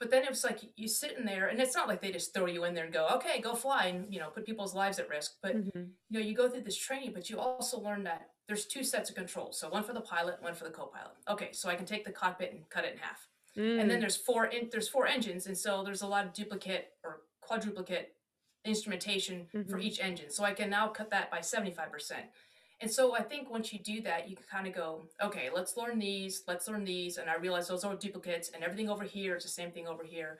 But 0.00 0.10
then 0.10 0.24
it 0.24 0.30
was 0.30 0.42
like 0.42 0.58
you 0.74 0.88
sit 0.88 1.16
in 1.16 1.24
there, 1.24 1.46
and 1.46 1.60
it's 1.60 1.76
not 1.76 1.86
like 1.86 2.02
they 2.02 2.10
just 2.10 2.34
throw 2.34 2.46
you 2.46 2.64
in 2.64 2.74
there 2.74 2.84
and 2.84 2.92
go, 2.92 3.06
okay, 3.14 3.40
go 3.40 3.54
fly, 3.54 3.86
and 3.86 4.12
you 4.12 4.18
know, 4.18 4.30
put 4.30 4.44
people's 4.44 4.74
lives 4.74 4.98
at 4.98 5.08
risk. 5.08 5.36
But 5.40 5.56
mm-hmm. 5.56 5.78
you 6.10 6.18
know, 6.18 6.26
you 6.26 6.34
go 6.34 6.48
through 6.48 6.62
this 6.62 6.76
training, 6.76 7.12
but 7.14 7.30
you 7.30 7.38
also 7.38 7.78
learn 7.78 8.02
that 8.02 8.30
there's 8.48 8.66
two 8.66 8.82
sets 8.82 9.10
of 9.10 9.16
controls. 9.16 9.60
So 9.60 9.68
one 9.68 9.84
for 9.84 9.92
the 9.92 10.00
pilot, 10.00 10.42
one 10.42 10.54
for 10.54 10.64
the 10.64 10.70
co-pilot. 10.70 11.14
Okay, 11.30 11.50
so 11.52 11.68
I 11.68 11.76
can 11.76 11.86
take 11.86 12.04
the 12.04 12.10
cockpit 12.10 12.52
and 12.52 12.68
cut 12.68 12.84
it 12.84 12.94
in 12.94 12.98
half. 12.98 13.28
Mm. 13.56 13.80
And 13.80 13.90
then 13.90 13.98
mm. 13.98 14.00
there's 14.00 14.16
four 14.16 14.46
in, 14.46 14.68
there's 14.70 14.88
four 14.88 15.06
engines, 15.06 15.46
and 15.46 15.56
so 15.56 15.82
there's 15.84 16.02
a 16.02 16.06
lot 16.06 16.24
of 16.24 16.32
duplicate 16.32 16.88
or 17.04 17.20
quadruplicate 17.40 18.14
instrumentation 18.64 19.46
mm-hmm. 19.54 19.70
for 19.70 19.78
each 19.78 20.00
engine. 20.00 20.30
So 20.30 20.44
I 20.44 20.52
can 20.52 20.70
now 20.70 20.88
cut 20.88 21.10
that 21.10 21.30
by 21.30 21.40
75%. 21.40 22.12
And 22.80 22.90
so 22.90 23.14
I 23.14 23.22
think 23.22 23.50
once 23.50 23.72
you 23.72 23.78
do 23.78 24.00
that, 24.02 24.28
you 24.28 24.34
can 24.34 24.44
kind 24.50 24.66
of 24.66 24.74
go, 24.74 25.02
okay, 25.22 25.50
let's 25.54 25.76
learn 25.76 25.98
these, 25.98 26.42
let's 26.48 26.66
learn 26.68 26.84
these. 26.84 27.16
And 27.16 27.30
I 27.30 27.36
realize 27.36 27.68
those 27.68 27.84
are 27.84 27.94
duplicates 27.94 28.50
and 28.52 28.64
everything 28.64 28.88
over 28.88 29.04
here 29.04 29.36
is 29.36 29.44
the 29.44 29.50
same 29.50 29.70
thing 29.70 29.86
over 29.86 30.02
here. 30.02 30.38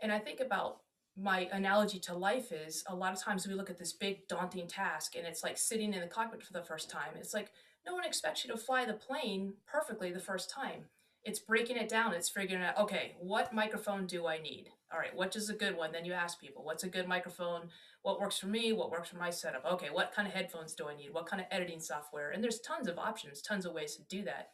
And 0.00 0.10
I 0.10 0.18
think 0.18 0.40
about 0.40 0.78
my 1.16 1.48
analogy 1.52 1.98
to 2.00 2.14
life 2.14 2.52
is 2.52 2.82
a 2.88 2.94
lot 2.94 3.12
of 3.12 3.22
times 3.22 3.46
we 3.46 3.54
look 3.54 3.70
at 3.70 3.78
this 3.78 3.92
big 3.92 4.26
daunting 4.28 4.66
task 4.66 5.14
and 5.16 5.26
it's 5.26 5.44
like 5.44 5.56
sitting 5.56 5.94
in 5.94 6.00
the 6.00 6.06
cockpit 6.06 6.42
for 6.42 6.52
the 6.52 6.62
first 6.62 6.90
time. 6.90 7.10
It's 7.16 7.32
like 7.32 7.52
no 7.86 7.94
one 7.94 8.04
expects 8.04 8.44
you 8.44 8.50
to 8.50 8.58
fly 8.58 8.84
the 8.84 8.92
plane 8.92 9.54
perfectly 9.66 10.10
the 10.10 10.18
first 10.18 10.50
time 10.50 10.86
it's 11.26 11.40
breaking 11.40 11.76
it 11.76 11.88
down. 11.88 12.14
It's 12.14 12.30
figuring 12.30 12.64
out, 12.64 12.78
okay, 12.78 13.16
what 13.20 13.52
microphone 13.52 14.06
do 14.06 14.26
I 14.26 14.38
need? 14.38 14.70
all 14.92 14.98
right, 15.00 15.14
what 15.14 15.34
is 15.34 15.50
a 15.50 15.54
good 15.54 15.76
one? 15.76 15.90
Then 15.90 16.04
you 16.04 16.12
ask 16.12 16.40
people, 16.40 16.62
what's 16.64 16.84
a 16.84 16.88
good 16.88 17.08
microphone? 17.08 17.68
What 18.02 18.20
works 18.20 18.38
for 18.38 18.46
me? 18.46 18.72
What 18.72 18.90
works 18.90 19.08
for 19.08 19.16
my 19.16 19.30
setup? 19.30 19.64
Okay, 19.64 19.88
what 19.90 20.12
kind 20.12 20.28
of 20.28 20.34
headphones 20.34 20.74
do 20.74 20.88
I 20.88 20.96
need? 20.96 21.12
What 21.12 21.26
kind 21.26 21.40
of 21.40 21.48
editing 21.50 21.80
software? 21.80 22.30
And 22.30 22.42
there's 22.42 22.60
tons 22.60 22.86
of 22.86 22.98
options, 22.98 23.42
tons 23.42 23.66
of 23.66 23.72
ways 23.72 23.96
to 23.96 24.02
do 24.04 24.22
that. 24.24 24.50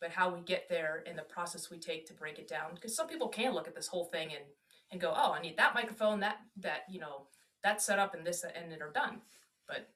But 0.00 0.10
how 0.10 0.34
we 0.34 0.40
get 0.40 0.68
there 0.68 1.04
and 1.06 1.18
the 1.18 1.22
process 1.22 1.70
we 1.70 1.78
take 1.78 2.06
to 2.06 2.14
break 2.14 2.38
it 2.38 2.48
down, 2.48 2.74
because 2.74 2.96
some 2.96 3.08
people 3.08 3.28
can 3.28 3.52
look 3.52 3.68
at 3.68 3.74
this 3.74 3.88
whole 3.88 4.06
thing 4.06 4.30
and 4.32 4.44
and 4.90 5.00
go, 5.00 5.12
oh, 5.16 5.32
I 5.32 5.40
need 5.40 5.56
that 5.56 5.74
microphone, 5.74 6.20
that 6.20 6.38
that 6.58 6.84
you 6.90 7.00
know 7.00 7.26
that 7.62 7.80
setup, 7.80 8.14
and 8.14 8.26
this, 8.26 8.44
and 8.44 8.70
they're 8.70 8.90
done. 8.92 9.20
But 9.66 9.88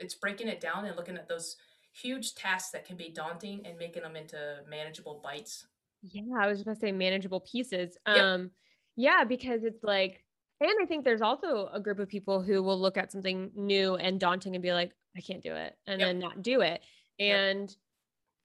it's 0.00 0.14
breaking 0.14 0.48
it 0.48 0.60
down 0.60 0.84
and 0.84 0.96
looking 0.96 1.16
at 1.16 1.28
those 1.28 1.56
huge 1.92 2.34
tasks 2.34 2.70
that 2.70 2.84
can 2.84 2.96
be 2.96 3.12
daunting 3.14 3.66
and 3.66 3.78
making 3.78 4.02
them 4.02 4.16
into 4.16 4.60
manageable 4.68 5.20
bites. 5.22 5.66
Yeah, 6.02 6.22
I 6.38 6.48
was 6.48 6.58
just 6.58 6.64
going 6.64 6.76
to 6.76 6.80
say 6.80 6.92
manageable 6.92 7.40
pieces. 7.40 7.96
Yep. 8.06 8.16
Um, 8.16 8.50
yeah, 8.96 9.24
because 9.24 9.64
it's 9.64 9.82
like, 9.82 10.24
and 10.60 10.70
I 10.80 10.86
think 10.86 11.04
there's 11.04 11.22
also 11.22 11.68
a 11.72 11.80
group 11.80 11.98
of 11.98 12.08
people 12.08 12.42
who 12.42 12.62
will 12.62 12.80
look 12.80 12.96
at 12.96 13.10
something 13.10 13.50
new 13.54 13.96
and 13.96 14.20
daunting 14.20 14.54
and 14.54 14.62
be 14.62 14.72
like, 14.72 14.92
I 15.16 15.20
can't 15.20 15.42
do 15.42 15.54
it, 15.54 15.76
and 15.86 16.00
yep. 16.00 16.08
then 16.08 16.18
not 16.18 16.42
do 16.42 16.60
it. 16.60 16.80
And, 17.18 17.68
yep. 17.68 17.76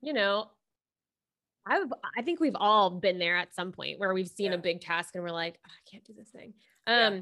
you 0.01 0.13
know, 0.13 0.49
I've, 1.65 1.91
I 2.17 2.21
think 2.21 2.39
we've 2.39 2.55
all 2.55 2.89
been 2.89 3.19
there 3.19 3.37
at 3.37 3.53
some 3.53 3.71
point 3.71 3.99
where 3.99 4.13
we've 4.13 4.27
seen 4.27 4.51
yeah. 4.51 4.57
a 4.57 4.61
big 4.61 4.81
task 4.81 5.15
and 5.15 5.23
we're 5.23 5.31
like, 5.31 5.59
oh, 5.65 5.71
I 5.71 5.91
can't 5.91 6.03
do 6.05 6.13
this 6.13 6.29
thing. 6.29 6.53
Um, 6.85 7.15
yeah. 7.15 7.21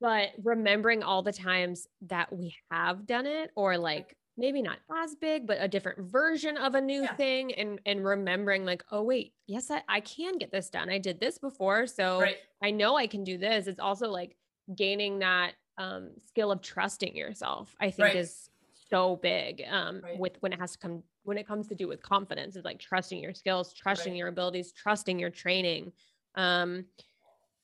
but 0.00 0.28
remembering 0.42 1.02
all 1.02 1.22
the 1.22 1.32
times 1.32 1.86
that 2.08 2.32
we 2.32 2.54
have 2.70 3.06
done 3.06 3.26
it 3.26 3.50
or 3.54 3.76
like 3.76 4.16
maybe 4.36 4.62
not 4.62 4.78
as 5.02 5.14
big, 5.14 5.46
but 5.46 5.58
a 5.60 5.68
different 5.68 6.00
version 6.10 6.56
of 6.56 6.74
a 6.74 6.80
new 6.80 7.02
yeah. 7.02 7.14
thing 7.14 7.52
and 7.54 7.80
and 7.86 8.04
remembering 8.04 8.64
like, 8.64 8.84
oh 8.90 9.02
wait, 9.02 9.34
yes, 9.46 9.70
I, 9.70 9.82
I 9.88 10.00
can 10.00 10.38
get 10.38 10.50
this 10.50 10.70
done. 10.70 10.90
I 10.90 10.98
did 10.98 11.20
this 11.20 11.38
before. 11.38 11.86
So 11.86 12.20
right. 12.20 12.36
I 12.62 12.70
know 12.70 12.96
I 12.96 13.06
can 13.06 13.24
do 13.24 13.38
this. 13.38 13.66
It's 13.66 13.80
also 13.80 14.08
like 14.08 14.36
gaining 14.74 15.18
that 15.20 15.52
um, 15.78 16.10
skill 16.26 16.52
of 16.52 16.60
trusting 16.60 17.16
yourself, 17.16 17.74
I 17.80 17.90
think 17.90 18.08
right. 18.08 18.16
is 18.16 18.50
so 18.90 19.16
big 19.16 19.62
um, 19.70 20.00
right. 20.02 20.18
with 20.18 20.36
when 20.40 20.52
it 20.52 20.60
has 20.60 20.72
to 20.72 20.78
come 20.78 21.02
when 21.24 21.38
it 21.38 21.46
comes 21.46 21.68
to 21.68 21.74
do 21.74 21.86
with 21.86 22.02
confidence 22.02 22.56
is 22.56 22.64
like 22.64 22.78
trusting 22.78 23.22
your 23.22 23.34
skills, 23.34 23.72
trusting 23.72 24.14
your 24.16 24.28
abilities, 24.28 24.72
trusting 24.72 25.18
your 25.18 25.30
training. 25.30 25.92
Um, 26.34 26.86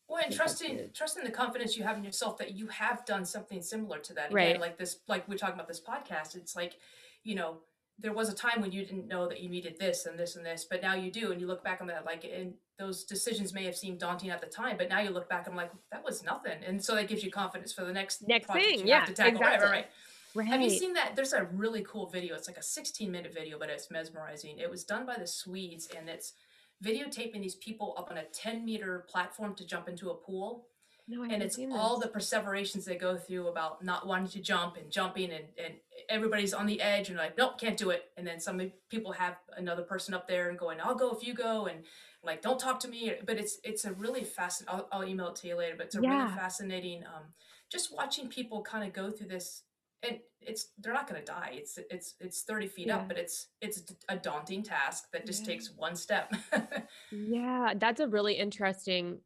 well, 0.09 0.23
and 0.25 0.35
trusting 0.35 0.91
trusting 0.95 1.25
the 1.25 1.31
confidence 1.31 1.77
you 1.77 1.83
have 1.85 1.97
in 1.97 2.05
yourself 2.05 2.39
that 2.39 2.55
you 2.55 2.69
have 2.69 3.05
done 3.05 3.25
something 3.25 3.61
similar 3.61 3.99
to 3.99 4.15
that. 4.15 4.27
Again, 4.31 4.53
right. 4.53 4.61
like 4.61 4.79
this, 4.79 4.99
like 5.09 5.29
we're 5.29 5.39
talking 5.39 5.55
about 5.55 5.69
this 5.69 5.81
podcast. 5.81 6.37
It's 6.37 6.55
like, 6.55 6.79
you 7.25 7.35
know, 7.35 7.59
there 7.99 8.13
was 8.13 8.29
a 8.29 8.35
time 8.35 8.61
when 8.61 8.73
you 8.73 8.85
didn't 8.85 9.09
know 9.09 9.29
that 9.29 9.41
you 9.41 9.49
needed 9.49 9.79
this 9.79 10.07
and 10.07 10.19
this 10.19 10.37
and 10.37 10.45
this, 10.45 10.67
but 10.69 10.83
now 10.83 10.95
you 10.95 11.11
do, 11.11 11.33
and 11.33 11.41
you 11.41 11.47
look 11.47 11.65
back 11.65 11.81
on 11.81 11.87
that, 11.87 12.05
like, 12.05 12.25
and 12.25 12.53
those 12.79 13.05
decisions 13.05 13.55
may 13.55 13.65
have 13.65 13.77
seemed 13.77 13.99
daunting 13.99 14.31
at 14.31 14.41
the 14.41 14.47
time, 14.47 14.77
but 14.77 14.89
now 14.89 15.01
you 15.01 15.11
look 15.11 15.29
back, 15.29 15.49
I'm 15.49 15.57
like, 15.57 15.71
that 15.91 16.05
was 16.05 16.23
nothing, 16.23 16.59
and 16.67 16.83
so 16.85 16.95
that 16.95 17.09
gives 17.09 17.25
you 17.25 17.31
confidence 17.31 17.73
for 17.73 17.85
the 17.85 17.93
next 17.93 18.27
next 18.29 18.53
thing. 18.53 18.87
yeah, 18.87 19.09
exactly. 19.09 19.41
Right, 19.41 19.61
right, 19.61 19.71
right. 19.71 19.87
Right. 20.35 20.49
Have 20.49 20.61
you 20.61 20.69
seen 20.69 20.93
that? 20.93 21.17
There's 21.17 21.33
a 21.33 21.45
really 21.45 21.83
cool 21.89 22.11
video. 22.11 22.35
It's 22.35 22.47
like 22.47 22.59
a 22.59 22.63
16 22.63 23.11
minute 23.11 23.33
video, 23.33 23.59
but 23.59 23.71
it's 23.71 23.91
mesmerizing. 23.91 24.59
It 24.59 24.71
was 24.71 24.85
done 24.85 25.07
by 25.07 25.17
the 25.17 25.27
Swedes, 25.27 25.89
and 25.97 26.11
it's 26.11 26.35
videotaping 26.85 27.41
these 27.41 27.55
people 27.55 27.95
up 27.99 28.11
on 28.11 28.19
a 28.19 28.25
10 28.25 28.65
meter 28.65 29.07
platform 29.09 29.55
to 29.55 29.65
jump 29.65 29.89
into 29.89 30.11
a 30.11 30.15
pool. 30.15 30.67
No, 31.09 31.23
and 31.23 31.41
it's 31.41 31.57
all 31.71 32.01
the 32.01 32.09
perseverations 32.09 32.85
they 32.85 32.97
go 32.97 33.17
through 33.17 33.47
about 33.47 33.85
not 33.85 34.09
wanting 34.09 34.27
to 34.29 34.41
jump 34.41 34.77
and 34.77 34.91
jumping 34.91 35.31
and, 35.31 35.45
and 35.65 35.75
everybody's 36.09 36.53
on 36.53 36.67
the 36.67 36.81
edge 36.81 37.09
and 37.11 37.17
like 37.17 37.39
nope 37.39 37.61
can't 37.61 37.77
do 37.77 37.91
it 37.91 38.11
and 38.17 38.27
then 38.27 38.41
some 38.41 38.61
people 38.89 39.13
have 39.13 39.37
another 39.57 39.83
person 39.83 40.15
up 40.15 40.27
there 40.27 40.49
and 40.49 40.59
going 40.59 40.79
i'll 40.81 40.97
go 40.97 41.13
if 41.13 41.25
you 41.25 41.33
go 41.33 41.67
and 41.67 41.85
like 42.25 42.43
don't 42.43 42.59
talk 42.59 42.81
to 42.81 42.89
me 42.89 43.13
but 43.25 43.39
it's 43.39 43.59
it's 43.63 43.85
a 43.85 43.93
really 43.93 44.25
fascinating 44.25 44.81
I'll, 44.93 45.01
I'll, 45.01 45.09
email 45.09 45.29
it 45.29 45.37
to 45.37 45.47
you 45.49 45.57
later 45.57 45.75
but 45.77 45.87
it's 45.87 45.97
a 45.97 46.03
yeah. 46.03 46.25
really 46.25 46.35
fascinating 46.35 47.05
um, 47.05 47.23
just 47.71 47.95
watching 47.95 48.29
people 48.29 48.63
kind 48.63 48.85
of 48.85 48.93
go 48.93 49.13
through 49.13 49.29
this 49.29 49.63
and 50.07 50.19
it's 50.41 50.69
they're 50.79 50.93
not 50.93 51.09
going 51.09 51.21
to 51.21 51.25
die 51.25 51.51
it's 51.53 51.79
it's 51.91 52.15
it's 52.21 52.43
30 52.43 52.69
feet 52.69 52.87
yeah. 52.89 52.97
up 52.97 53.09
but 53.09 53.19
it's 53.19 53.49
it's 53.61 53.83
a 54.09 54.17
daunting 54.17 54.63
task 54.63 55.05
that 55.13 55.27
just 55.27 55.43
yeah. 55.43 55.49
takes 55.49 55.71
one 55.77 55.97
step 55.97 56.33
yeah 57.13 57.75
that's 57.77 58.01
a 58.01 58.07
really 58.07 58.35
interesting 58.35 59.19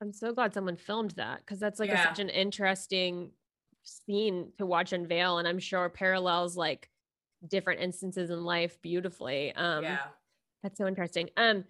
i'm 0.00 0.12
so 0.12 0.32
glad 0.32 0.54
someone 0.54 0.76
filmed 0.76 1.12
that 1.12 1.40
because 1.40 1.58
that's 1.58 1.78
like 1.78 1.90
yeah. 1.90 2.02
a, 2.02 2.04
such 2.04 2.18
an 2.18 2.28
interesting 2.28 3.30
scene 3.84 4.52
to 4.58 4.66
watch 4.66 4.92
unveil 4.92 5.38
and 5.38 5.46
i'm 5.46 5.58
sure 5.58 5.88
parallels 5.88 6.56
like 6.56 6.88
different 7.48 7.80
instances 7.80 8.30
in 8.30 8.44
life 8.44 8.80
beautifully 8.82 9.52
um 9.56 9.82
yeah 9.82 9.98
that's 10.62 10.78
so 10.78 10.86
interesting 10.86 11.28
um 11.36 11.64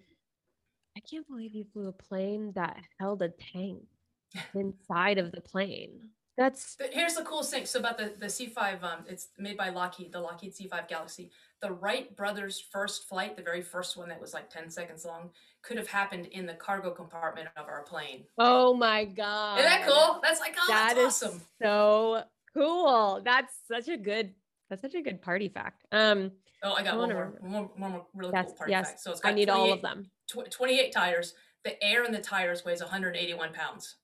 i 0.95 0.99
can't 0.99 1.27
believe 1.27 1.53
you 1.53 1.65
flew 1.73 1.87
a 1.87 1.91
plane 1.91 2.51
that 2.55 2.77
held 2.99 3.21
a 3.21 3.29
tank 3.29 3.79
inside 4.53 5.17
of 5.17 5.31
the 5.31 5.41
plane 5.41 6.09
that's 6.35 6.75
but 6.79 6.89
here's 6.91 7.13
the 7.13 7.23
coolest 7.23 7.51
thing. 7.51 7.65
So 7.65 7.79
about 7.79 7.97
the 7.97 8.13
the 8.17 8.25
C5, 8.25 8.83
um, 8.83 9.05
it's 9.07 9.27
made 9.37 9.55
by 9.55 9.69
Lockheed, 9.69 10.11
the 10.11 10.19
Lockheed 10.19 10.53
C5 10.53 10.87
Galaxy. 10.87 11.29
The 11.61 11.71
Wright 11.71 12.15
brothers' 12.17 12.59
first 12.59 13.07
flight, 13.07 13.37
the 13.37 13.43
very 13.43 13.61
first 13.61 13.95
one 13.95 14.09
that 14.09 14.19
was 14.19 14.33
like 14.33 14.49
10 14.49 14.69
seconds 14.69 15.05
long, 15.05 15.29
could 15.61 15.77
have 15.77 15.87
happened 15.87 16.25
in 16.27 16.45
the 16.45 16.55
cargo 16.55 16.91
compartment 16.91 17.49
of 17.55 17.67
our 17.67 17.83
plane. 17.83 18.23
Oh 18.37 18.73
my 18.73 19.05
god! 19.05 19.59
Isn't 19.59 19.69
that 19.69 19.87
cool? 19.87 20.19
That's 20.23 20.39
like 20.39 20.55
oh, 20.57 20.65
that 20.67 20.95
that's 20.95 21.23
awesome. 21.23 21.41
So 21.61 22.23
cool. 22.55 23.21
That's 23.23 23.53
such 23.67 23.87
a 23.87 23.97
good. 23.97 24.33
That's 24.69 24.81
such 24.81 24.95
a 24.95 25.01
good 25.01 25.21
party 25.21 25.49
fact. 25.49 25.85
Um. 25.91 26.31
Oh, 26.63 26.73
I 26.73 26.83
got 26.83 26.93
I 26.93 26.97
one, 26.97 27.09
more, 27.09 27.33
one 27.41 27.51
more, 27.51 27.71
one 27.75 27.91
more 27.91 28.05
really 28.15 28.31
cool 28.31 28.53
party 28.53 28.71
yes, 28.71 28.87
fact. 28.87 28.99
So 29.01 29.11
it's 29.11 29.19
got 29.19 29.33
I 29.33 29.35
need 29.35 29.49
all 29.49 29.71
of 29.71 29.81
them. 29.81 30.09
Tw- 30.27 30.49
28 30.49 30.93
tires. 30.93 31.33
The 31.65 31.81
air 31.83 32.05
in 32.05 32.11
the 32.11 32.19
tires 32.19 32.65
weighs 32.65 32.81
181 32.81 33.53
pounds. 33.53 33.97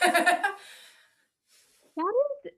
that 1.96 2.12
is 2.44 2.52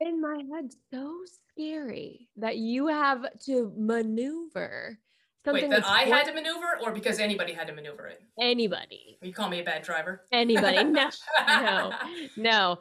in 0.00 0.20
my 0.20 0.42
head 0.54 0.70
so 0.92 1.14
scary 1.50 2.28
that 2.36 2.56
you 2.56 2.86
have 2.86 3.24
to 3.46 3.72
maneuver 3.76 4.98
something. 5.44 5.70
Wait, 5.70 5.70
that 5.70 5.86
I 5.86 6.02
had 6.02 6.24
to 6.26 6.32
maneuver, 6.32 6.78
or 6.82 6.92
because 6.92 7.18
anybody 7.18 7.52
had 7.52 7.66
to 7.66 7.74
maneuver 7.74 8.06
it? 8.06 8.22
Anybody. 8.40 9.18
You 9.22 9.32
call 9.32 9.48
me 9.48 9.60
a 9.60 9.64
bad 9.64 9.82
driver? 9.82 10.22
Anybody? 10.32 10.76
No, 10.84 11.10
no, 11.48 11.92
no. 12.36 12.78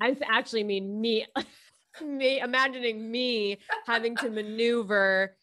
I 0.00 0.16
actually 0.30 0.64
mean 0.64 1.00
me. 1.00 1.26
me 2.04 2.38
imagining 2.38 3.10
me 3.10 3.58
having 3.86 4.14
to 4.14 4.30
maneuver 4.30 5.36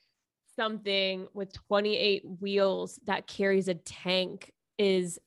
something 0.55 1.27
with 1.33 1.51
28 1.67 2.23
wheels 2.39 2.99
that 3.05 3.27
carries 3.27 3.67
a 3.67 3.73
tank 3.73 4.53
is 4.77 5.19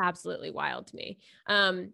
absolutely 0.00 0.50
wild 0.50 0.86
to 0.86 0.96
me. 0.96 1.18
Um, 1.48 1.92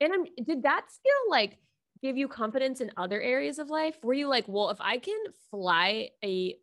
and 0.00 0.12
I'm 0.12 0.24
did 0.44 0.62
that 0.62 0.86
skill 0.90 1.30
like 1.30 1.58
give 2.02 2.16
you 2.16 2.28
confidence 2.28 2.80
in 2.80 2.90
other 2.96 3.20
areas 3.20 3.58
of 3.58 3.70
life? 3.70 3.96
Were 4.02 4.14
you 4.14 4.28
like, 4.28 4.44
well, 4.48 4.70
if 4.70 4.80
I 4.80 4.98
can 4.98 5.18
fly 5.50 6.10
a 6.24 6.56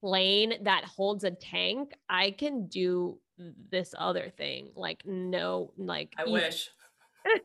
plane 0.00 0.54
that 0.62 0.84
holds 0.84 1.24
a 1.24 1.30
tank, 1.30 1.92
I 2.08 2.32
can 2.32 2.66
do 2.68 3.18
this 3.70 3.94
other 3.96 4.30
thing. 4.36 4.70
Like, 4.74 5.02
no, 5.06 5.72
like 5.76 6.14
I 6.18 6.24
wish. 6.24 6.70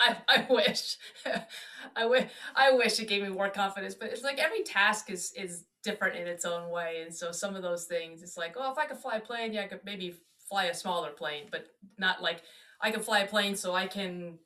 I, 0.00 0.16
I 0.28 0.46
wish 0.48 0.96
I 1.96 2.06
wish 2.06 2.30
I 2.54 2.70
wish 2.70 3.00
it 3.00 3.08
gave 3.08 3.22
me 3.22 3.30
more 3.30 3.50
confidence 3.50 3.96
but 3.96 4.12
it's 4.12 4.22
like 4.22 4.38
every 4.38 4.62
task 4.62 5.10
is 5.10 5.32
is 5.36 5.64
different 5.82 6.16
in 6.16 6.28
its 6.28 6.44
own 6.44 6.70
way 6.70 7.02
and 7.02 7.12
so 7.12 7.32
some 7.32 7.56
of 7.56 7.62
those 7.62 7.86
things 7.86 8.22
it's 8.22 8.36
like 8.36 8.56
well 8.56 8.70
if 8.70 8.78
I 8.78 8.86
could 8.86 8.98
fly 8.98 9.16
a 9.16 9.20
plane 9.20 9.52
yeah 9.52 9.62
I 9.62 9.66
could 9.66 9.80
maybe 9.84 10.14
fly 10.48 10.66
a 10.66 10.74
smaller 10.74 11.10
plane 11.10 11.46
but 11.50 11.66
not 11.98 12.22
like 12.22 12.42
I 12.80 12.92
can 12.92 13.02
fly 13.02 13.20
a 13.20 13.26
plane 13.26 13.56
so 13.56 13.74
I 13.74 13.88
can 13.88 14.38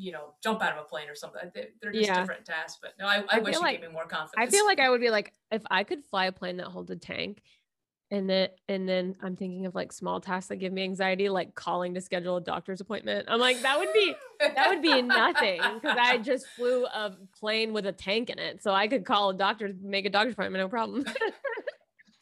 you 0.00 0.12
know, 0.12 0.32
jump 0.42 0.62
out 0.62 0.72
of 0.72 0.78
a 0.78 0.88
plane 0.88 1.08
or 1.08 1.14
something. 1.14 1.42
They're 1.54 1.92
just 1.92 2.06
yeah. 2.06 2.18
different 2.20 2.46
tasks. 2.46 2.78
But 2.80 2.94
no, 2.98 3.06
I, 3.06 3.16
I, 3.16 3.24
I 3.32 3.38
wish 3.40 3.54
you 3.54 3.60
like, 3.60 3.80
gave 3.80 3.88
me 3.88 3.92
more 3.92 4.06
confidence. 4.06 4.34
I 4.38 4.50
feel 4.50 4.64
like 4.64 4.80
I 4.80 4.88
would 4.88 5.00
be 5.00 5.10
like, 5.10 5.34
if 5.52 5.62
I 5.70 5.84
could 5.84 6.04
fly 6.06 6.26
a 6.26 6.32
plane 6.32 6.56
that 6.56 6.66
holds 6.66 6.90
a 6.90 6.96
tank, 6.96 7.42
and 8.10 8.28
then 8.28 8.48
and 8.68 8.88
then 8.88 9.14
I'm 9.22 9.36
thinking 9.36 9.66
of 9.66 9.74
like 9.74 9.92
small 9.92 10.20
tasks 10.20 10.48
that 10.48 10.56
give 10.56 10.72
me 10.72 10.82
anxiety, 10.82 11.28
like 11.28 11.54
calling 11.54 11.94
to 11.94 12.00
schedule 12.00 12.38
a 12.38 12.40
doctor's 12.40 12.80
appointment. 12.80 13.26
I'm 13.28 13.38
like, 13.38 13.60
that 13.60 13.78
would 13.78 13.92
be 13.92 14.14
that 14.40 14.68
would 14.68 14.82
be 14.82 15.02
nothing 15.02 15.60
because 15.74 15.96
I 16.00 16.18
just 16.18 16.46
flew 16.56 16.86
a 16.86 17.12
plane 17.38 17.72
with 17.72 17.86
a 17.86 17.92
tank 17.92 18.30
in 18.30 18.38
it, 18.38 18.62
so 18.62 18.72
I 18.72 18.88
could 18.88 19.04
call 19.04 19.30
a 19.30 19.34
doctor, 19.34 19.70
make 19.82 20.06
a 20.06 20.10
doctor's 20.10 20.32
appointment, 20.32 20.62
no 20.62 20.68
problem. 20.68 21.04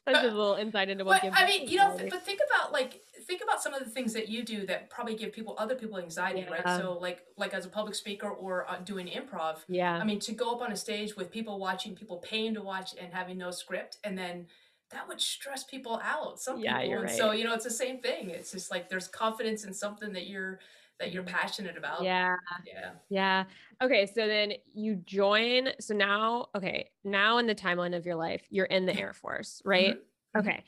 That's 0.05 0.23
just 0.23 0.35
a 0.35 0.39
little 0.39 0.55
insight 0.55 0.89
into 0.89 1.05
what. 1.05 1.23
But, 1.23 1.33
I 1.35 1.47
mean, 1.47 1.69
you 1.69 1.77
know, 1.77 1.95
but 2.11 2.25
think 2.25 2.41
about 2.51 2.73
like 2.73 3.03
think 3.29 3.43
about 3.43 3.63
some 3.63 3.75
of 3.75 3.85
the 3.85 3.91
things 3.91 4.13
that 4.15 4.29
you 4.29 4.43
do 4.43 4.67
that 4.67 4.91
probably 4.91 5.15
give 5.15 5.33
people 5.33 5.55
other 5.59 5.75
people 5.75 5.99
anxiety 5.99 6.41
yeah. 6.41 6.51
right 6.51 6.81
so 6.81 6.99
like 7.01 7.25
like 7.37 7.55
as 7.55 7.67
a 7.67 7.69
public 7.69 7.95
speaker 7.95 8.29
or 8.29 8.69
uh, 8.69 8.79
doing 8.79 9.07
improv 9.07 9.59
yeah. 9.69 9.97
I 9.99 10.05
mean 10.05 10.19
to 10.21 10.33
go 10.33 10.53
up 10.53 10.63
on 10.63 10.73
a 10.73 10.77
stage 10.77 11.15
with 11.17 11.31
people 11.31 11.59
watching 11.59 11.95
people 11.95 12.17
paying 12.17 12.55
to 12.55 12.63
watch 12.63 12.95
and 13.01 13.13
having 13.13 13.39
no 13.39 13.51
script 13.51 13.99
and 14.03 14.19
then 14.19 14.47
that 14.91 15.07
would 15.07 15.21
stress 15.21 15.65
people 15.65 16.01
out 16.03 16.41
some 16.41 16.61
yeah, 16.61 16.81
people. 16.81 16.95
and 16.95 17.05
right. 17.05 17.17
so 17.17 17.33
you 17.33 17.45
know 17.45 17.55
it's 17.55 17.65
the 17.65 17.71
same 17.71 17.99
thing. 17.99 18.31
It's 18.31 18.53
just 18.53 18.71
like 18.71 18.89
there's 18.89 19.09
confidence 19.09 19.65
in 19.65 19.75
something 19.75 20.13
that 20.13 20.27
you're 20.27 20.61
that 20.99 21.13
you're 21.13 21.23
passionate 21.23 21.77
about. 21.77 22.03
Yeah. 22.03 22.35
Yeah. 22.67 22.91
Yeah. 23.09 23.45
Okay 23.83 24.07
so 24.07 24.27
then 24.27 24.53
you 24.75 24.97
join 24.97 25.69
so 25.81 25.95
now 25.95 26.47
okay 26.55 26.91
now 27.05 27.39
in 27.39 27.47
the 27.47 27.55
timeline 27.55 27.97
of 27.97 28.07
your 28.07 28.17
life 28.17 28.47
you're 28.51 28.67
in 28.67 28.87
the 28.87 28.99
air 28.99 29.13
force 29.13 29.63
right? 29.65 29.97
Mm-hmm. 29.97 30.39
mm-hmm. 30.39 30.49
okay 30.49 30.65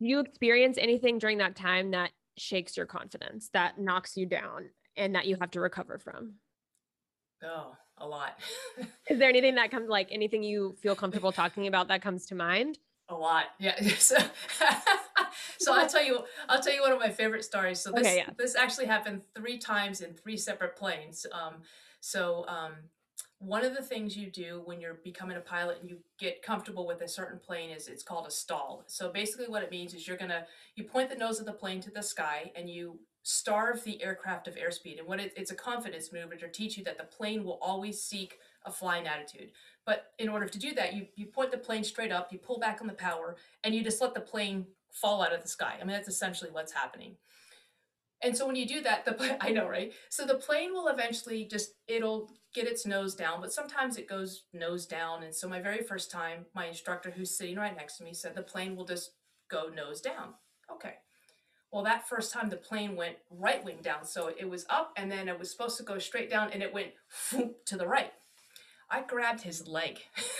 you 0.00 0.20
experience 0.20 0.78
anything 0.78 1.18
during 1.18 1.38
that 1.38 1.56
time 1.56 1.90
that 1.92 2.10
shakes 2.36 2.76
your 2.76 2.86
confidence, 2.86 3.50
that 3.52 3.78
knocks 3.78 4.16
you 4.16 4.26
down, 4.26 4.70
and 4.96 5.14
that 5.14 5.26
you 5.26 5.36
have 5.40 5.50
to 5.52 5.60
recover 5.60 5.98
from? 5.98 6.34
Oh, 7.44 7.74
a 7.98 8.06
lot. 8.06 8.38
Is 9.08 9.18
there 9.18 9.28
anything 9.28 9.54
that 9.56 9.70
comes 9.70 9.88
like 9.88 10.08
anything 10.10 10.42
you 10.42 10.76
feel 10.80 10.94
comfortable 10.94 11.32
talking 11.32 11.66
about 11.66 11.88
that 11.88 12.02
comes 12.02 12.26
to 12.26 12.34
mind? 12.34 12.78
A 13.08 13.14
lot. 13.14 13.46
Yeah. 13.58 13.76
So, 13.98 14.16
so 15.58 15.74
I'll 15.74 15.88
tell 15.88 16.02
you 16.02 16.20
I'll 16.48 16.60
tell 16.60 16.72
you 16.74 16.80
one 16.80 16.92
of 16.92 16.98
my 16.98 17.10
favorite 17.10 17.44
stories. 17.44 17.80
So 17.80 17.92
this 17.92 18.06
Okay, 18.06 18.16
yeah. 18.18 18.30
this 18.36 18.56
actually 18.56 18.86
happened 18.86 19.22
three 19.34 19.58
times 19.58 20.00
in 20.00 20.14
three 20.14 20.36
separate 20.36 20.76
planes. 20.76 21.26
Um, 21.32 21.62
so 22.00 22.44
um, 22.48 22.72
one 23.38 23.64
of 23.64 23.74
the 23.74 23.82
things 23.82 24.16
you 24.16 24.30
do 24.30 24.62
when 24.64 24.80
you're 24.80 25.00
becoming 25.02 25.36
a 25.36 25.40
pilot 25.40 25.78
and 25.80 25.88
you 25.88 25.98
get 26.18 26.42
comfortable 26.42 26.86
with 26.86 27.00
a 27.00 27.08
certain 27.08 27.38
plane 27.38 27.70
is 27.70 27.88
it's 27.88 28.02
called 28.02 28.26
a 28.26 28.30
stall. 28.30 28.84
So 28.86 29.10
basically 29.10 29.48
what 29.48 29.62
it 29.62 29.70
means 29.70 29.94
is 29.94 30.06
you're 30.06 30.16
gonna 30.16 30.46
you 30.76 30.84
point 30.84 31.10
the 31.10 31.16
nose 31.16 31.40
of 31.40 31.46
the 31.46 31.52
plane 31.52 31.80
to 31.82 31.90
the 31.90 32.02
sky 32.02 32.52
and 32.54 32.68
you 32.68 32.98
starve 33.22 33.82
the 33.84 34.02
aircraft 34.02 34.48
of 34.48 34.56
airspeed. 34.56 34.98
And 34.98 35.06
what 35.06 35.20
it, 35.20 35.32
it's 35.36 35.50
a 35.50 35.54
confidence 35.54 36.12
move 36.12 36.38
to 36.38 36.48
teach 36.48 36.76
you 36.76 36.84
that 36.84 36.98
the 36.98 37.04
plane 37.04 37.44
will 37.44 37.58
always 37.62 38.02
seek 38.02 38.38
a 38.64 38.70
flying 38.70 39.06
attitude. 39.06 39.50
But 39.86 40.12
in 40.18 40.28
order 40.28 40.46
to 40.46 40.58
do 40.58 40.74
that, 40.74 40.94
you 40.94 41.06
you 41.16 41.26
point 41.26 41.50
the 41.50 41.58
plane 41.58 41.84
straight 41.84 42.12
up, 42.12 42.32
you 42.32 42.38
pull 42.38 42.58
back 42.58 42.80
on 42.80 42.86
the 42.86 42.92
power, 42.92 43.36
and 43.64 43.74
you 43.74 43.82
just 43.82 44.00
let 44.00 44.14
the 44.14 44.20
plane 44.20 44.66
fall 44.92 45.22
out 45.22 45.32
of 45.32 45.42
the 45.42 45.48
sky. 45.48 45.74
I 45.80 45.84
mean 45.84 45.94
that's 45.94 46.08
essentially 46.08 46.50
what's 46.50 46.72
happening. 46.72 47.16
And 48.22 48.36
so 48.36 48.46
when 48.46 48.56
you 48.56 48.66
do 48.66 48.82
that, 48.82 49.04
the 49.04 49.38
I 49.44 49.50
know, 49.50 49.68
right? 49.68 49.92
So 50.08 50.26
the 50.26 50.34
plane 50.34 50.72
will 50.72 50.88
eventually 50.88 51.44
just 51.44 51.72
it'll 51.88 52.30
get 52.54 52.66
its 52.66 52.86
nose 52.86 53.14
down, 53.14 53.40
but 53.40 53.52
sometimes 53.52 53.96
it 53.96 54.08
goes 54.08 54.44
nose 54.52 54.86
down. 54.86 55.22
And 55.22 55.34
so 55.34 55.48
my 55.48 55.60
very 55.60 55.82
first 55.82 56.10
time, 56.10 56.46
my 56.54 56.66
instructor 56.66 57.10
who's 57.10 57.36
sitting 57.36 57.56
right 57.56 57.76
next 57.76 57.98
to 57.98 58.04
me 58.04 58.12
said 58.12 58.34
the 58.34 58.42
plane 58.42 58.76
will 58.76 58.84
just 58.84 59.12
go 59.50 59.68
nose 59.68 60.00
down. 60.00 60.34
Okay. 60.72 60.94
Well, 61.72 61.84
that 61.84 62.08
first 62.08 62.32
time 62.32 62.50
the 62.50 62.56
plane 62.56 62.96
went 62.96 63.16
right 63.30 63.64
wing 63.64 63.78
down. 63.82 64.04
So 64.04 64.32
it 64.36 64.48
was 64.48 64.66
up 64.68 64.92
and 64.96 65.10
then 65.10 65.28
it 65.28 65.38
was 65.38 65.50
supposed 65.50 65.76
to 65.78 65.84
go 65.84 65.98
straight 65.98 66.30
down 66.30 66.50
and 66.52 66.62
it 66.62 66.74
went 66.74 66.92
to 67.66 67.76
the 67.76 67.86
right. 67.86 68.12
I 68.90 69.02
grabbed 69.02 69.42
his 69.42 69.68
leg. 69.68 70.00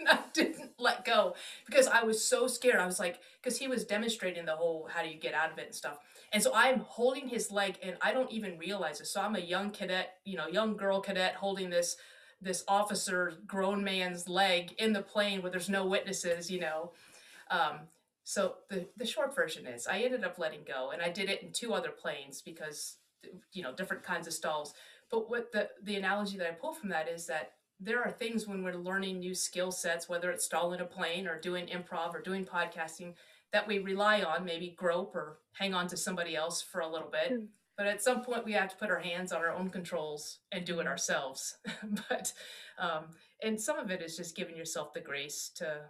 and 0.00 0.08
I 0.08 0.18
didn't 0.32 0.72
let 0.78 1.04
go 1.04 1.34
because 1.66 1.86
I 1.86 2.02
was 2.02 2.24
so 2.24 2.46
scared. 2.46 2.80
I 2.80 2.86
was 2.86 2.98
like, 2.98 3.20
because 3.42 3.58
he 3.58 3.68
was 3.68 3.84
demonstrating 3.84 4.44
the 4.44 4.56
whole 4.56 4.88
how 4.92 5.02
do 5.02 5.08
you 5.08 5.18
get 5.18 5.34
out 5.34 5.52
of 5.52 5.58
it 5.58 5.66
and 5.66 5.74
stuff. 5.74 5.98
And 6.32 6.42
so 6.42 6.52
I'm 6.54 6.80
holding 6.80 7.28
his 7.28 7.50
leg 7.50 7.78
and 7.82 7.96
I 8.02 8.12
don't 8.12 8.30
even 8.30 8.58
realize 8.58 9.00
it. 9.00 9.06
So 9.06 9.20
I'm 9.20 9.36
a 9.36 9.40
young 9.40 9.70
cadet, 9.70 10.14
you 10.24 10.36
know, 10.36 10.46
young 10.46 10.76
girl 10.76 11.00
cadet 11.00 11.34
holding 11.34 11.70
this 11.70 11.96
this 12.40 12.62
officer 12.68 13.32
grown 13.46 13.82
man's 13.82 14.28
leg 14.28 14.72
in 14.78 14.92
the 14.92 15.02
plane 15.02 15.42
where 15.42 15.50
there's 15.50 15.68
no 15.68 15.86
witnesses, 15.86 16.50
you 16.50 16.60
know. 16.60 16.92
Um, 17.50 17.80
so 18.24 18.56
the 18.68 18.86
the 18.96 19.06
short 19.06 19.34
version 19.34 19.66
is 19.66 19.86
I 19.86 20.00
ended 20.00 20.22
up 20.22 20.38
letting 20.38 20.60
go 20.66 20.90
and 20.90 21.00
I 21.00 21.08
did 21.08 21.30
it 21.30 21.42
in 21.42 21.50
two 21.50 21.72
other 21.72 21.90
planes 21.90 22.42
because 22.42 22.96
you 23.52 23.62
know 23.62 23.74
different 23.74 24.02
kinds 24.02 24.26
of 24.26 24.34
stalls. 24.34 24.74
But 25.10 25.30
what 25.30 25.50
the 25.52 25.70
the 25.82 25.96
analogy 25.96 26.36
that 26.36 26.46
I 26.46 26.52
pull 26.52 26.74
from 26.74 26.90
that 26.90 27.08
is 27.08 27.26
that 27.26 27.52
there 27.80 28.02
are 28.02 28.10
things 28.10 28.46
when 28.46 28.62
we're 28.62 28.74
learning 28.74 29.20
new 29.20 29.34
skill 29.34 29.70
sets, 29.70 30.08
whether 30.08 30.30
it's 30.30 30.44
stalling 30.44 30.80
a 30.80 30.84
plane 30.84 31.28
or 31.28 31.38
doing 31.38 31.66
improv 31.66 32.14
or 32.14 32.20
doing 32.20 32.44
podcasting, 32.44 33.14
that 33.52 33.66
we 33.66 33.78
rely 33.78 34.22
on, 34.22 34.44
maybe 34.44 34.74
grope 34.76 35.14
or 35.14 35.38
hang 35.52 35.74
on 35.74 35.86
to 35.88 35.96
somebody 35.96 36.36
else 36.36 36.60
for 36.60 36.80
a 36.80 36.88
little 36.88 37.10
bit. 37.10 37.32
Mm. 37.32 37.46
But 37.76 37.86
at 37.86 38.02
some 38.02 38.22
point, 38.22 38.44
we 38.44 38.52
have 38.52 38.70
to 38.70 38.76
put 38.76 38.90
our 38.90 38.98
hands 38.98 39.30
on 39.30 39.40
our 39.40 39.52
own 39.52 39.70
controls 39.70 40.40
and 40.50 40.64
do 40.64 40.80
it 40.80 40.86
ourselves. 40.88 41.58
but, 42.08 42.32
um, 42.78 43.04
and 43.42 43.60
some 43.60 43.78
of 43.78 43.90
it 43.92 44.02
is 44.02 44.16
just 44.16 44.34
giving 44.34 44.56
yourself 44.56 44.92
the 44.92 45.00
grace 45.00 45.52
to, 45.56 45.82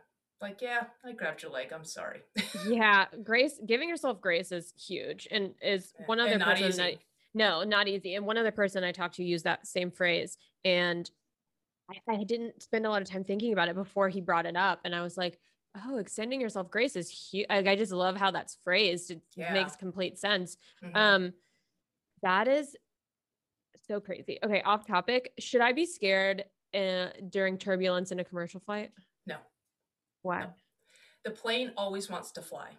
like, 0.43 0.61
yeah, 0.61 0.85
I 1.05 1.13
grabbed 1.13 1.43
your 1.43 1.51
leg. 1.51 1.73
I'm 1.73 1.87
sorry. 1.87 2.21
yeah, 2.69 3.07
grace, 3.25 3.59
giving 3.67 3.89
yourself 3.89 4.21
grace 4.21 4.53
is 4.53 4.75
huge 4.77 5.27
and 5.31 5.55
is 5.63 5.95
one 6.05 6.21
other 6.21 6.39
person 6.39 6.77
that 6.77 6.91
easy. 6.91 6.99
no, 7.33 7.65
not 7.65 7.89
easy. 7.89 8.15
And 8.15 8.27
one 8.27 8.37
other 8.37 8.53
person 8.53 8.85
I 8.85 8.93
talked 8.93 9.15
to 9.15 9.25
used 9.25 9.45
that 9.45 9.67
same 9.67 9.91
phrase 9.91 10.37
and 10.67 11.11
I, 11.91 12.13
I 12.15 12.25
didn't 12.25 12.63
spend 12.63 12.87
a 12.87 12.91
lot 12.91 13.03
of 13.03 13.09
time 13.09 13.25
thinking 13.25 13.53
about 13.53 13.69
it 13.69 13.75
before 13.75 14.09
he 14.09 14.21
brought 14.21 14.47
it 14.47 14.57
up 14.57 14.81
and 14.85 14.95
I 14.95 15.03
was 15.03 15.17
like, 15.17 15.39
oh, 15.87 15.99
extending 15.99 16.41
yourself 16.41 16.71
grace 16.71 16.97
is 16.97 17.09
huge. 17.09 17.47
Like, 17.49 17.67
I 17.67 17.77
just 17.77 17.93
love 17.93 18.17
how 18.17 18.31
that's 18.31 18.59
phrased. 18.65 19.11
It 19.11 19.21
Yeah. 19.37 19.53
makes 19.53 19.77
complete 19.77 20.19
sense. 20.19 20.57
Mhm. 20.83 20.97
Um, 20.97 21.33
that 22.23 22.49
is 22.49 22.77
so 23.87 24.01
crazy. 24.01 24.39
Okay, 24.43 24.61
off 24.63 24.87
topic. 24.87 25.33
Should 25.39 25.61
I 25.61 25.73
be 25.73 25.87
scared 25.87 26.45
uh, 26.75 27.09
during 27.31 27.57
turbulence 27.59 28.13
in 28.13 28.19
a 28.21 28.25
commercial 28.25 28.61
flight? 28.61 28.93
No. 29.27 29.37
Why? 30.23 30.41
No. 30.45 30.55
the 31.25 31.31
plane 31.31 31.73
always 31.77 32.09
wants 32.11 32.31
to 32.33 32.43
fly. 32.43 32.71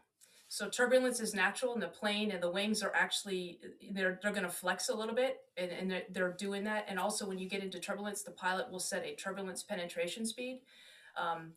So 0.52 0.68
turbulence 0.68 1.20
is 1.20 1.36
natural 1.36 1.76
in 1.76 1.80
the 1.80 1.88
plane 1.88 2.32
and 2.32 2.42
the 2.42 2.50
wings 2.50 2.82
are 2.82 2.92
actually 2.96 3.60
they're 3.92 4.20
they're 4.22 4.32
going 4.32 4.44
to 4.44 4.50
flex 4.50 4.90
a 4.90 4.96
little 4.96 5.14
bit 5.14 5.42
and, 5.58 5.72
and 5.72 5.92
they're, 5.92 6.04
they're 6.12 6.32
doing 6.34 6.64
that. 6.64 6.86
And 6.90 6.98
also 6.98 7.28
when 7.28 7.38
you 7.38 7.48
get 7.48 7.64
into 7.64 7.80
turbulence 7.80 8.24
the 8.24 8.32
pilot 8.32 8.72
will 8.72 8.80
set 8.80 9.06
a 9.06 9.14
turbulence 9.16 9.62
penetration 9.62 10.26
speed. 10.26 10.62
Um, 11.16 11.52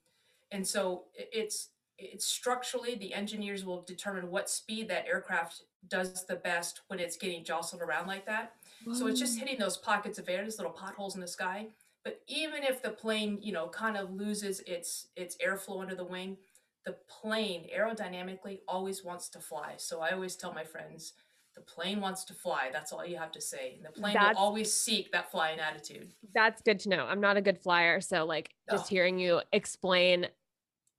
and 0.51 0.67
so 0.67 1.05
it's 1.17 1.71
it's 1.99 2.27
structurally 2.27 2.95
the 2.95 3.15
engineers 3.15 3.65
will 3.65 3.83
determine 3.83 4.31
what 4.31 4.51
speed 4.51 4.89
that 4.89 5.07
aircraft 5.07 5.63
does 5.89 6.27
the 6.27 6.37
best 6.37 6.83
when 6.89 6.99
it's 7.01 7.17
getting 7.17 7.45
jostled 7.45 7.81
around 7.81 8.07
like 8.07 8.27
that. 8.27 8.55
So 8.93 9.07
it's 9.07 9.21
just 9.21 9.39
hitting 9.39 9.59
those 9.59 9.77
pockets 9.77 10.19
of 10.19 10.29
air, 10.29 10.43
those 10.45 10.59
little 10.59 10.73
potholes 10.73 11.15
in 11.15 11.21
the 11.21 11.29
sky. 11.29 11.69
But 12.05 12.21
even 12.27 12.65
if 12.65 12.83
the 12.83 12.91
plane, 12.91 13.39
you 13.41 13.53
know, 13.53 13.69
kind 13.69 13.97
of 13.97 14.13
loses 14.13 14.61
its 14.61 15.09
its 15.17 15.37
airflow 15.37 15.81
under 15.81 15.95
the 15.95 16.05
wing, 16.05 16.37
the 16.85 16.97
plane 17.09 17.69
aerodynamically 17.77 18.61
always 18.67 19.05
wants 19.05 19.29
to 19.31 19.39
fly. 19.39 19.75
So 19.77 20.01
I 20.01 20.11
always 20.11 20.37
tell 20.37 20.53
my 20.53 20.65
friends, 20.65 21.13
the 21.55 21.61
plane 21.61 22.01
wants 22.01 22.25
to 22.25 22.35
fly. 22.35 22.71
That's 22.73 22.93
all 22.93 23.05
you 23.05 23.17
have 23.17 23.31
to 23.33 23.41
say. 23.41 23.75
And 23.77 23.85
the 23.85 23.91
plane 23.91 24.15
That's- 24.15 24.35
will 24.35 24.43
always 24.43 24.73
seek 24.73 25.13
that 25.13 25.31
flying 25.31 25.61
attitude. 25.61 26.13
That's 26.35 26.63
good 26.63 26.81
to 26.81 26.89
know. 26.89 27.05
I'm 27.07 27.21
not 27.21 27.37
a 27.37 27.43
good 27.43 27.59
flyer, 27.59 28.01
so 28.01 28.25
like 28.25 28.55
just 28.71 28.89
hearing 28.89 29.19
you 29.19 29.43
explain 29.53 30.29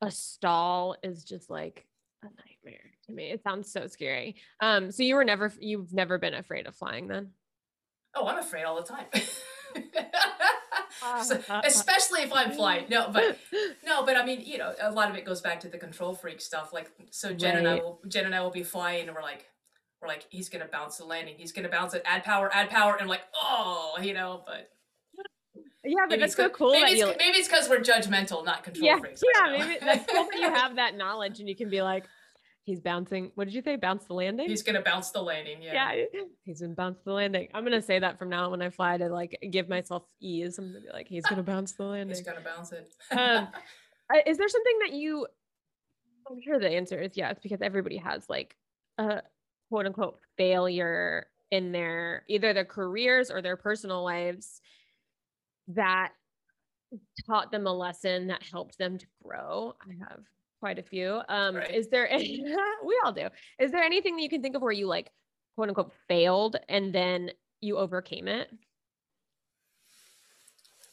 a 0.02 0.12
stall 0.12 0.96
is 1.04 1.24
just 1.24 1.50
like 1.50 1.86
a 2.22 2.26
nightmare 2.26 2.92
to 3.08 3.12
me. 3.12 3.32
It 3.32 3.42
sounds 3.44 3.72
so 3.72 3.88
scary. 3.88 4.36
Um, 4.60 4.92
so 4.92 5.04
you 5.04 5.16
were 5.16 5.26
never 5.26 5.52
you've 5.60 5.94
never 5.94 6.18
been 6.18 6.34
afraid 6.34 6.68
of 6.68 6.76
flying 6.76 7.08
then? 7.08 7.32
Oh, 8.16 8.28
I'm 8.28 8.38
afraid 8.38 8.64
all 8.64 8.76
the 8.76 8.84
time. 8.84 9.06
So- 11.24 11.40
especially 11.64 12.22
if 12.22 12.32
I'm 12.34 12.52
flying. 12.52 12.86
No, 12.90 13.10
but 13.12 13.38
No, 13.86 14.06
but 14.06 14.16
I 14.16 14.26
mean, 14.26 14.42
you 14.42 14.58
know, 14.58 14.74
a 14.82 14.92
lot 14.92 15.10
of 15.10 15.16
it 15.16 15.26
goes 15.26 15.42
back 15.42 15.60
to 15.62 15.68
the 15.68 15.78
control 15.78 16.14
freak 16.14 16.40
stuff. 16.40 16.72
Like, 16.72 16.92
so 17.10 17.34
Jen 17.34 17.58
and 17.58 17.68
I 17.68 17.76
will, 17.76 18.00
Jen 18.08 18.26
and 18.26 18.34
I 18.34 18.42
will 18.42 18.52
be 18.52 18.64
flying, 18.64 19.08
and 19.08 19.16
we're 19.16 19.22
like, 19.22 19.46
we're 20.02 20.08
like, 20.08 20.26
he's 20.30 20.50
gonna 20.50 20.68
bounce 20.72 20.98
the 20.98 21.06
landing. 21.06 21.36
He's 21.38 21.52
gonna 21.52 21.70
bounce 21.70 21.94
it. 21.94 22.04
Add 22.06 22.24
power, 22.24 22.50
add 22.54 22.70
power, 22.70 22.96
and 23.00 23.10
like, 23.10 23.22
oh, 23.36 23.96
you 24.02 24.14
know. 24.14 24.44
But 24.46 24.70
yeah, 25.84 26.06
but 26.08 26.20
that's 26.20 26.34
it's 26.34 26.36
so 26.36 26.50
cool 26.50 26.72
Maybe 26.72 27.00
it's, 27.00 27.18
maybe 27.18 27.38
it's 27.38 27.48
because 27.48 27.70
we're 27.70 27.80
judgmental, 27.80 28.46
not 28.46 28.64
control 28.64 28.86
yeah, 28.86 29.00
freaks. 29.00 29.22
Yeah, 29.36 29.58
maybe 29.58 29.78
that's 29.82 30.12
cool 30.12 30.28
that 30.32 30.40
you 30.40 30.50
have 30.50 30.78
that 30.78 30.96
knowledge 30.96 31.40
and 31.40 31.50
you 31.50 31.56
can 31.56 31.70
be 31.70 31.82
like, 31.82 32.06
he's 32.64 32.80
bouncing. 32.80 33.32
What 33.36 33.46
did 33.46 33.54
you 33.54 33.62
say? 33.62 33.76
Bounce 33.76 34.06
the 34.06 34.14
landing? 34.14 34.50
He's 34.50 34.64
gonna 34.64 34.82
bounce 34.82 35.12
the 35.12 35.22
landing. 35.22 35.62
Yeah. 35.62 35.94
yeah, 35.94 36.06
he's 36.44 36.62
gonna 36.62 36.74
bounce 36.74 37.00
the 37.04 37.14
landing. 37.14 37.48
I'm 37.54 37.64
gonna 37.64 37.82
say 37.82 38.00
that 38.00 38.18
from 38.18 38.30
now 38.30 38.46
on 38.46 38.52
when 38.52 38.62
I 38.62 38.70
fly 38.70 38.98
to 38.98 39.10
like 39.10 39.38
give 39.52 39.70
myself 39.70 40.04
ease. 40.20 40.58
I'm 40.58 40.68
gonna 40.68 40.82
be 40.82 40.92
like, 40.92 41.08
he's 41.08 41.26
gonna 41.26 41.44
bounce 41.54 41.74
the 41.74 41.84
landing. 41.84 42.16
He's 42.16 42.26
gonna 42.26 42.42
bounce 42.42 42.72
it. 42.72 42.94
Um, 43.12 43.48
Is 44.28 44.38
there 44.38 44.50
something 44.50 44.80
that 44.82 44.94
you? 44.94 45.28
I'm 46.30 46.42
sure 46.42 46.60
the 46.60 46.70
answer 46.70 47.02
is 47.02 47.12
yes, 47.16 47.38
because 47.42 47.62
everybody 47.62 47.98
has 47.98 48.30
like 48.30 48.56
a 48.98 49.22
quote 49.70 49.86
unquote 49.86 50.20
failure 50.38 51.28
in 51.52 51.72
their 51.72 52.24
either 52.28 52.54
their 52.54 52.66
careers 52.66 53.30
or 53.32 53.42
their 53.42 53.58
personal 53.58 54.04
lives 54.04 54.62
that 55.70 56.12
taught 57.26 57.52
them 57.52 57.68
a 57.68 57.74
lesson 57.74 58.28
that 58.28 58.44
helped 58.44 58.78
them 58.78 58.98
to 58.98 59.06
grow. 59.24 59.76
I 59.82 59.94
have 60.10 60.24
quite 60.64 60.80
a 60.80 60.84
few. 60.84 61.20
Um, 61.28 61.58
Right. 61.58 61.76
Is 61.76 61.90
there? 61.90 62.10
Any, 62.10 62.42
we 62.86 63.02
all 63.04 63.12
do. 63.12 63.28
Is 63.60 63.70
there 63.72 63.84
anything 63.84 64.16
that 64.16 64.22
you 64.22 64.30
can 64.30 64.42
think 64.42 64.56
of 64.56 64.62
where 64.62 64.72
you 64.72 64.88
like 64.88 65.12
quote 65.56 65.68
unquote 65.68 65.92
failed 66.08 66.56
and 66.70 66.96
then 66.96 67.32
you 67.60 67.78
overcame 67.78 68.30
it? 68.30 68.50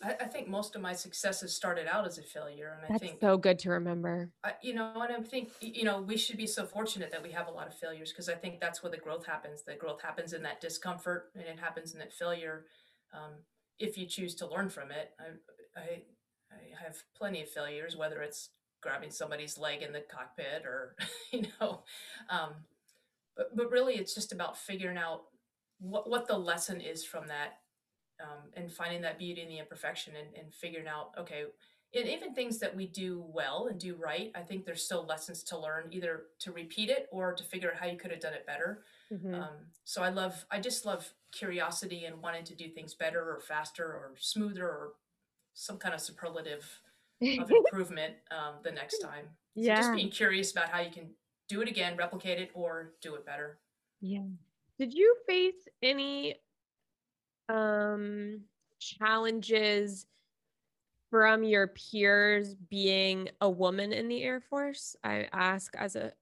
I, 0.03 0.17
I 0.23 0.25
think 0.25 0.49
most 0.49 0.75
of 0.75 0.83
my 0.83 0.93
successes 0.93 1.55
started 1.55 1.87
out 1.87 2.05
as 2.05 2.19
a 2.19 2.23
failure, 2.23 2.81
and 2.83 2.93
I 2.93 2.99
think 2.99 3.21
so 3.21 3.39
good 3.39 3.61
to 3.61 3.71
remember. 3.71 4.33
I, 4.43 4.55
you 4.61 4.75
know, 4.75 4.93
and 4.97 5.15
I 5.15 5.21
think 5.23 5.51
you 5.61 5.85
know 5.85 6.01
we 6.01 6.17
should 6.17 6.37
be 6.37 6.49
so 6.49 6.67
fortunate 6.67 7.13
that 7.13 7.23
we 7.23 7.31
have 7.31 7.47
a 7.47 7.53
lot 7.53 7.69
of 7.69 7.75
failures 7.75 8.11
because 8.11 8.29
I 8.29 8.35
think 8.35 8.59
that's 8.59 8.83
where 8.83 8.91
the 8.91 8.99
growth 8.99 9.25
happens. 9.25 9.63
The 9.63 9.77
growth 9.77 10.03
happens 10.03 10.33
in 10.33 10.43
that 10.43 10.61
discomfort, 10.61 11.31
and 11.37 11.45
it 11.45 11.61
happens 11.61 11.93
in 11.93 12.01
that 12.01 12.13
failure. 12.13 12.65
Um, 13.15 13.35
if 13.79 13.97
you 13.97 14.07
choose 14.07 14.35
to 14.37 14.49
learn 14.49 14.69
from 14.69 14.91
it, 14.91 15.13
I, 15.21 15.81
I, 15.81 16.03
I 16.51 16.83
have 16.85 16.97
plenty 17.17 17.41
of 17.43 17.49
failures, 17.49 17.97
whether 17.97 18.21
it's 18.21 18.51
grabbing 18.81 19.11
somebody's 19.11 19.59
leg 19.59 19.83
in 19.83 19.93
the 19.93 20.01
cockpit 20.11 20.65
or 20.65 20.97
you 21.33 21.43
know, 21.61 21.83
um, 22.29 22.51
but 23.37 23.57
but 23.57 23.71
really 23.71 23.95
it's 23.95 24.15
just 24.15 24.33
about 24.33 24.57
figuring 24.57 24.99
out 24.99 25.23
what 25.81 26.09
what 26.09 26.27
the 26.27 26.39
lesson 26.39 26.81
is 26.81 27.05
from 27.05 27.27
that, 27.29 27.59
um, 28.21 28.51
and 28.55 28.73
finding 28.73 29.03
that 29.03 29.19
beauty 29.19 29.43
in 29.43 29.49
the 29.49 29.59
imperfection, 29.59 30.15
and, 30.17 30.29
and 30.37 30.55
figuring 30.55 30.89
out 30.89 31.11
okay 31.19 31.45
and 31.93 32.09
even 32.09 32.35
things 32.35 32.59
that 32.59 32.75
we 32.75 32.87
do 32.87 33.25
well 33.35 33.67
and 33.69 33.81
do 33.81 33.97
right, 33.97 34.31
I 34.37 34.43
think 34.43 34.65
there's 34.65 34.85
still 34.85 35.05
lessons 35.05 35.43
to 35.45 35.59
learn, 35.59 35.89
either 35.91 36.27
to 36.41 36.53
repeat 36.53 36.89
it 36.89 37.09
or 37.11 37.33
to 37.33 37.43
figure 37.43 37.73
out 37.73 37.81
how 37.81 37.87
you 37.87 37.99
could 37.99 38.13
have 38.13 38.21
done 38.21 38.35
it 38.35 38.47
better. 38.47 38.85
Mhm. 39.11 39.35
Um, 39.35 39.73
so 39.85 40.03
I 40.03 40.11
love, 40.11 40.45
I 40.51 40.61
just 40.61 40.87
love 40.87 41.13
curiosity 41.33 42.05
and 42.05 42.23
wanting 42.23 42.45
to 42.45 42.55
do 42.55 42.69
things 42.69 42.95
better 42.95 43.21
or 43.21 43.41
faster 43.41 43.85
or 43.85 44.15
smoother 44.21 44.69
or 44.69 44.93
some 45.55 45.79
kind 45.79 45.95
of 45.95 46.01
superlative 46.01 46.81
of 47.39 47.51
improvement 47.51 48.17
um, 48.31 48.57
the 48.63 48.73
next 48.73 48.99
time. 48.99 49.29
So 49.61 49.73
just 49.75 49.93
being 49.93 50.11
curious 50.11 50.53
about 50.53 50.71
how 50.71 50.81
you 50.81 50.91
can 50.91 51.15
do 51.49 51.61
it 51.63 51.69
again, 51.69 51.97
replicate 51.97 52.39
it, 52.41 52.51
or 52.55 52.95
do 53.01 53.15
it 53.17 53.27
better. 53.27 53.61
Yeah. 54.01 54.25
Did 54.79 54.95
you 54.95 55.15
face 55.27 55.69
any 55.83 56.37
um 57.49 58.45
challenges 58.79 60.07
from 61.11 61.43
your 61.43 61.69
peers 61.69 62.55
being 62.55 63.29
a 63.41 63.51
woman 63.51 63.93
in 63.93 64.09
the 64.09 64.23
Air 64.23 64.41
Force? 64.41 64.97
I 65.03 65.29
ask 65.33 65.75
as 65.77 65.97
a 65.97 66.13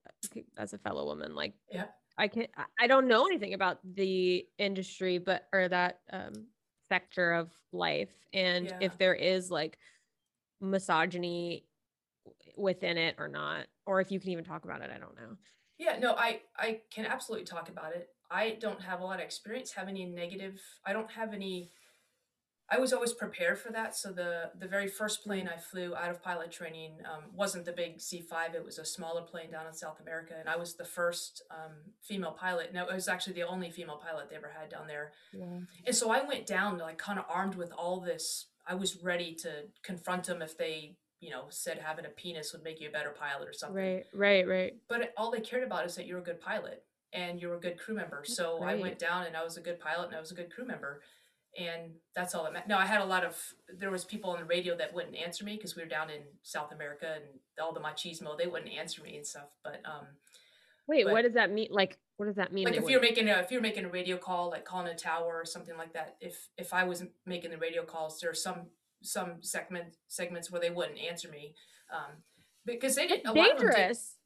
as 0.57 0.73
a 0.73 0.79
fellow 0.79 1.05
woman, 1.07 1.35
like 1.35 1.55
Yeah. 1.71 1.87
I 2.17 2.29
can 2.29 2.49
I- 2.57 2.67
I 2.81 2.87
don't 2.87 3.07
know 3.09 3.27
anything 3.27 3.55
about 3.55 3.81
the 3.95 4.47
industry, 4.59 5.19
but 5.19 5.49
or 5.53 5.69
that 5.69 6.01
um 6.11 6.49
sector 6.91 7.33
of 7.33 7.53
life, 7.73 8.15
and 8.33 8.67
Yeah. 8.67 8.79
if 8.81 8.99
there 8.99 9.15
is 9.15 9.51
like 9.51 9.79
misogyny 10.61 11.65
within 12.57 12.99
it 12.99 13.15
or 13.19 13.29
not, 13.29 13.67
or 13.87 14.01
if 14.01 14.11
you 14.11 14.21
can 14.21 14.31
even 14.31 14.45
talk 14.45 14.65
about 14.65 14.81
it, 14.83 14.91
I 14.95 14.99
don't 14.99 15.17
know. 15.17 15.37
Yeah, 15.79 15.99
no, 15.99 16.15
I 16.15 16.41
I 16.57 16.81
can 16.91 17.07
absolutely 17.07 17.47
talk 17.47 17.69
about 17.69 17.95
it. 17.95 18.09
I 18.31 18.57
don't 18.61 18.83
have 18.83 19.01
a 19.01 19.05
lot 19.05 19.21
of 19.21 19.25
experience, 19.25 19.73
have 19.73 19.89
any 19.89 20.05
negative. 20.05 20.61
I 20.85 20.93
don't 20.93 21.11
have 21.13 21.33
any. 21.33 21.71
I 22.71 22.79
was 22.79 22.93
always 22.93 23.15
prepared 23.15 23.59
for 23.59 23.73
that. 23.73 23.97
So 23.97 24.13
the 24.13 24.51
the 24.59 24.67
very 24.67 24.89
first 24.89 25.25
plane 25.25 25.49
I 25.49 25.57
flew 25.57 25.95
out 25.95 26.11
of 26.11 26.23
pilot 26.23 26.51
training 26.51 26.99
um, 27.11 27.31
wasn't 27.35 27.65
the 27.65 27.73
big 27.73 28.01
C 28.01 28.21
five. 28.21 28.55
It 28.55 28.65
was 28.65 28.79
a 28.79 28.85
smaller 28.85 29.23
plane 29.23 29.51
down 29.51 29.67
in 29.67 29.73
South 29.73 30.01
America, 30.01 30.35
and 30.39 30.49
I 30.49 30.57
was 30.57 30.75
the 30.75 30.85
first 30.85 31.43
um, 31.51 31.73
female 32.03 32.33
pilot. 32.33 32.75
No, 32.75 32.87
it 32.87 32.95
was 32.95 33.09
actually 33.09 33.35
the 33.35 33.45
only 33.45 33.71
female 33.71 34.01
pilot 34.05 34.29
they 34.29 34.37
ever 34.37 34.53
had 34.59 34.69
down 34.69 34.87
there. 34.87 35.13
Yeah. 35.33 35.61
And 35.87 35.97
so 35.97 36.11
I 36.11 36.23
went 36.25 36.47
down 36.47 36.77
like 36.77 36.99
kind 36.99 37.19
of 37.19 37.25
armed 37.29 37.55
with 37.55 37.73
all 37.73 38.01
this. 38.01 38.47
I 38.69 38.75
was 38.75 39.03
ready 39.03 39.35
to 39.37 39.65
confront 39.83 40.25
them 40.25 40.43
if 40.43 40.57
they, 40.59 40.97
you 41.21 41.31
know, 41.31 41.45
said 41.49 41.79
having 41.79 42.05
a 42.05 42.11
penis 42.11 42.53
would 42.53 42.63
make 42.63 42.81
you 42.81 42.89
a 42.89 42.93
better 42.93 43.11
pilot 43.11 43.49
or 43.49 43.53
something 43.53 43.77
Right, 43.83 44.05
right, 44.15 44.47
right. 44.47 44.77
but 44.89 45.13
all 45.17 45.31
they 45.31 45.41
cared 45.41 45.65
about 45.65 45.87
is 45.87 45.95
that 45.97 46.07
you're 46.07 46.19
a 46.21 46.23
good 46.23 46.41
pilot 46.41 46.85
and 47.13 47.41
you're 47.41 47.55
a 47.57 47.61
good 47.61 47.79
crew 47.79 47.95
member. 47.95 48.19
That's 48.19 48.37
So 48.37 48.63
I 48.63 48.75
went 48.75 48.99
down 48.99 49.27
and 49.27 49.37
I 49.37 49.43
was 49.43 49.57
a 49.57 49.61
good 49.63 49.81
pilot 49.81 50.09
and 50.09 50.17
I 50.17 50.21
was 50.21 50.31
a 50.31 50.35
good 50.35 50.53
crew 50.53 50.67
member. 50.67 51.01
And 51.59 51.93
that's 52.15 52.35
all 52.35 52.45
that 52.45 52.53
meant. 52.53 52.69
No, 52.69 52.77
I 52.77 52.85
had 52.85 53.01
a 53.01 53.05
lot 53.07 53.25
of 53.25 53.35
there 53.79 53.91
was 53.91 54.05
people 54.05 54.31
on 54.31 54.39
the 54.39 54.45
radio 54.45 54.77
that 54.77 54.93
wouldn't 54.95 55.17
answer 55.17 55.45
me 55.45 55.57
because 55.57 55.75
we 55.75 55.83
were 55.83 55.89
down 55.89 56.11
in 56.11 56.21
South 56.43 56.71
America 56.73 57.15
and 57.17 57.25
all 57.61 57.73
the 57.73 57.81
machismo, 57.81 58.37
they 58.37 58.47
wouldn't 58.47 58.71
answer 58.71 59.03
me 59.03 59.17
and 59.17 59.27
stuff. 59.27 59.49
But 59.65 59.81
um 59.87 60.07
Wait, 60.87 61.05
But- 61.05 61.13
what 61.15 61.23
does 61.23 61.35
that 61.35 61.51
mean? 61.51 61.69
Like, 61.71 61.99
what 62.19 62.27
does 62.27 62.35
that 62.37 62.53
mean? 62.53 62.65
like 62.67 62.75
if 62.77 62.89
you're 62.89 63.01
making 63.01 63.29
a 63.31 63.35
if 63.39 63.51
you're 63.51 63.61
making 63.63 63.85
a 63.85 63.89
radio 63.89 64.17
call, 64.19 64.51
like 64.51 64.65
calling 64.65 64.89
a 64.89 64.95
tower 64.95 65.41
or 65.41 65.45
something 65.47 65.77
like 65.79 65.93
that, 65.95 66.17
if 66.21 66.49
if 66.59 66.75
I 66.75 66.85
was 66.85 67.05
making 67.25 67.51
the 67.53 67.59
radio 67.59 67.85
calls, 67.85 68.21
there 68.21 68.31
are 68.31 68.35
some 68.35 68.67
some 69.03 69.35
segment 69.41 69.95
segments 70.09 70.51
where 70.51 70.61
they 70.61 70.71
wouldn't 70.71 70.99
answer 70.99 71.29
me. 71.31 71.55
Um 71.93 72.17
because 72.67 72.97
they 72.97 73.07
didn't 73.07 73.21
it's 73.21 73.31
a 73.31 73.33
lot 73.33 73.53
of 73.53 73.59
them 73.59 73.69
did- 73.69 73.77
dangerous. 73.77 74.17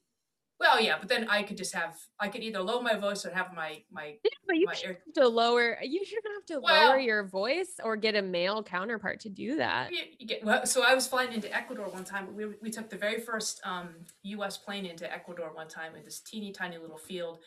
well, 0.58 0.80
yeah, 0.80 0.96
but 0.98 1.08
then 1.08 1.28
I 1.28 1.42
could 1.42 1.58
just 1.58 1.74
have 1.74 1.96
I 2.18 2.28
could 2.28 2.42
either 2.42 2.62
lower 2.62 2.80
my 2.82 2.96
voice 2.96 3.26
or 3.26 3.30
have 3.34 3.52
my 3.54 3.82
my 3.92 4.16
Yeah, 4.24 4.30
but 4.46 4.56
you 4.56 4.64
my 4.66 4.72
should 4.74 4.88
air- 4.88 4.98
have 5.04 5.14
to 5.22 5.28
lower. 5.28 5.76
You 5.82 6.02
shouldn't 6.04 6.34
have 6.34 6.46
to 6.46 6.60
Well- 6.62 6.88
lower 6.88 6.98
your 6.98 7.24
voice 7.28 7.74
or 7.84 7.96
get 7.96 8.14
a 8.16 8.22
male 8.22 8.62
counterpart 8.62 9.20
to 9.20 9.28
do 9.28 9.56
that. 9.56 9.92
you, 9.92 9.98
you 10.18 10.26
get, 10.26 10.42
well, 10.42 10.64
so 10.64 10.82
I 10.82 10.94
was 10.94 11.06
flying 11.06 11.32
into 11.34 11.54
Ecuador 11.54 11.88
one 11.90 12.04
time. 12.04 12.34
We, 12.34 12.46
we 12.62 12.70
took 12.70 12.88
the 12.88 12.96
very 12.96 13.20
first 13.20 13.60
um, 13.64 13.90
U.S. 14.22 14.56
plane 14.56 14.86
into 14.86 15.12
Ecuador 15.12 15.52
one 15.54 15.68
time 15.68 15.94
in 15.94 16.02
this 16.04 16.20
teeny 16.20 16.52
tiny 16.52 16.78
little 16.78 16.98
field, 16.98 17.40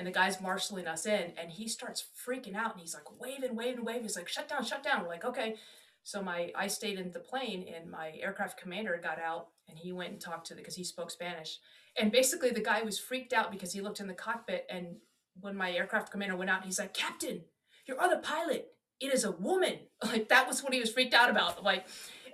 and 0.00 0.06
the 0.06 0.10
guy's 0.10 0.40
marshaling 0.40 0.86
us 0.86 1.04
in, 1.04 1.34
and 1.36 1.50
he 1.50 1.68
starts 1.68 2.06
freaking 2.26 2.56
out, 2.56 2.72
and 2.72 2.80
he's 2.80 2.94
like 2.94 3.20
waving, 3.20 3.54
waving, 3.54 3.84
waving. 3.84 4.02
He's 4.04 4.16
like, 4.16 4.28
"Shut 4.28 4.48
down, 4.48 4.64
shut 4.64 4.82
down." 4.82 5.02
We're 5.02 5.08
like, 5.08 5.26
"Okay." 5.26 5.56
So 6.04 6.22
my 6.22 6.50
I 6.56 6.68
stayed 6.68 6.98
in 6.98 7.12
the 7.12 7.20
plane, 7.20 7.66
and 7.76 7.90
my 7.90 8.14
aircraft 8.22 8.58
commander 8.58 8.98
got 9.02 9.18
out, 9.18 9.48
and 9.68 9.78
he 9.78 9.92
went 9.92 10.12
and 10.12 10.20
talked 10.20 10.46
to 10.46 10.54
the 10.54 10.62
because 10.62 10.74
he 10.74 10.84
spoke 10.84 11.10
Spanish, 11.10 11.58
and 11.98 12.10
basically 12.10 12.48
the 12.48 12.62
guy 12.62 12.80
was 12.80 12.98
freaked 12.98 13.34
out 13.34 13.50
because 13.50 13.74
he 13.74 13.82
looked 13.82 14.00
in 14.00 14.08
the 14.08 14.14
cockpit, 14.14 14.66
and 14.70 14.96
when 15.38 15.54
my 15.54 15.70
aircraft 15.70 16.10
commander 16.10 16.34
went 16.34 16.48
out, 16.48 16.64
he's 16.64 16.78
like, 16.78 16.94
"Captain, 16.94 17.42
your 17.86 18.00
other 18.00 18.20
pilot, 18.20 18.68
it 19.00 19.12
is 19.12 19.24
a 19.24 19.32
woman." 19.32 19.80
Like 20.02 20.30
that 20.30 20.48
was 20.48 20.62
what 20.64 20.72
he 20.72 20.80
was 20.80 20.90
freaked 20.90 21.12
out 21.12 21.28
about. 21.28 21.62
Like 21.62 21.84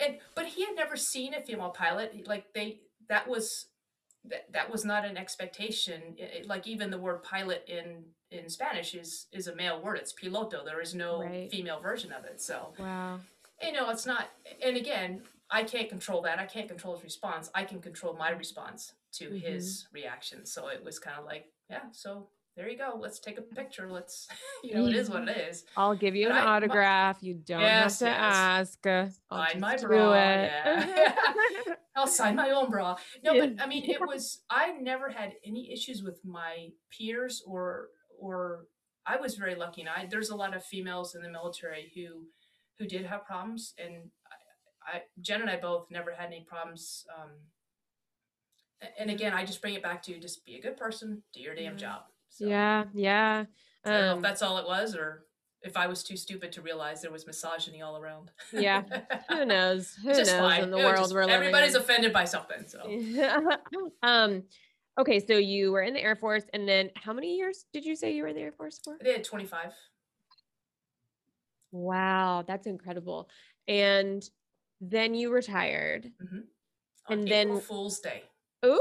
and 0.01 0.19
but 0.37 0.47
he 0.47 0.64
had 0.64 0.77
never 0.77 0.97
seen 0.97 1.35
a 1.35 1.41
female 1.41 1.71
pilot 1.71 2.27
like 2.29 2.53
they 2.55 2.81
that 3.09 3.29
was 3.29 3.67
that, 4.31 4.53
that 4.53 4.70
was 4.70 4.85
not 4.85 5.05
an 5.05 5.16
expectation 5.16 6.16
I- 6.20 6.24
I- 6.41 6.43
like 6.47 6.66
even 6.66 6.91
the 6.91 6.99
word 6.99 7.22
pilot 7.22 7.64
in 7.68 8.05
in 8.31 8.49
spanish 8.49 8.95
is 8.95 9.27
is 9.33 9.47
a 9.47 9.55
male 9.55 9.81
word 9.81 9.99
it's 9.99 10.12
piloto 10.12 10.64
there 10.64 10.81
is 10.81 10.95
no 10.95 11.22
Right. 11.22 11.51
female 11.51 11.81
version 11.81 12.12
of 12.12 12.24
it 12.24 12.41
so 12.41 12.72
Wow. 12.79 13.20
you 13.62 13.72
know 13.72 13.89
it's 13.91 14.07
not 14.07 14.31
and 14.62 14.77
again 14.77 15.22
i 15.51 15.62
can't 15.62 15.89
control 15.89 16.22
that 16.22 16.39
i 16.39 16.47
can't 16.47 16.68
control 16.68 16.95
his 16.95 17.05
response 17.05 17.51
i 17.55 17.62
can 17.64 17.81
control 17.81 18.14
my 18.14 18.31
response 18.31 18.93
to 19.12 19.31
Mhm. 19.31 19.41
his 19.43 19.87
reaction 19.93 20.45
so 20.45 20.68
it 20.68 20.83
was 20.85 20.99
kind 20.99 21.18
of 21.18 21.24
like 21.24 21.45
yeah 21.70 21.83
so 21.93 22.29
there 22.57 22.68
you 22.68 22.77
go 22.79 22.97
let's 22.99 23.18
take 23.20 23.39
a 23.39 23.43
picture 23.43 23.87
let's 23.91 24.27
you 24.64 24.74
know 24.74 24.87
it 24.87 24.97
is 24.97 25.09
what 25.11 25.29
it 25.29 25.37
is 25.37 25.64
I'll 25.77 25.95
give 25.95 26.16
you 26.16 26.27
But 26.29 26.37
an 26.37 26.43
I- 26.43 26.45
my- 26.47 26.51
autograph. 26.57 27.22
You 27.22 27.35
don't 27.35 27.61
Yes, 27.61 28.01
have 28.01 28.09
to 28.09 28.14
yes. 28.14 28.79
ask. 28.83 28.87
I'll 29.31 29.47
Sign 29.51 29.61
my 29.61 29.77
bra, 29.77 30.12
it. 30.14 30.51
yeah. 30.53 31.74
I'll 31.97 32.07
sign 32.07 32.37
my 32.37 32.51
own 32.51 32.71
bra. 32.71 32.97
No, 33.25 33.33
Yeah. 33.33 33.47
but 33.47 33.63
I 33.63 33.67
mean, 33.67 33.89
it 33.91 34.01
was. 34.01 34.43
I 34.51 34.73
never 34.73 35.09
had 35.09 35.33
any 35.45 35.73
issues 35.73 36.03
with 36.03 36.21
my 36.25 36.69
peers, 36.91 37.43
or 37.47 37.89
or 38.19 38.67
I 39.07 39.17
was 39.17 39.35
very 39.37 39.55
lucky. 39.55 39.81
And 39.81 39.91
I 39.91 40.07
there's 40.11 40.31
a 40.31 40.37
lot 40.37 40.55
of 40.55 40.65
females 40.65 41.15
in 41.15 41.23
the 41.23 41.31
military 41.31 41.91
who 41.95 42.27
who 42.79 42.87
did 42.87 43.07
have 43.07 43.25
problems, 43.25 43.73
and 43.79 44.11
I, 44.87 44.99
I 44.99 45.03
Jen 45.21 45.41
and 45.41 45.51
I 45.51 45.57
both 45.57 45.91
never 45.91 46.13
had 46.13 46.27
any 46.27 46.45
problems. 46.47 47.05
Um, 47.19 47.31
and 48.99 49.11
again, 49.11 49.33
I 49.33 49.45
just 49.47 49.63
bring 49.63 49.75
it 49.75 49.83
back 49.83 50.03
to 50.03 50.19
just 50.21 50.45
be 50.45 50.57
a 50.57 50.61
good 50.61 50.77
person, 50.77 51.23
do 51.33 51.41
your 51.41 51.55
damn 51.55 51.79
job. 51.79 52.03
So, 52.29 52.47
yeah, 52.47 52.85
yeah. 52.93 53.45
I 53.87 53.91
don't 53.91 54.01
know 54.03 54.13
Um, 54.13 54.19
if 54.19 54.23
that's 54.23 54.43
all 54.43 54.59
it 54.59 54.67
was, 54.67 54.95
or 54.95 55.25
if 55.63 55.77
I 55.77 55.87
was 55.87 56.03
too 56.05 56.17
stupid 56.17 56.53
to 56.53 56.63
realize 56.63 57.03
there 57.03 57.11
was 57.11 57.27
misogyny 57.27 57.83
all 57.83 57.97
around. 57.97 58.31
Yeah. 58.53 58.83
who 59.29 59.45
knows? 59.45 59.95
Who 60.03 60.09
knows 60.09 60.19
just 60.19 60.31
fine. 60.37 60.63
in 60.65 60.71
the 60.71 60.77
world 60.79 60.97
just- 60.99 61.15
we're 61.15 61.23
living 61.25 61.35
everybody's 61.35 61.75
in. 61.75 61.81
offended 61.81 62.13
by 62.13 62.25
something. 62.25 62.65
So 62.67 62.81
um 64.03 64.45
okay 64.99 65.21
so 65.25 65.35
you 65.35 65.73
were 65.73 65.83
in 65.83 65.95
the 65.95 66.01
air 66.03 66.17
force 66.17 66.45
and 66.53 66.67
then 66.69 66.91
how 66.97 67.13
many 67.13 67.37
years 67.37 67.67
did 67.73 67.85
you 67.85 67.95
say 67.97 68.15
you 68.15 68.23
were 68.23 68.29
in 68.29 68.37
the 68.37 68.43
air 68.43 68.53
force 68.53 68.81
for 68.83 68.97
I 69.01 69.05
did 69.05 69.25
25. 69.25 69.73
wow 71.73 72.45
that's 72.47 72.67
incredible 72.67 73.29
and 73.69 74.29
then 74.81 75.15
you 75.15 75.31
retired 75.33 76.11
on 76.21 76.45
And 77.11 77.29
April 77.29 77.55
then- 77.57 77.61
Fool's 77.63 78.01
Day 78.01 78.23
Ooh. 78.65 78.81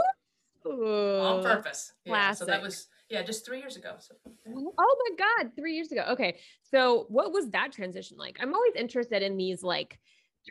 on 0.66 1.44
purpose. 1.44 1.94
Yeah, 2.06 2.32
so 2.34 2.46
that 2.46 2.62
was 2.62 2.88
yeah, 3.10 3.22
just 3.24 3.46
three 3.46 3.60
years 3.60 3.76
ago. 3.78 3.96
So 4.00 4.16
oh 4.48 5.08
my 5.10 5.16
god 5.18 5.52
three 5.56 5.74
years 5.74 5.92
ago 5.92 6.06
okay. 6.10 6.40
So 6.64 7.06
what 7.10 7.32
was 7.32 7.50
that 7.52 7.72
transition 7.72 8.18
like? 8.18 8.38
I'm 8.42 8.54
always 8.54 8.74
interested 8.76 9.22
in 9.22 9.38
these 9.38 9.64
like 9.64 10.00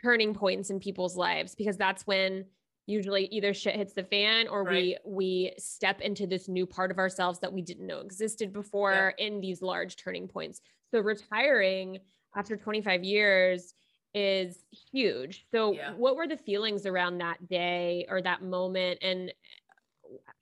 turning 0.01 0.33
points 0.33 0.69
in 0.69 0.79
people's 0.79 1.15
lives 1.15 1.55
because 1.55 1.77
that's 1.77 2.05
when 2.05 2.45
usually 2.87 3.25
either 3.25 3.53
shit 3.53 3.75
hits 3.75 3.93
the 3.93 4.03
fan 4.03 4.47
or 4.47 4.63
we 4.63 4.97
we 5.05 5.51
step 5.57 6.01
into 6.01 6.27
this 6.27 6.47
new 6.47 6.65
part 6.65 6.91
of 6.91 6.97
ourselves 6.97 7.39
that 7.39 7.51
we 7.51 7.61
didn't 7.61 7.87
know 7.87 7.99
existed 7.99 8.53
before 8.53 9.13
in 9.17 9.41
these 9.41 9.61
large 9.61 9.95
turning 9.95 10.27
points. 10.27 10.61
So 10.91 10.99
retiring 10.99 11.99
after 12.35 12.55
25 12.55 13.03
years 13.03 13.73
is 14.13 14.63
huge. 14.91 15.45
So 15.51 15.73
Yeah. 15.73 15.93
what 15.93 16.15
were 16.15 16.27
the 16.27 16.37
feelings 16.37 16.85
around 16.85 17.17
that 17.17 17.47
day 17.47 18.05
or 18.07 18.21
that 18.21 18.41
moment? 18.43 18.99
And 19.01 19.33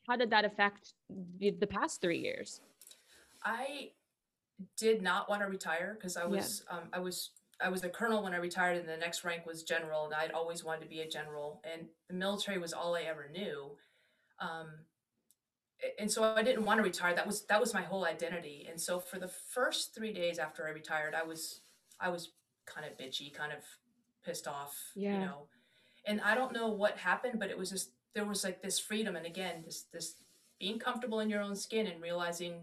how 0.08 0.16
did 0.16 0.30
that 0.30 0.46
affect 0.46 0.94
the, 1.40 1.52
the 1.52 1.68
past 1.68 2.02
three 2.02 2.20
years 2.20 2.62
I 3.44 3.92
did 4.78 5.02
not 5.02 5.30
want 5.30 5.42
to 5.42 5.48
retire 5.48 5.96
because 5.96 6.16
I 6.18 6.22
Yeah. 6.22 6.28
was 6.28 6.64
um, 6.70 6.90
I 6.94 7.00
was 7.00 7.32
I 7.60 7.70
was 7.70 7.84
a 7.84 7.90
colonel 7.90 8.24
when 8.24 8.34
I 8.34 8.38
retired, 8.38 8.78
and 8.78 8.88
the 8.88 8.98
next 8.98 9.24
rank 9.24 9.46
was 9.46 9.64
general, 9.64 10.06
and 10.06 10.14
I'd 10.14 10.32
always 10.32 10.64
wanted 10.64 10.82
to 10.82 10.88
be 10.90 11.02
a 11.02 11.08
general, 11.08 11.62
and 11.64 11.88
the 12.08 12.14
military 12.14 12.58
was 12.58 12.74
all 12.74 12.96
I 12.96 13.02
ever 13.04 13.30
knew. 13.32 13.78
Um, 14.40 14.68
and 16.00 16.10
so 16.12 16.24
I 16.24 16.42
didn't 16.44 16.64
want 16.66 16.78
to 16.80 16.84
retire. 16.84 17.14
That 17.14 17.28
was 17.28 17.46
that 17.46 17.60
was 17.60 17.74
my 17.74 17.82
whole 17.82 18.06
identity. 18.06 18.68
And 18.70 18.80
so 18.80 19.00
for 19.00 19.20
the 19.20 19.28
first 19.28 19.94
three 19.94 20.14
days 20.14 20.40
after 20.40 20.66
I 20.68 20.72
retired, 20.72 21.14
I 21.14 21.24
was 21.24 21.62
I 22.00 22.10
was 22.10 22.32
kind 22.66 22.86
of 22.88 22.98
bitchy, 22.98 23.34
kind 23.34 23.52
of 23.52 23.60
pissed 24.26 24.48
off, 24.48 24.76
Yeah. 24.96 25.14
you 25.14 25.20
know. 25.26 25.48
And 26.06 26.22
I 26.22 26.36
don't 26.36 26.54
know 26.54 26.70
what 26.70 26.98
happened, 26.98 27.40
but 27.40 27.50
it 27.50 27.58
was 27.58 27.70
just 27.70 27.92
there 28.16 28.26
was 28.26 28.44
like 28.44 28.62
this 28.62 28.80
freedom, 28.80 29.16
and 29.16 29.26
again, 29.26 29.64
this 29.66 29.86
this 29.92 30.16
being 30.60 30.80
comfortable 30.80 31.20
in 31.20 31.30
your 31.30 31.42
own 31.42 31.56
skin 31.56 31.88
and 31.88 32.02
realizing 32.02 32.62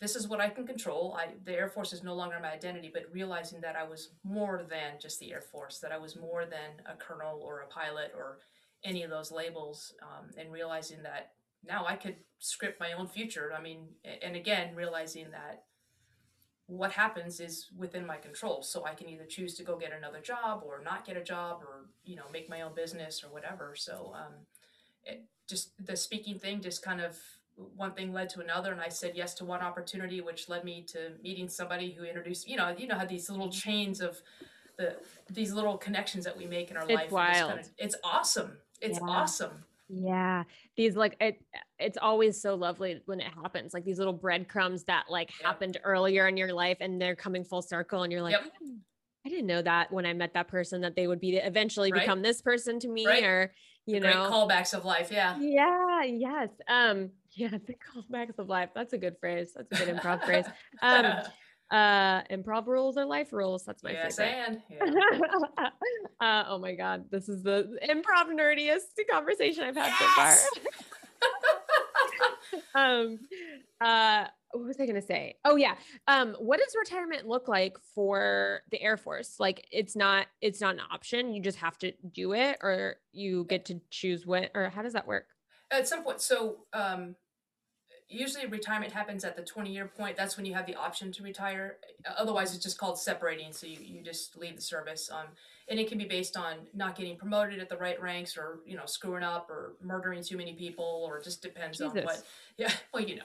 this 0.00 0.14
is 0.14 0.28
what 0.28 0.40
I 0.40 0.48
can 0.50 0.66
control. 0.66 1.16
I 1.18 1.28
the 1.44 1.54
Air 1.54 1.68
Force 1.68 1.92
is 1.92 2.02
no 2.02 2.14
longer 2.14 2.38
my 2.40 2.52
identity, 2.52 2.90
but 2.92 3.04
realizing 3.12 3.60
that 3.62 3.76
I 3.76 3.84
was 3.84 4.10
more 4.22 4.64
than 4.68 5.00
just 5.00 5.18
the 5.20 5.32
Air 5.32 5.40
Force, 5.40 5.78
that 5.78 5.92
I 5.92 5.98
was 5.98 6.16
more 6.16 6.44
than 6.44 6.84
a 6.86 6.96
colonel 6.96 7.40
or 7.40 7.60
a 7.60 7.66
pilot 7.66 8.12
or 8.16 8.38
any 8.84 9.02
of 9.02 9.10
those 9.10 9.32
labels, 9.32 9.94
um, 10.02 10.30
and 10.38 10.52
realizing 10.52 11.02
that 11.02 11.32
now 11.64 11.86
I 11.86 11.96
could 11.96 12.16
script 12.38 12.78
my 12.78 12.92
own 12.92 13.08
future. 13.08 13.52
I 13.56 13.62
mean, 13.62 13.88
and 14.22 14.36
again, 14.36 14.74
realizing 14.74 15.30
that 15.30 15.64
what 16.66 16.92
happens 16.92 17.40
is 17.40 17.68
within 17.76 18.06
my 18.06 18.16
control. 18.16 18.62
So 18.62 18.84
I 18.84 18.94
can 18.94 19.08
either 19.08 19.24
choose 19.24 19.54
to 19.54 19.64
go 19.64 19.76
get 19.78 19.92
another 19.92 20.20
job 20.20 20.62
or 20.66 20.82
not 20.82 21.06
get 21.06 21.16
a 21.16 21.22
job 21.22 21.60
or, 21.62 21.86
you 22.04 22.16
know, 22.16 22.24
make 22.32 22.50
my 22.50 22.62
own 22.62 22.74
business 22.74 23.22
or 23.24 23.32
whatever. 23.32 23.74
So 23.76 24.12
um, 24.14 24.34
it 25.06 25.24
just 25.48 25.70
the 25.86 25.96
speaking 25.96 26.38
thing 26.38 26.60
just 26.60 26.82
kind 26.82 27.00
of 27.00 27.16
one 27.76 27.92
thing 27.92 28.12
led 28.12 28.28
to 28.28 28.40
another 28.40 28.72
and 28.72 28.80
I 28.80 28.88
said 28.88 29.12
yes 29.14 29.32
to 29.34 29.44
one 29.44 29.60
opportunity 29.62 30.20
which 30.20 30.48
led 30.48 30.64
me 30.64 30.82
to 30.88 31.12
meeting 31.22 31.48
somebody 31.48 31.92
who 31.92 32.04
introduced 32.04 32.46
you 32.48 32.56
know 32.56 32.74
you 32.76 32.86
know 32.86 32.96
how 32.98 33.06
these 33.06 33.30
little 33.30 33.48
chains 33.50 34.00
of 34.00 34.20
the 34.76 34.96
these 35.30 35.52
little 35.52 35.78
connections 35.78 36.24
that 36.24 36.36
we 36.36 36.46
make 36.46 36.70
in 36.70 36.76
our 36.76 36.82
It's 36.82 36.92
life 36.92 37.10
wild. 37.12 37.48
kind 37.50 37.60
of, 37.60 37.70
it's 37.78 37.96
awesome 38.04 38.58
it's 38.82 38.98
Yeah. 39.00 39.06
awesome 39.08 39.64
Yeah. 39.88 40.42
These 40.76 40.96
like 40.96 41.16
it 41.20 41.40
it's 41.78 41.96
always 41.96 42.40
so 42.42 42.56
lovely 42.56 43.00
when 43.06 43.20
it 43.20 43.32
happens. 43.32 43.72
Like 43.72 43.84
these 43.84 43.98
little 43.98 44.12
breadcrumbs 44.12 44.82
that 44.84 45.04
like 45.08 45.30
Yep. 45.38 45.46
happened 45.46 45.78
earlier 45.84 46.26
in 46.26 46.36
your 46.36 46.52
life 46.52 46.78
and 46.80 47.00
they're 47.00 47.14
coming 47.16 47.44
full 47.44 47.62
circle 47.62 48.02
and 48.02 48.10
you're 48.12 48.20
like, 48.22 48.32
Yep. 48.32 48.40
"I 48.42 48.58
didn't- 48.58 48.84
I 49.24 49.28
didn't 49.28 49.46
know 49.46 49.62
that 49.62 49.90
when 49.92 50.04
I 50.06 50.12
met 50.12 50.34
that 50.34 50.46
person 50.48 50.80
that 50.82 50.94
they 50.96 51.06
would 51.06 51.20
be 51.20 51.36
eventually 51.36 51.90
Right. 51.92 52.00
become 52.02 52.20
this 52.22 52.42
person 52.42 52.78
to 52.80 52.88
me 52.88 53.06
Right. 53.06 53.24
or 53.24 53.54
you 53.86 54.00
great 54.00 54.14
know. 54.14 54.30
callbacks 54.30 54.74
of 54.74 54.84
life 54.84 55.10
yeah 55.10 55.36
Yeah, 55.38 56.02
yes. 56.04 56.48
Um 56.68 57.10
yeah, 57.32 57.50
the 57.50 57.74
callbacks 57.74 58.38
of 58.38 58.48
life. 58.48 58.70
That's 58.74 58.92
a 58.94 58.98
good 58.98 59.16
phrase. 59.20 59.52
That's 59.54 59.70
a 59.80 59.84
good 59.84 59.94
improv 59.96 60.24
phrase. 60.24 60.44
Um 60.82 61.06
uh 61.70 62.22
improv 62.30 62.66
rules 62.66 62.96
are 62.96 63.04
life 63.04 63.32
rules. 63.32 63.64
That's 63.64 63.82
my 63.82 63.90
yes 63.92 64.16
favorite. 64.16 64.34
and 64.46 64.62
yeah. 64.70 65.70
uh, 66.20 66.44
oh 66.48 66.58
my 66.58 66.74
god, 66.74 67.06
this 67.10 67.28
is 67.28 67.42
the 67.42 67.76
improv 67.88 68.28
nerdiest 68.30 68.94
conversation 69.10 69.64
I've 69.64 69.76
had 69.76 69.92
so 69.98 70.06
far. 70.14 70.32
Yes! 70.32 70.48
um 72.74 73.18
uh 73.80 74.26
what 74.58 74.66
was 74.66 74.80
i 74.80 74.86
going 74.86 75.00
to 75.00 75.06
say? 75.06 75.36
Oh 75.44 75.56
yeah. 75.56 75.74
Um 76.08 76.34
what 76.38 76.58
does 76.58 76.74
retirement 76.78 77.26
look 77.26 77.48
like 77.48 77.76
for 77.94 78.60
the 78.70 78.80
air 78.80 78.96
force? 78.96 79.38
Like 79.38 79.66
it's 79.70 79.96
not 79.96 80.26
it's 80.40 80.60
not 80.60 80.74
an 80.74 80.82
option. 80.90 81.32
You 81.32 81.42
just 81.42 81.58
have 81.58 81.78
to 81.78 81.92
do 82.12 82.32
it 82.34 82.58
or 82.62 82.96
you 83.12 83.44
get 83.44 83.64
to 83.66 83.80
choose 83.90 84.26
what, 84.26 84.50
or 84.54 84.68
how 84.68 84.82
does 84.82 84.92
that 84.94 85.06
work? 85.06 85.26
At 85.70 85.88
some 85.88 86.02
point 86.02 86.20
so 86.20 86.66
um 86.72 87.16
usually 88.08 88.46
retirement 88.46 88.92
happens 88.92 89.24
at 89.24 89.36
the 89.36 89.42
20 89.42 89.72
year 89.72 89.90
point. 89.96 90.16
That's 90.16 90.36
when 90.36 90.46
you 90.46 90.54
have 90.54 90.66
the 90.66 90.76
option 90.76 91.10
to 91.12 91.22
retire. 91.22 91.78
Otherwise 92.16 92.54
it's 92.54 92.62
just 92.62 92.78
called 92.78 92.98
separating. 92.98 93.52
So 93.52 93.66
you, 93.66 93.78
you 93.80 94.02
just 94.02 94.36
leave 94.36 94.56
the 94.56 94.62
service 94.62 95.10
um 95.10 95.26
and 95.68 95.80
it 95.80 95.88
can 95.88 95.98
be 95.98 96.04
based 96.04 96.36
on 96.36 96.54
not 96.74 96.96
getting 96.96 97.16
promoted 97.16 97.58
at 97.58 97.68
the 97.68 97.76
right 97.76 98.00
ranks 98.00 98.36
or 98.36 98.60
you 98.66 98.76
know 98.76 98.86
screwing 98.86 99.22
up 99.22 99.50
or 99.50 99.74
murdering 99.82 100.22
too 100.22 100.36
many 100.36 100.54
people 100.54 101.04
or 101.06 101.20
just 101.20 101.42
depends 101.42 101.80
on 101.80 101.90
what 101.90 102.22
yeah 102.56 102.72
well 102.92 103.02
you 103.02 103.16
know. 103.16 103.22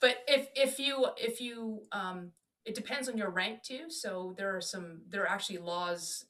But 0.00 0.18
if 0.26 0.48
if 0.54 0.78
you 0.78 1.06
if 1.16 1.40
you 1.40 1.82
um 1.92 2.32
it 2.64 2.74
depends 2.74 3.08
on 3.08 3.18
your 3.18 3.30
rank 3.30 3.62
too. 3.62 3.90
So 3.90 4.34
there 4.36 4.56
are 4.56 4.60
some 4.60 5.02
there 5.08 5.22
are 5.22 5.28
actually 5.28 5.58
laws 5.58 6.24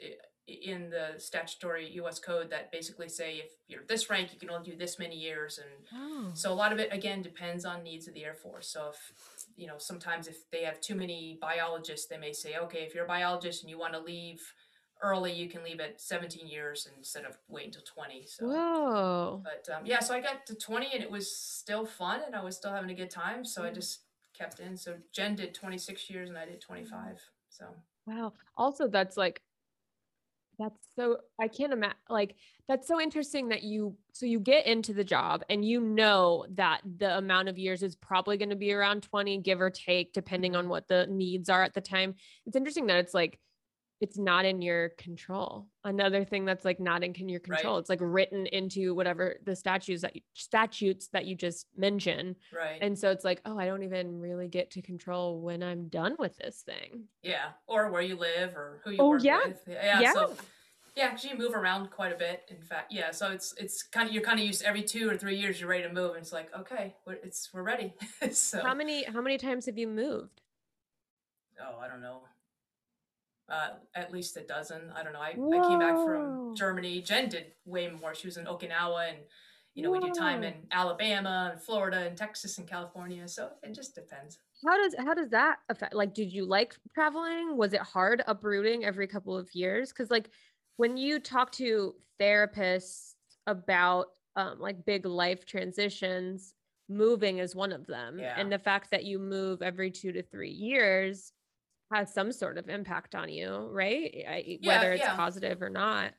in 0.47 0.91
the 0.91 1.19
statutory 1.19 1.99
us 2.07 2.19
code 2.19 2.51
that 2.51 2.71
basically 2.71 3.09
say 3.09 3.37
if 3.37 3.53
you're 3.67 3.81
this 3.89 4.11
rank 4.11 4.31
you 4.31 4.39
can 4.39 4.51
only 4.51 4.71
do 4.71 4.77
this 4.77 4.99
many 4.99 5.17
years. 5.17 5.59
And 5.59 6.01
oh. 6.03 6.31
so 6.35 6.53
a 6.53 6.55
lot 6.55 6.73
of 6.73 6.79
it 6.79 6.93
again 6.93 7.23
depends 7.23 7.65
on 7.65 7.83
needs 7.83 8.09
of 8.09 8.15
the 8.15 8.25
Air 8.25 8.35
Force. 8.35 8.69
So 8.69 8.91
if 8.93 9.13
you 9.57 9.67
know, 9.67 9.75
sometimes 9.79 10.27
if 10.27 10.51
they 10.51 10.65
have 10.65 10.81
too 10.81 10.95
many 10.95 11.39
biologists, 11.41 12.07
they 12.09 12.19
may 12.19 12.33
say, 12.33 12.57
okay, 12.59 12.81
if 12.81 12.95
you're 12.95 13.05
a 13.05 13.09
biologist 13.09 13.63
and 13.63 13.71
you 13.71 13.79
want 13.79 13.93
to 13.95 14.01
leave 14.01 14.43
early, 15.05 15.33
you 15.33 15.49
can 15.49 15.63
leave 15.63 15.81
at 15.81 16.01
17 16.01 16.47
years 16.49 16.89
instead 16.97 17.25
of 17.25 17.37
waiting 17.49 17.69
until 17.69 17.83
20. 17.83 18.27
So 18.27 18.47
whoa 18.47 19.43
but 19.45 19.73
um, 19.75 19.83
yeah, 19.85 20.01
so 20.01 20.15
I 20.15 20.21
got 20.21 20.47
to 20.47 20.55
20 20.55 20.89
and 20.95 21.03
it 21.03 21.11
was 21.11 21.31
still 21.37 21.85
fun 21.85 22.21
and 22.27 22.35
I 22.35 22.43
was 22.43 22.57
still 22.57 22.73
having 22.73 22.91
a 22.91 22.95
good 22.95 23.11
time. 23.11 23.45
So 23.45 23.63
I 23.63 23.71
just 23.71 24.01
kept 24.37 24.61
in. 24.61 24.77
So 24.77 24.95
Jen 25.13 25.37
did 25.37 25.55
26 25.55 26.09
years 26.11 26.29
and 26.29 26.39
I 26.39 26.47
did 26.47 26.61
25. 26.61 27.21
So 27.51 27.67
wow 28.07 28.33
also 28.57 28.87
that's 28.87 29.17
like 29.17 29.41
that's 30.59 30.79
so 30.97 31.17
i 31.41 31.49
can't 31.49 31.73
imagine 31.73 31.97
like 32.09 32.37
that's 32.69 32.87
so 32.87 33.01
interesting 33.01 33.49
that 33.49 33.63
you 33.63 33.97
so 34.13 34.27
you 34.27 34.39
get 34.39 34.67
into 34.67 34.93
the 34.93 35.05
job 35.05 35.43
and 35.49 35.65
you 35.65 35.81
know 35.81 36.45
that 36.55 36.81
the 36.99 37.17
amount 37.19 37.49
of 37.49 37.59
years 37.59 37.83
is 37.83 37.97
probably 37.97 38.37
going 38.37 38.51
to 38.51 38.57
be 38.57 38.73
around 38.73 39.03
20 39.03 39.39
give 39.39 39.61
or 39.61 39.71
take 39.71 40.13
depending 40.13 40.55
on 40.55 40.69
what 40.69 40.87
the 40.87 41.07
needs 41.09 41.49
are 41.49 41.63
at 41.63 41.75
the 41.75 41.81
time 41.81 42.15
it's 42.47 42.57
interesting 42.57 42.87
that 42.87 42.99
it's 42.99 43.15
like 43.15 43.39
it's 44.01 44.19
not 44.19 44.45
in 44.45 44.61
your 44.61 44.91
control 44.91 45.67
another 45.85 46.25
thing 46.25 46.45
that's 46.45 46.65
like 46.65 46.81
not 46.81 47.03
in 47.03 47.15
your 47.29 47.41
Right. 47.47 47.59
control 47.59 47.79
it's 47.79 47.89
like 47.89 48.01
written 48.03 48.47
into 48.47 48.95
whatever 48.95 49.37
the 49.45 49.55
statutes 49.57 50.03
that 50.03 50.15
you, 50.17 50.23
statutes 50.35 51.09
that 51.13 51.25
you 51.27 51.35
just 51.37 51.67
mentioned 51.77 52.37
right. 52.55 52.79
and 52.83 52.99
so 52.99 53.11
it's 53.11 53.25
like 53.25 53.41
oh 53.45 53.59
i 53.59 53.67
don't 53.67 53.83
even 53.83 54.19
really 54.21 54.49
get 54.49 54.71
to 54.73 54.83
control 54.83 55.41
when 55.41 55.63
i'm 55.63 55.89
done 55.89 56.17
with 56.19 56.37
this 56.39 56.63
thing 56.63 57.05
yeah. 57.23 57.53
Or 57.67 57.91
where 57.91 58.03
you 58.03 58.17
live 58.17 58.55
or 58.55 58.81
who 58.85 58.91
you 58.91 58.97
Oh, 59.01 59.09
work 59.11 59.25
yeah. 59.25 59.41
with. 59.47 59.63
Yeah. 59.67 60.01
Yeah. 60.01 60.13
So 60.13 60.35
Yeah, 60.95 61.09
because 61.09 61.25
you 61.25 61.37
move 61.37 61.55
around 61.55 61.91
quite 61.91 62.13
a 62.13 62.17
bit. 62.17 62.43
In 62.49 62.61
fact, 62.63 62.93
yeah. 62.93 63.11
So 63.11 63.31
it's 63.33 63.55
it's 63.57 63.83
kind 63.83 64.07
of 64.09 64.15
you're 64.15 64.23
kind 64.23 64.39
of 64.39 64.45
used 64.47 64.63
every 64.63 64.83
two 64.83 65.09
or 65.11 65.17
three 65.17 65.37
years 65.37 65.59
you're 65.59 65.71
ready 65.71 65.83
to 65.85 65.93
move, 65.93 66.11
and 66.11 66.19
it's 66.21 66.33
like 66.33 66.51
okay, 66.55 66.95
we're, 67.07 67.15
it's 67.15 67.49
we're 67.53 67.63
ready. 67.63 67.95
so 68.33 68.61
how 68.63 68.75
many 68.75 69.05
how 69.05 69.21
many 69.23 69.39
times 69.39 69.67
have 69.67 69.79
you 69.79 69.89
moved 69.89 70.43
oh, 71.61 71.79
I 71.81 71.89
don't 71.89 72.03
know, 72.03 72.21
uh, 73.49 73.71
at 73.95 74.13
least 74.13 74.37
a 74.37 74.41
dozen. 74.43 74.91
I 74.97 75.03
don't 75.03 75.13
know. 75.13 75.21
I, 75.21 75.31
I 75.31 75.69
came 75.69 75.79
back 75.79 75.95
from 76.05 76.55
Germany. 76.57 77.03
Jen 77.03 77.29
did 77.29 77.47
way 77.65 77.91
more. 77.91 78.15
She 78.15 78.27
was 78.27 78.37
in 78.37 78.47
Okinawa, 78.47 79.09
and 79.11 79.19
you 79.75 79.83
know 79.83 79.91
we 79.91 79.99
do 80.01 80.13
time 80.13 80.43
in 80.43 80.55
Alabama 80.73 81.51
and 81.53 81.61
Florida 81.63 82.07
and 82.07 82.17
Texas 82.17 82.59
and 82.59 82.67
California. 82.69 83.27
So 83.29 83.51
it 83.63 83.75
just 83.75 83.95
depends. 83.95 84.39
how 84.67 84.77
does 84.83 84.95
how 84.99 85.15
does 85.15 85.29
that 85.31 85.57
affect 85.69 85.95
like 85.95 86.15
did 86.15 86.33
you 86.33 86.45
like 86.47 86.75
traveling 86.95 87.57
was 87.57 87.73
it 87.75 87.81
hard 87.83 88.23
uprooting 88.27 88.85
every 88.85 89.07
couple 89.07 89.37
of 89.37 89.49
years 89.53 89.91
because 89.91 90.11
like 90.11 90.31
when 90.77 90.97
you 90.97 91.19
talk 91.21 91.53
to 91.53 91.95
therapists 92.21 93.15
about 93.47 94.07
um, 94.37 94.59
like 94.59 94.85
big 94.87 95.05
life 95.07 95.45
transitions 95.47 96.55
moving 96.89 97.39
is 97.39 97.55
one 97.55 97.73
of 97.73 97.87
them 97.87 98.19
Yeah. 98.19 98.35
and 98.39 98.51
the 98.51 98.59
fact 98.59 98.91
that 98.91 99.05
you 99.05 99.19
move 99.19 99.63
every 99.63 99.91
two 99.91 100.13
to 100.13 100.23
three 100.23 100.51
years 100.51 101.33
has 101.93 102.13
some 102.13 102.33
sort 102.33 102.59
of 102.59 102.69
impact 102.69 103.15
on 103.15 103.29
you 103.29 103.69
right 103.71 104.25
I, 104.29 104.59
Yeah, 104.61 104.77
whether 104.77 104.93
it's 104.93 105.05
yeah. 105.05 105.17
positive 105.17 105.63
or 105.63 105.71
not 105.71 106.13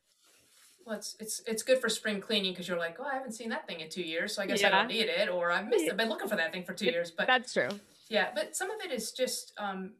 Well, 0.85 0.97
it's 0.97 1.15
it's 1.19 1.41
it's 1.47 1.63
good 1.63 1.79
for 1.79 1.89
spring 1.89 2.21
cleaning 2.21 2.53
because 2.53 2.67
you're 2.67 2.77
like, 2.77 2.97
oh, 2.99 3.05
I 3.05 3.15
haven't 3.15 3.33
seen 3.33 3.49
that 3.49 3.67
thing 3.67 3.79
in 3.79 3.89
two 3.89 4.03
years, 4.03 4.35
so 4.35 4.43
I 4.43 4.45
guess 4.47 4.63
I 4.63 4.69
don't 4.69 4.87
need 4.87 5.07
it, 5.07 5.29
or 5.29 5.51
I 5.51 5.63
missed. 5.63 5.89
I've 5.89 5.97
been 5.97 6.09
looking 6.09 6.27
for 6.27 6.35
that 6.35 6.51
thing 6.51 6.63
for 6.63 6.73
two 6.73 6.85
years, 6.85 7.11
but 7.11 7.27
that's 7.27 7.53
true 7.53 7.69
Yeah, 8.09 8.29
but 8.35 8.55
some 8.55 8.69
of 8.69 8.79
it 8.85 8.91
is 8.91 9.11
just 9.11 9.53
um, 9.57 9.93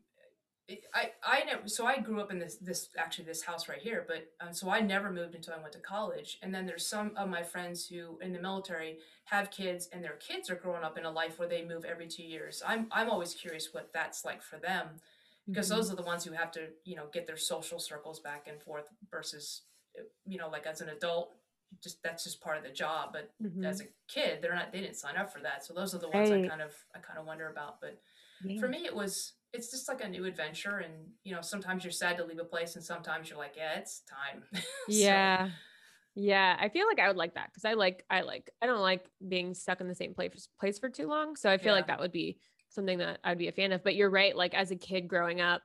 I 0.94 1.12
I 1.24 1.44
never 1.44 1.68
so 1.68 1.86
I 1.86 2.00
grew 2.00 2.20
up 2.20 2.32
in 2.32 2.40
this 2.40 2.56
this 2.56 2.90
actually 2.98 3.26
this 3.26 3.44
house 3.44 3.70
right 3.70 3.82
here, 3.82 4.04
but 4.08 4.32
um, 4.42 4.52
so 4.52 4.70
I 4.70 4.80
never 4.80 5.12
moved 5.12 5.36
until 5.36 5.54
I 5.54 5.62
went 5.62 5.74
to 5.74 5.80
college, 5.80 6.40
and 6.42 6.54
then 6.54 6.66
there's 6.66 6.88
some 6.88 7.12
of 7.16 7.30
my 7.30 7.44
friends 7.44 7.88
who 7.88 8.18
in 8.20 8.34
the 8.34 8.40
military 8.40 8.98
have 9.26 9.52
kids, 9.52 9.90
and 9.94 10.04
their 10.04 10.18
kids 10.28 10.50
are 10.50 10.56
growing 10.56 10.84
up 10.84 10.98
in 10.98 11.06
a 11.06 11.12
life 11.12 11.38
where 11.38 11.48
they 11.48 11.64
move 11.64 11.86
every 11.86 12.08
two 12.08 12.24
years. 12.24 12.64
I'm 12.66 12.88
I'm 12.92 13.12
always 13.12 13.36
curious 13.36 13.74
what 13.74 13.92
that's 13.94 14.26
like 14.26 14.42
for 14.42 14.58
them, 14.58 14.88
because 15.48 15.68
Mhm. 15.70 15.76
those 15.76 15.92
are 15.92 15.96
the 15.96 16.02
ones 16.04 16.24
who 16.24 16.32
have 16.32 16.52
to 16.52 16.70
you 16.84 16.96
know 16.96 17.08
get 17.12 17.28
their 17.28 17.38
social 17.38 17.80
circles 17.80 18.20
back 18.20 18.48
and 18.48 18.62
forth 18.62 18.86
versus 19.12 19.64
you 20.26 20.38
know 20.38 20.50
like 20.50 20.66
as 20.66 20.82
an 20.82 20.90
adult 20.90 21.34
just 21.84 22.02
that's 22.04 22.24
just 22.24 22.42
part 22.42 22.58
of 22.58 22.64
the 22.64 22.70
job 22.70 23.10
but 23.14 23.32
Mhm. 23.42 23.66
as 23.66 23.82
a 23.82 23.86
kid 24.08 24.42
they're 24.42 24.56
not 24.56 24.72
they 24.72 24.82
didn't 24.82 24.96
sign 24.96 25.18
up 25.18 25.32
for 25.32 25.40
that 25.42 25.66
so 25.66 25.74
those 25.74 25.94
are 25.94 26.00
the 26.00 26.10
ones 26.10 26.30
Right. 26.30 26.46
i 26.46 26.50
kind 26.50 26.62
of 26.62 26.74
i 26.96 27.00
kind 27.00 27.20
of 27.20 27.26
wonder 27.26 27.50
about 27.50 27.82
but 27.82 28.00
Yeah. 28.42 28.60
for 28.60 28.68
me 28.70 28.86
it 28.86 28.96
was 28.96 29.34
it's 29.54 29.72
just 29.72 29.88
like 29.88 30.04
a 30.04 30.08
new 30.08 30.26
adventure 30.26 30.78
and 30.80 30.94
you 31.24 31.34
know 31.34 31.42
sometimes 31.42 31.84
you're 31.84 31.92
sad 31.92 32.18
to 32.18 32.24
leave 32.26 32.40
a 32.40 32.44
place 32.44 32.76
and 32.76 32.84
sometimes 32.84 33.30
you're 33.30 33.40
like 33.40 33.56
yeah 33.58 33.78
it's 33.78 34.02
time 34.02 34.44
So, 34.90 35.02
Yeah. 35.02 35.50
Yeah, 36.18 36.56
I 36.60 36.70
feel 36.70 36.88
like 36.88 37.00
I 37.00 37.08
would 37.08 37.18
like 37.18 37.36
that 37.36 37.50
because 37.52 37.66
I 37.66 37.74
like 37.74 38.06
I 38.10 38.22
like 38.22 38.50
I 38.62 38.68
don't 38.68 38.80
like 38.82 39.10
being 39.28 39.54
stuck 39.54 39.82
in 39.82 39.88
the 39.90 39.96
same 39.96 40.14
place 40.14 40.48
place 40.60 40.80
for 40.80 40.90
too 40.90 41.08
long. 41.08 41.36
So 41.36 41.50
I 41.50 41.58
feel 41.58 41.74
like 41.74 41.88
that 41.88 42.00
would 42.00 42.14
be 42.14 42.40
something 42.76 43.00
that 43.00 43.20
I'd 43.24 43.38
be 43.38 43.48
a 43.48 43.52
fan 43.54 43.72
of. 43.72 43.84
But 43.84 43.96
you're 43.96 44.10
right, 44.10 44.36
like 44.36 44.54
as 44.54 44.72
a 44.72 44.76
kid 44.76 45.08
growing 45.08 45.42
up, 45.42 45.64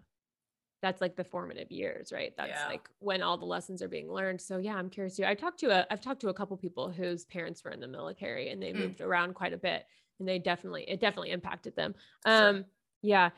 that's 0.83 1.01
like 1.03 1.17
the 1.17 1.25
formative 1.25 1.71
years, 1.71 2.11
right? 2.13 2.33
That's 2.37 2.51
Yeah. 2.51 2.69
like 2.69 2.89
when 3.01 3.23
all 3.23 3.37
the 3.37 3.45
lessons 3.45 3.83
are 3.83 3.89
being 3.89 4.11
learned. 4.11 4.41
So 4.41 4.59
yeah, 4.59 4.77
I'm 4.77 4.89
curious 4.89 5.17
too. 5.17 5.25
I 5.27 5.35
talked 5.35 5.61
to 5.61 5.71
a 5.71 5.87
I've 5.91 6.01
talked 6.01 6.21
to 6.23 6.31
a 6.31 6.35
couple 6.35 6.57
people 6.57 6.91
whose 6.91 7.27
parents 7.27 7.63
were 7.65 7.71
in 7.71 7.81
the 7.81 7.89
military 7.89 8.51
and 8.51 8.63
they 8.63 8.73
Mm. 8.73 8.79
moved 8.79 9.01
around 9.03 9.35
quite 9.35 9.53
a 9.53 9.59
bit 9.59 9.85
and 10.19 10.29
they 10.29 10.39
definitely 10.39 10.85
it 10.89 11.01
definitely 11.01 11.31
impacted 11.33 11.77
them. 11.77 11.95
Sure. 12.27 12.49
Um 12.49 12.65
yeah. 13.03 13.31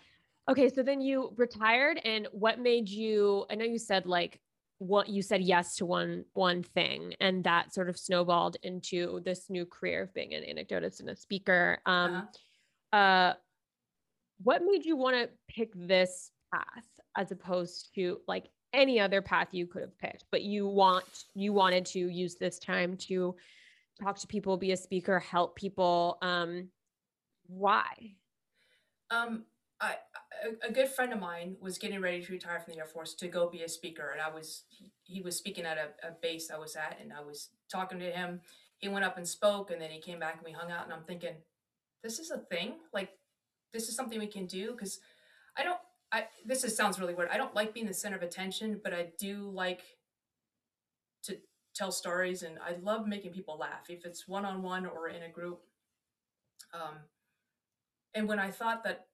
Okay, 0.49 0.69
so 0.69 0.83
then 0.83 1.01
you 1.01 1.33
retired 1.37 2.01
and 2.05 2.29
what 2.33 2.59
made 2.61 2.89
you 2.89 3.47
I 3.51 3.55
know 3.57 3.65
you 3.65 3.79
said 3.79 4.07
like 4.07 4.41
what 4.79 5.09
you 5.09 5.23
said 5.23 5.43
yes 5.43 5.77
to 5.77 5.87
one 5.87 6.25
one 6.35 6.63
thing 6.63 7.15
and 7.21 7.45
that 7.45 7.73
sort 7.75 7.89
of 7.89 7.99
snowballed 7.99 8.57
into 8.63 9.21
this 9.25 9.49
new 9.51 9.67
career 9.67 10.03
of 10.03 10.15
being 10.15 10.35
an 10.35 10.43
anecdotist 10.45 11.01
and 11.01 11.11
a 11.11 11.17
speaker. 11.17 11.81
Um 11.87 12.29
Uh-huh. 12.93 12.99
uh 12.99 13.35
what 14.43 14.63
made 14.65 14.85
you 14.85 14.97
want 14.97 15.17
to 15.17 15.29
pick 15.49 15.71
this 15.75 16.31
path 16.53 16.85
as 17.17 17.31
opposed 17.31 17.95
to 17.95 18.19
like 18.27 18.49
any 18.73 18.99
other 18.99 19.21
path 19.21 19.49
you 19.53 19.67
could 19.67 19.83
have 19.83 19.99
picked 19.99 20.25
but 20.31 20.43
you 20.43 20.67
want 20.67 21.05
you 21.35 21.53
wanted 21.53 21.85
to 21.85 21.99
use 22.09 22.37
this 22.37 22.59
time 22.59 22.97
to 22.97 23.35
talk 24.01 24.19
to 24.19 24.27
people, 24.27 24.57
be 24.57 24.73
a 24.73 24.77
speaker, 24.77 25.19
help 25.19 25.57
people. 25.57 26.19
Um, 26.23 26.69
why? 27.47 27.85
Um, 29.11 29.45
I, 29.81 29.97
a, 30.67 30.73
good 30.73 30.89
friend 30.89 31.13
of 31.13 31.21
mine 31.21 31.57
was 31.61 31.77
getting 31.77 32.01
ready 32.01 32.25
to 32.25 32.33
retire 32.33 32.61
from 32.61 32.75
the 32.75 32.81
Air 32.81 32.87
Force 32.87 33.15
to 33.15 33.29
go 33.29 33.51
be 33.51 33.63
a 33.63 33.69
speaker, 33.69 34.11
and 34.13 34.21
I 34.21 34.33
was 34.33 34.63
he, 34.69 34.91
he 35.03 35.21
was 35.21 35.37
speaking 35.37 35.65
at 35.65 35.77
a, 35.77 36.09
a 36.09 36.13
base 36.23 36.51
I 36.51 36.59
was 36.59 36.77
at, 36.77 36.99
and 37.01 37.13
I 37.13 37.21
was 37.21 37.51
talking 37.71 37.99
to 37.99 38.11
him. 38.11 38.41
He 38.79 38.89
went 38.89 39.05
up 39.05 39.17
and 39.17 39.29
spoke, 39.29 39.71
and 39.71 39.81
then 39.81 39.91
he 39.91 40.01
came 40.01 40.19
back 40.19 40.37
and 40.37 40.45
we 40.45 40.53
hung 40.53 40.71
out, 40.71 40.85
and 40.85 40.93
I'm 40.93 41.05
thinking, 41.05 41.35
this 42.03 42.19
is 42.19 42.31
a 42.31 42.39
thing, 42.39 42.77
like 42.93 43.11
this 43.73 43.89
is 43.89 43.97
something 43.97 44.19
we 44.19 44.27
can 44.27 44.47
do 44.47 44.73
because 44.73 45.01
I 45.57 45.63
don't. 45.63 45.79
I 46.13 46.27
this 46.45 46.65
is 46.65 46.77
sounds 46.77 47.01
really 47.01 47.15
weird. 47.15 47.31
I 47.33 47.39
don't 47.39 47.55
like 47.55 47.73
being 47.73 47.87
the 47.87 47.95
center 47.95 48.17
of 48.17 48.23
attention, 48.23 48.81
but 48.83 48.93
I 48.93 49.09
do 49.19 49.51
like 49.51 49.83
to 51.25 51.39
tell 51.75 51.93
stories, 51.93 52.43
and 52.43 52.59
I 52.59 52.77
love 52.83 53.07
making 53.07 53.33
people 53.33 53.59
laugh, 53.59 53.89
if 53.89 54.05
it's 54.05 54.29
one 54.29 54.45
on 54.45 54.63
one 54.63 54.87
or 54.87 55.09
in 55.09 55.23
a 55.23 55.29
group. 55.29 55.61
Um, 56.75 56.97
and 58.15 58.29
when 58.29 58.39
I 58.39 58.51
thought 58.51 58.85
that 58.85 59.07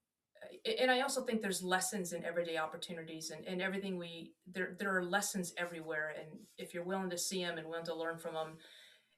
and 0.81 0.91
I 0.91 1.01
also 1.01 1.23
think 1.23 1.43
there's 1.43 1.63
lessons 1.63 2.13
in 2.13 2.25
everyday 2.25 2.57
opportunities 2.57 3.31
and, 3.31 3.45
and 3.47 3.61
everything 3.61 3.99
we 3.99 4.33
there 4.47 4.77
there 4.79 4.97
are 4.97 5.03
lessons 5.03 5.53
everywhere 5.57 6.15
and 6.19 6.41
if 6.57 6.75
you're 6.75 6.85
willing 6.85 7.11
to 7.11 7.19
see 7.19 7.45
them 7.45 7.59
and 7.59 7.67
willing 7.67 7.85
to 7.87 7.95
learn 7.95 8.19
from 8.19 8.35
them 8.35 8.57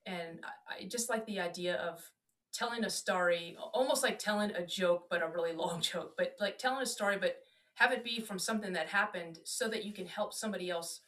and 0.07 0.41
I, 0.45 0.84
I 0.84 0.88
just 0.88 1.11
like 1.11 1.26
the 1.26 1.41
idea 1.41 1.76
of 1.76 2.01
telling 2.53 2.84
a 2.84 2.90
story 2.90 3.57
almost 3.72 4.03
like 4.03 4.18
telling 4.18 4.51
a 4.53 4.66
joke 4.66 5.07
but 5.11 5.22
a 5.22 5.28
really 5.28 5.53
long 5.55 5.80
joke 5.80 6.14
but 6.16 6.34
like 6.40 6.59
telling 6.59 6.82
a 6.82 6.86
story 6.86 7.16
but 7.18 7.38
have 7.74 7.92
it 7.92 8.05
be 8.05 8.20
from 8.20 8.38
something 8.38 8.72
that 8.72 8.88
happened 8.88 9.38
so 9.44 9.68
that 9.68 9.84
you 9.84 9.92
can 9.92 10.07
help 10.07 10.34
somebody 10.34 10.70
else 10.70 11.01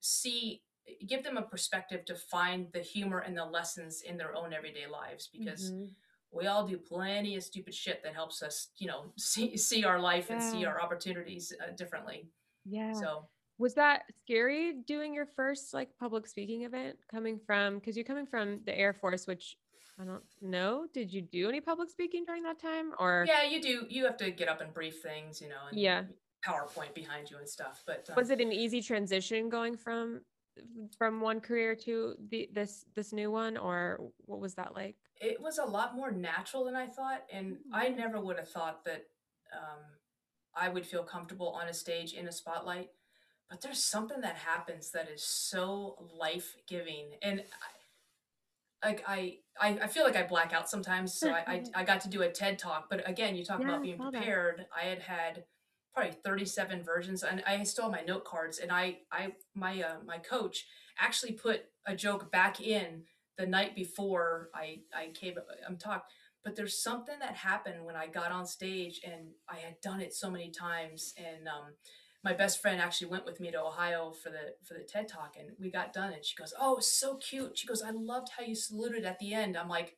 see 0.00 0.62
give 1.06 1.22
them 1.22 1.36
a 1.36 1.42
perspective 1.42 2.04
to 2.04 2.14
find 2.14 2.66
the 2.72 2.80
humor 2.80 3.18
and 3.18 3.36
the 3.36 3.44
lessons 3.44 4.02
in 4.02 4.16
their 4.16 4.34
own 4.34 4.52
everyday 4.52 4.86
lives 4.86 5.28
because 5.32 5.70
mm-hmm 5.70 5.84
we 6.32 6.46
all 6.46 6.66
do 6.66 6.76
plenty 6.76 7.36
of 7.36 7.42
stupid 7.42 7.74
shit 7.74 8.02
that 8.02 8.14
helps 8.14 8.42
us, 8.42 8.68
you 8.78 8.86
know, 8.86 9.06
see 9.16 9.56
see 9.56 9.84
our 9.84 9.98
life 9.98 10.26
yeah. 10.28 10.36
and 10.36 10.42
see 10.42 10.64
our 10.64 10.80
opportunities 10.80 11.52
uh, 11.62 11.72
differently. 11.72 12.28
Yeah. 12.64 12.92
So 12.92 13.28
was 13.58 13.74
that 13.74 14.04
scary 14.22 14.74
doing 14.86 15.12
your 15.12 15.26
first 15.26 15.74
like 15.74 15.90
public 15.98 16.26
speaking 16.26 16.62
event 16.62 16.96
coming 17.10 17.38
from 17.46 17.78
because 17.78 17.96
you're 17.96 18.04
coming 18.04 18.26
from 18.26 18.60
the 18.64 18.76
Air 18.76 18.94
Force, 18.94 19.26
which 19.26 19.56
I 20.00 20.04
don't 20.04 20.22
know. 20.40 20.86
Did 20.92 21.12
you 21.12 21.22
do 21.22 21.48
any 21.48 21.60
public 21.60 21.90
speaking 21.90 22.24
during 22.24 22.42
that 22.44 22.60
time 22.60 22.92
or 22.98 23.24
Yeah, 23.28 23.44
you 23.44 23.60
do. 23.60 23.86
You 23.88 24.04
have 24.04 24.16
to 24.18 24.30
get 24.30 24.48
up 24.48 24.60
and 24.60 24.72
brief 24.72 25.02
things, 25.02 25.40
you 25.40 25.48
know, 25.48 25.68
and 25.70 25.78
yeah. 25.78 26.04
PowerPoint 26.46 26.94
behind 26.94 27.30
you 27.30 27.36
and 27.36 27.48
stuff. 27.48 27.82
But 27.86 28.06
um, 28.08 28.16
was 28.16 28.30
it 28.30 28.40
an 28.40 28.52
easy 28.52 28.80
transition 28.80 29.48
going 29.48 29.76
from 29.76 30.22
from 30.96 31.20
one 31.20 31.40
career 31.40 31.74
to 31.74 32.14
the 32.30 32.48
this 32.52 32.84
this 32.94 33.12
new 33.12 33.30
one 33.30 33.56
or 33.56 34.00
what 34.26 34.40
was 34.40 34.54
that 34.54 34.74
like? 34.74 34.96
it 35.20 35.40
was 35.40 35.58
a 35.58 35.64
lot 35.64 35.94
more 35.94 36.10
natural 36.10 36.64
than 36.64 36.74
I 36.74 36.86
thought. 36.86 37.24
And 37.32 37.58
I 37.72 37.86
mm-hmm. 37.86 37.98
never 37.98 38.20
would 38.20 38.38
have 38.38 38.48
thought 38.48 38.84
that 38.84 39.04
um, 39.52 39.80
I 40.54 40.68
would 40.68 40.86
feel 40.86 41.04
comfortable 41.04 41.50
on 41.50 41.68
a 41.68 41.74
stage 41.74 42.14
in 42.14 42.26
a 42.26 42.32
spotlight. 42.32 42.88
But 43.50 43.60
there's 43.60 43.82
something 43.82 44.20
that 44.22 44.36
happens 44.36 44.92
that 44.92 45.08
is 45.08 45.22
so 45.22 46.08
life 46.18 46.56
giving. 46.66 47.10
And 47.20 47.40
I, 47.40 47.44
like 48.82 49.04
I, 49.06 49.38
I, 49.60 49.78
I 49.82 49.86
feel 49.86 50.04
like 50.04 50.16
I 50.16 50.22
black 50.22 50.52
out 50.52 50.70
sometimes. 50.70 51.14
So 51.14 51.30
I, 51.30 51.44
I, 51.46 51.64
I, 51.80 51.84
got 51.84 52.00
to 52.02 52.08
do 52.08 52.22
a 52.22 52.28
TED 52.30 52.58
talk. 52.58 52.86
But 52.88 53.08
again, 53.08 53.36
you 53.36 53.44
talk 53.44 53.60
yeah, 53.60 53.68
about 53.68 53.82
being 53.82 53.98
prepared. 53.98 54.66
I 54.74 54.86
had 54.86 55.00
had 55.00 55.44
probably 55.94 56.12
37 56.24 56.82
versions 56.82 57.22
and 57.22 57.42
I 57.46 57.62
still 57.64 57.84
have 57.84 57.92
my 57.92 58.02
note 58.02 58.24
cards. 58.24 58.58
And 58.58 58.70
I, 58.70 58.98
I, 59.12 59.32
my, 59.54 59.82
uh, 59.82 59.96
my 60.06 60.18
coach 60.18 60.66
actually 60.98 61.32
put 61.32 61.64
a 61.86 61.94
joke 61.94 62.30
back 62.30 62.60
in 62.60 63.02
the 63.40 63.46
night 63.46 63.74
before 63.74 64.50
I 64.54 64.80
I 64.94 65.08
came 65.14 65.34
I'm 65.66 65.78
talked 65.78 66.12
but 66.44 66.56
there's 66.56 66.82
something 66.82 67.18
that 67.20 67.34
happened 67.34 67.84
when 67.84 67.96
I 67.96 68.06
got 68.06 68.32
on 68.32 68.46
stage 68.46 69.00
and 69.04 69.28
I 69.48 69.56
had 69.56 69.80
done 69.82 70.00
it 70.00 70.14
so 70.14 70.30
many 70.30 70.50
times 70.50 71.14
and 71.18 71.48
um, 71.48 71.72
my 72.22 72.32
best 72.32 72.60
friend 72.60 72.80
actually 72.80 73.08
went 73.08 73.24
with 73.24 73.40
me 73.40 73.50
to 73.50 73.60
Ohio 73.60 74.12
for 74.12 74.30
the 74.30 74.54
for 74.66 74.74
the 74.74 74.84
TED 74.84 75.08
talk 75.08 75.36
and 75.38 75.50
we 75.58 75.70
got 75.70 75.92
done 75.92 76.12
and 76.12 76.24
she 76.24 76.36
goes 76.36 76.52
oh 76.60 76.76
it's 76.76 76.92
so 76.92 77.16
cute 77.16 77.56
she 77.56 77.66
goes 77.66 77.82
I 77.82 77.90
loved 77.90 78.28
how 78.36 78.44
you 78.44 78.54
saluted 78.54 79.04
at 79.04 79.18
the 79.18 79.34
end 79.34 79.56
I'm 79.56 79.68
like 79.68 79.96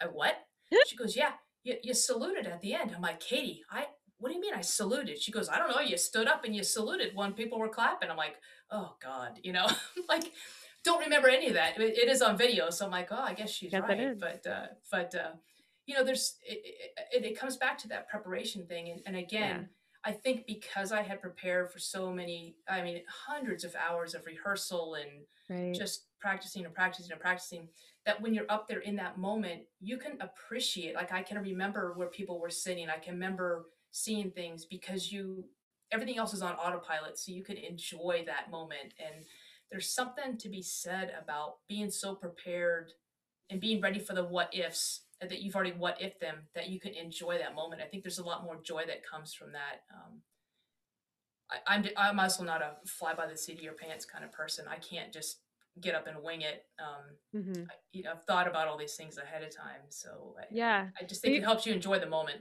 I 0.00 0.06
what 0.06 0.34
she 0.86 0.96
goes 0.96 1.16
yeah 1.16 1.32
you, 1.64 1.76
you 1.82 1.94
saluted 1.94 2.46
at 2.46 2.62
the 2.62 2.74
end 2.74 2.92
I'm 2.94 3.02
like 3.02 3.20
Katie 3.20 3.62
I 3.70 3.86
what 4.18 4.30
do 4.30 4.34
you 4.34 4.40
mean 4.40 4.54
I 4.54 4.62
saluted 4.62 5.20
she 5.20 5.32
goes 5.32 5.48
I 5.48 5.58
don't 5.58 5.70
know 5.70 5.80
you 5.80 5.96
stood 5.96 6.28
up 6.28 6.44
and 6.44 6.54
you 6.54 6.62
saluted 6.62 7.12
when 7.14 7.32
people 7.32 7.58
were 7.58 7.68
clapping 7.68 8.10
I'm 8.10 8.16
like 8.16 8.36
oh 8.70 8.94
god 9.02 9.40
you 9.42 9.52
know 9.52 9.66
like 10.08 10.32
don't 10.86 11.00
remember 11.00 11.28
any 11.28 11.48
of 11.48 11.54
that. 11.54 11.78
it, 11.78 11.98
it 11.98 12.08
is 12.08 12.22
on 12.22 12.38
video, 12.38 12.70
so 12.70 12.86
I'm 12.86 12.92
like, 12.92 13.08
oh, 13.10 13.20
I 13.20 13.34
guess 13.34 13.50
she's 13.50 13.72
yes, 13.72 13.82
right. 13.82 14.18
But 14.18 14.46
uh, 14.46 14.66
but 14.90 15.14
uh, 15.14 15.30
you 15.84 15.94
know, 15.94 16.04
there's 16.04 16.36
it, 16.46 16.62
it, 17.12 17.24
it, 17.24 17.38
comes 17.38 17.56
back 17.56 17.76
to 17.78 17.88
that 17.88 18.08
preparation 18.08 18.66
thing, 18.66 18.88
and, 18.88 19.00
and 19.04 19.16
again. 19.16 19.60
Yeah. 19.60 19.66
I 20.06 20.12
think 20.12 20.46
because 20.46 20.92
I 20.92 21.02
had 21.02 21.20
prepared 21.20 21.72
for 21.72 21.80
so 21.80 22.12
many, 22.12 22.54
I 22.68 22.80
mean, 22.80 23.02
hundreds 23.08 23.64
of 23.64 23.74
hours 23.74 24.14
of 24.14 24.24
rehearsal 24.24 24.94
and 24.94 25.10
right. 25.50 25.74
just 25.74 26.04
practicing 26.20 26.64
and 26.64 26.72
practicing 26.72 27.10
and 27.10 27.20
practicing, 27.20 27.68
that 28.04 28.22
when 28.22 28.32
you're 28.32 28.46
up 28.48 28.68
there 28.68 28.78
in 28.78 28.94
that 28.96 29.18
moment, 29.18 29.62
you 29.80 29.98
can 29.98 30.12
appreciate. 30.20 30.94
Like 30.94 31.12
I 31.12 31.22
can 31.22 31.42
remember 31.42 31.92
where 31.96 32.06
people 32.06 32.38
were 32.38 32.50
sitting. 32.50 32.88
I 32.88 32.98
can 32.98 33.14
remember 33.14 33.66
seeing 33.90 34.30
things 34.30 34.64
because 34.64 35.10
you, 35.10 35.44
everything 35.90 36.18
else 36.18 36.32
is 36.32 36.42
on 36.42 36.54
autopilot, 36.54 37.18
so 37.18 37.32
you 37.32 37.42
can 37.42 37.56
enjoy 37.56 38.22
that 38.26 38.48
moment. 38.48 38.94
And 39.04 39.24
there's 39.72 39.90
something 39.90 40.38
to 40.38 40.48
be 40.48 40.62
said 40.62 41.12
about 41.20 41.56
being 41.68 41.90
so 41.90 42.14
prepared 42.14 42.92
and 43.50 43.60
being 43.60 43.80
ready 43.80 43.98
for 43.98 44.14
the 44.14 44.24
what 44.24 44.54
ifs 44.54 45.00
that 45.20 45.40
you've 45.40 45.54
already 45.54 45.72
what 45.72 46.00
if 46.00 46.18
them 46.20 46.36
that 46.54 46.68
you 46.68 46.78
can 46.78 46.92
enjoy 46.94 47.38
that 47.38 47.54
moment. 47.54 47.80
I 47.82 47.86
think 47.86 48.02
there's 48.02 48.18
a 48.18 48.24
lot 48.24 48.44
more 48.44 48.58
joy 48.62 48.84
that 48.86 49.04
comes 49.04 49.32
from 49.32 49.52
that. 49.52 49.84
Um, 49.92 50.20
I, 51.50 51.74
am 51.74 51.84
I'm, 51.84 51.90
I'm 51.96 52.20
also 52.20 52.44
not 52.44 52.60
a 52.62 52.72
fly 52.86 53.14
by 53.14 53.26
the 53.26 53.36
seat 53.36 53.58
of 53.58 53.62
your 53.62 53.72
pants 53.72 54.04
kind 54.04 54.24
of 54.24 54.32
person. 54.32 54.66
I 54.68 54.76
can't 54.76 55.12
just 55.12 55.38
get 55.80 55.94
up 55.94 56.06
and 56.06 56.22
wing 56.22 56.42
it. 56.42 56.64
Um, 56.78 57.42
mm-hmm. 57.42 57.62
I, 57.70 57.74
you 57.92 58.02
know, 58.02 58.12
I've 58.12 58.24
thought 58.24 58.48
about 58.48 58.68
all 58.68 58.76
these 58.76 58.94
things 58.94 59.16
ahead 59.18 59.42
of 59.42 59.54
time, 59.54 59.82
so 59.88 60.34
I, 60.38 60.44
yeah, 60.50 60.88
I 61.00 61.04
just 61.04 61.22
think 61.22 61.34
you, 61.34 61.40
it 61.40 61.44
helps 61.44 61.66
you 61.66 61.72
enjoy 61.72 61.98
the 61.98 62.06
moment. 62.06 62.40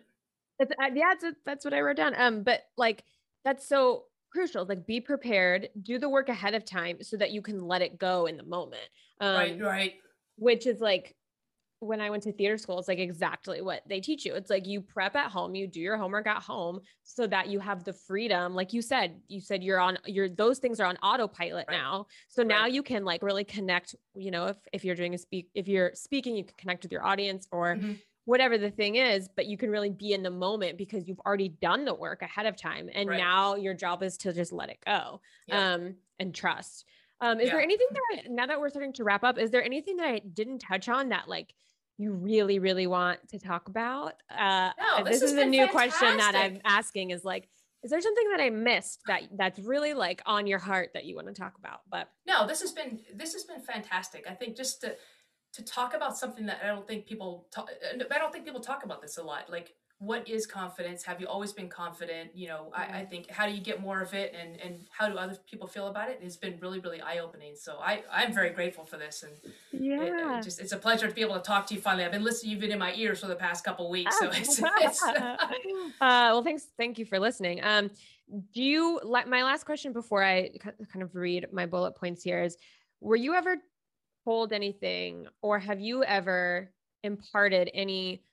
Uh, 0.60 0.66
yeah, 0.94 1.14
that's, 1.22 1.38
that's 1.46 1.66
what 1.66 1.74
I 1.74 1.82
wrote 1.82 1.98
down. 1.98 2.14
Um, 2.18 2.44
but 2.44 2.62
like 2.78 3.04
that's 3.44 3.68
so 3.68 4.06
crucial 4.36 4.66
like 4.66 4.86
be 4.86 5.00
prepared 5.00 5.70
do 5.82 5.98
the 5.98 6.10
work 6.10 6.28
ahead 6.28 6.54
of 6.54 6.66
time 6.66 6.98
so 7.02 7.16
that 7.16 7.32
you 7.32 7.42
can 7.42 7.66
let 7.66 7.82
it 7.82 7.98
go 7.98 8.26
in 8.26 8.36
the 8.36 8.44
moment 8.44 8.84
um, 9.22 9.36
right 9.36 9.62
right 9.62 9.94
which 10.36 10.68
is 10.68 10.82
like 10.82 11.16
when 11.86 12.02
I 12.02 12.10
went 12.10 12.24
to 12.24 12.32
theater 12.32 12.58
school, 12.58 12.80
it's 12.80 12.88
like 12.88 13.00
exactly 13.00 13.62
what 13.62 13.84
they 13.88 14.00
teach 14.00 14.26
you. 14.26 14.34
It's 14.36 14.50
like 14.50 14.66
you 14.66 14.82
prep 14.82 15.16
at 15.16 15.32
home, 15.32 15.56
you 15.56 15.68
do 15.68 15.80
your 15.80 15.98
homework 15.98 16.28
at 16.28 16.42
home 16.42 16.82
so 17.04 17.28
that 17.28 17.48
you 17.48 17.60
have 17.60 17.84
the 17.84 17.94
freedom. 17.94 18.54
Like 18.56 18.74
you 18.74 18.82
said, 18.82 19.20
you 19.28 19.40
said 19.42 19.64
you're 19.64 19.80
on 19.80 19.98
your 20.06 20.30
those 20.30 20.60
things 20.60 20.80
are 20.80 20.86
on 20.86 20.98
autopilot 20.98 21.66
right. 21.68 21.78
now. 21.78 22.08
So 22.30 22.42
right. 22.42 22.48
now 22.48 22.66
you 22.66 22.84
can 22.84 23.06
like 23.06 23.24
really 23.24 23.44
connect, 23.44 23.96
you 24.16 24.32
know, 24.32 24.48
if 24.48 24.58
if 24.74 24.84
you're 24.84 24.96
doing 24.96 25.14
a 25.14 25.18
speak 25.18 25.50
if 25.54 25.68
you're 25.68 25.92
speaking, 25.94 26.36
you 26.36 26.44
can 26.44 26.56
connect 26.58 26.84
with 26.84 26.92
your 26.92 27.06
audience 27.06 27.48
or 27.52 27.76
mm-hmm 27.76 27.94
whatever 28.26 28.58
the 28.58 28.72
thing 28.72 28.96
is, 28.96 29.30
but 29.36 29.46
you 29.46 29.56
can 29.56 29.70
really 29.70 29.92
be 29.92 30.12
in 30.12 30.24
the 30.24 30.32
moment 30.32 30.78
because 30.78 31.08
you've 31.08 31.20
already 31.26 31.50
done 31.50 31.86
the 31.86 31.94
work 31.94 32.24
ahead 32.24 32.48
of 32.48 32.58
time. 32.58 32.90
And 32.94 33.08
right. 33.08 33.18
now 33.18 33.56
your 33.56 33.76
job 33.76 34.02
is 34.04 34.18
to 34.18 34.34
just 34.34 34.52
let 34.52 34.70
it 34.70 34.80
go 34.86 35.22
um, 35.52 35.96
and 36.20 36.34
trust. 36.34 36.86
Um, 37.22 37.40
is 37.40 37.48
yeah. 37.48 37.54
there 37.54 37.62
anything 37.62 37.88
that 37.92 38.32
now 38.32 38.46
that 38.48 38.60
we're 38.60 38.70
starting 38.70 38.94
to 38.94 39.04
wrap 39.04 39.24
up, 39.24 39.38
is 39.38 39.52
there 39.52 39.64
anything 39.64 39.98
that 39.98 40.08
I 40.08 40.20
didn't 40.20 40.60
touch 40.60 40.90
on 40.90 41.10
that 41.10 41.30
like 41.30 41.54
you 41.98 42.14
really, 42.14 42.60
really 42.60 42.88
want 42.88 43.20
to 43.30 43.40
talk 43.40 43.68
about? 43.68 44.14
Uh, 44.30 44.72
no, 44.80 45.04
this, 45.04 45.22
this 45.22 45.32
is 45.32 45.38
a 45.38 45.46
new 45.46 45.66
fantastic. 45.66 45.72
question 45.72 46.18
that 46.18 46.36
I'm 46.36 46.60
asking 46.66 47.12
is 47.12 47.24
like, 47.24 47.48
is 47.84 47.92
there 47.92 48.02
something 48.02 48.30
that 48.32 48.42
I 48.42 48.50
missed 48.50 49.02
that 49.08 49.22
that's 49.38 49.60
really 49.60 49.94
like 49.94 50.22
on 50.26 50.48
your 50.48 50.60
heart 50.60 50.90
that 50.94 51.06
you 51.06 51.16
want 51.16 51.28
to 51.28 51.34
talk 51.34 51.54
about? 51.58 51.82
But 51.90 52.10
no, 52.28 52.48
this 52.48 52.62
has 52.62 52.72
been, 52.72 53.00
this 53.16 53.34
has 53.34 53.44
been 53.44 53.62
fantastic. 53.62 54.26
I 54.30 54.34
think 54.34 54.58
just 54.58 54.82
to, 54.82 54.96
to 55.54 55.64
talk 55.64 55.94
about 55.94 56.18
something 56.18 56.46
that 56.48 56.60
I 56.64 56.68
don't 56.68 56.88
think 56.88 57.06
people 57.06 57.48
talk, 57.54 57.70
I 57.94 58.18
don't 58.18 58.34
think 58.34 58.44
people 58.44 58.62
talk 58.62 58.84
about 58.84 59.02
this 59.02 59.18
a 59.18 59.24
lot. 59.24 59.50
Like, 59.50 59.74
what 60.00 60.28
is 60.28 60.46
confidence? 60.46 61.04
Have 61.04 61.22
you 61.22 61.28
always 61.28 61.54
been 61.54 61.70
confident? 61.70 62.32
You 62.36 62.50
know, 62.50 62.72
I, 62.74 62.84
I 62.84 62.86
mm-hmm. 62.86 63.10
think 63.10 63.32
how 63.32 63.48
do 63.48 63.54
you 63.54 63.62
get 63.62 63.82
more 63.82 64.02
of 64.02 64.14
it, 64.14 64.36
and 64.40 64.60
and 64.60 64.86
how 64.90 65.08
do 65.08 65.18
other 65.18 65.38
people 65.50 65.68
feel 65.68 65.88
about 65.88 66.10
it? 66.10 66.20
It's 66.22 66.36
been 66.36 66.60
really 66.60 66.80
really 66.80 67.00
eye 67.02 67.20
opening. 67.20 67.56
So 67.56 67.78
I 67.82 68.04
I'm 68.12 68.34
very 68.34 68.50
grateful 68.50 68.86
for 68.86 68.98
this, 68.98 69.24
and 69.24 69.54
yeah, 69.72 70.02
it, 70.02 70.40
it 70.40 70.44
just 70.44 70.60
it's 70.60 70.74
a 70.74 70.78
pleasure 70.78 71.08
to 71.08 71.14
be 71.14 71.22
able 71.22 71.36
to 71.36 71.42
talk 71.42 71.66
to 71.68 71.76
you 71.76 71.82
finally. 71.82 72.04
I've 72.04 72.12
been 72.12 72.24
listening. 72.24 72.52
You've 72.52 72.62
been 72.62 72.72
in 72.72 72.80
my 72.80 72.94
ears 72.96 73.22
for 73.22 73.28
the 73.28 73.36
past 73.36 73.64
couple 73.64 73.90
weeks, 73.90 74.18
so 74.20 74.30
it's. 74.30 74.62
it's 74.82 75.04
uh, 75.04 75.38
well, 76.00 76.44
thanks. 76.44 76.68
Thank 76.78 77.00
you 77.00 77.06
for 77.06 77.20
listening. 77.20 77.64
Um, 77.64 77.90
do 78.54 78.64
you 78.64 79.00
like 79.04 79.28
my 79.28 79.44
last 79.44 79.66
question 79.66 79.94
before 79.94 80.24
I 80.24 80.50
kind 80.92 81.04
of 81.04 81.16
read 81.16 81.48
my 81.52 81.66
bullet 81.66 81.96
points 81.96 82.24
here 82.24 82.42
is 82.42 82.58
were 83.00 83.16
you 83.16 83.36
ever 83.36 83.58
told 84.26 84.52
anything 84.52 85.28
or 85.42 85.60
have 85.60 85.80
you 85.80 86.04
ever 86.04 86.72
imparted 87.04 87.70
any 87.74 88.24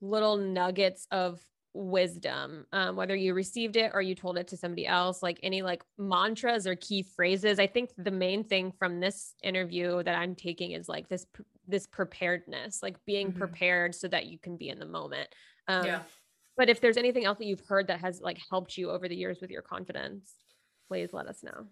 little 0.00 0.36
nuggets 0.36 1.06
of 1.10 1.40
wisdom 1.72 2.66
um, 2.72 2.96
whether 2.96 3.14
you 3.14 3.32
received 3.32 3.76
it 3.76 3.92
or 3.94 4.02
you 4.02 4.16
told 4.16 4.36
it 4.36 4.48
to 4.48 4.56
somebody 4.56 4.86
else 4.88 5.22
like 5.22 5.38
any 5.44 5.62
like 5.62 5.84
mantras 5.98 6.66
or 6.66 6.74
key 6.74 7.00
phrases 7.14 7.60
i 7.60 7.66
think 7.66 7.90
the 7.96 8.10
main 8.10 8.42
thing 8.42 8.72
from 8.76 8.98
this 8.98 9.34
interview 9.44 10.02
that 10.02 10.16
i'm 10.16 10.34
taking 10.34 10.72
is 10.72 10.88
like 10.88 11.08
this 11.08 11.26
this 11.70 11.86
preparedness, 11.86 12.82
like 12.82 12.96
being 13.04 13.32
Mhm. 13.32 13.38
prepared 13.38 13.94
so 13.94 14.08
that 14.08 14.26
you 14.26 14.38
can 14.38 14.56
be 14.56 14.68
in 14.68 14.78
the 14.78 14.86
moment. 14.86 15.28
Um, 15.68 15.86
yeah. 15.86 16.02
But 16.56 16.68
if 16.68 16.80
there's 16.80 16.96
anything 16.96 17.24
else 17.24 17.38
that 17.38 17.46
you've 17.46 17.64
heard 17.66 17.86
that 17.86 18.00
has 18.00 18.20
like 18.20 18.38
helped 18.50 18.76
you 18.76 18.90
over 18.90 19.08
the 19.08 19.16
years 19.16 19.40
with 19.40 19.50
your 19.50 19.62
confidence, 19.62 20.34
please 20.88 21.12
let 21.12 21.26
us 21.26 21.42
know. 21.42 21.68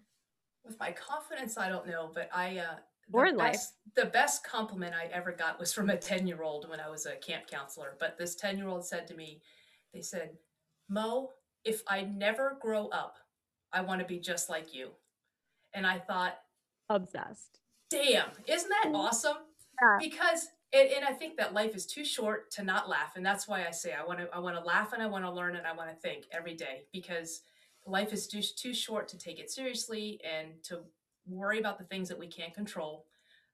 With 0.63 0.79
my 0.79 0.93
confidence, 0.93 1.57
I 1.57 1.69
don't 1.69 1.85
know, 1.85 2.09
but 2.13 2.29
I 2.33 2.59
uh 2.59 2.77
Or 3.11 3.23
the 3.25 3.29
in 3.31 3.37
life. 3.37 3.53
best 3.53 3.73
the 3.95 4.05
best 4.05 4.43
compliment 4.43 4.93
I 4.93 5.05
ever 5.13 5.31
got 5.31 5.59
was 5.59 5.73
from 5.73 5.89
a 5.89 5.97
10-year-old 5.97 6.69
when 6.69 6.79
I 6.79 6.89
was 6.89 7.05
a 7.05 7.15
camp 7.15 7.47
counselor. 7.47 7.95
But 7.99 8.17
this 8.17 8.35
10-year-old 8.35 8.85
said 8.85 9.07
to 9.07 9.15
me, 9.15 9.41
they 9.93 10.01
said, 10.01 10.37
Mo, 10.89 11.31
if 11.63 11.81
I 11.87 12.01
never 12.01 12.57
grow 12.61 12.87
up, 12.89 13.15
I 13.73 13.81
want 13.81 13.99
to 14.01 14.05
be 14.07 14.19
just 14.19 14.49
like 14.49 14.73
you. 14.73 14.91
And 15.73 15.85
I 15.87 15.99
thought, 15.99 16.39
Obsessed. 16.89 17.59
damn, 17.89 18.29
isn't 18.47 18.69
that 18.69 18.85
Mhm. 18.87 18.95
awesome? 18.95 19.37
Yeah. 19.81 19.97
Because 19.99 20.49
and, 20.71 20.87
and 20.89 21.03
I 21.05 21.13
think 21.13 21.35
that 21.37 21.53
life 21.55 21.75
is 21.75 21.87
too 21.87 22.05
short 22.05 22.51
to 22.51 22.63
not 22.63 22.87
laugh. 22.87 23.15
And 23.15 23.25
that's 23.25 23.47
why 23.47 23.65
I 23.65 23.71
say 23.71 23.93
I 23.93 24.03
want 24.05 24.19
to 24.19 24.29
I 24.33 24.37
want 24.39 24.55
to 24.55 24.63
laugh 24.63 24.93
and 24.93 25.01
I 25.01 25.07
want 25.07 25.25
to 25.25 25.31
learn 25.31 25.55
and 25.55 25.65
I 25.65 25.73
want 25.73 25.89
to 25.89 25.95
think 25.95 26.25
every 26.31 26.53
day 26.53 26.83
because 26.93 27.41
life 27.87 28.13
is 28.13 28.27
too, 28.27 28.41
too 28.43 28.73
short 28.73 29.07
to 29.07 29.17
take 29.17 29.39
it 29.39 29.49
seriously 29.49 30.21
and 30.23 30.63
to 30.65 30.81
worry 31.29 31.59
about 31.59 31.77
the 31.77 31.85
things 31.85 32.09
that 32.09 32.17
we 32.19 32.27
can't 32.27 32.53
control. 32.53 33.05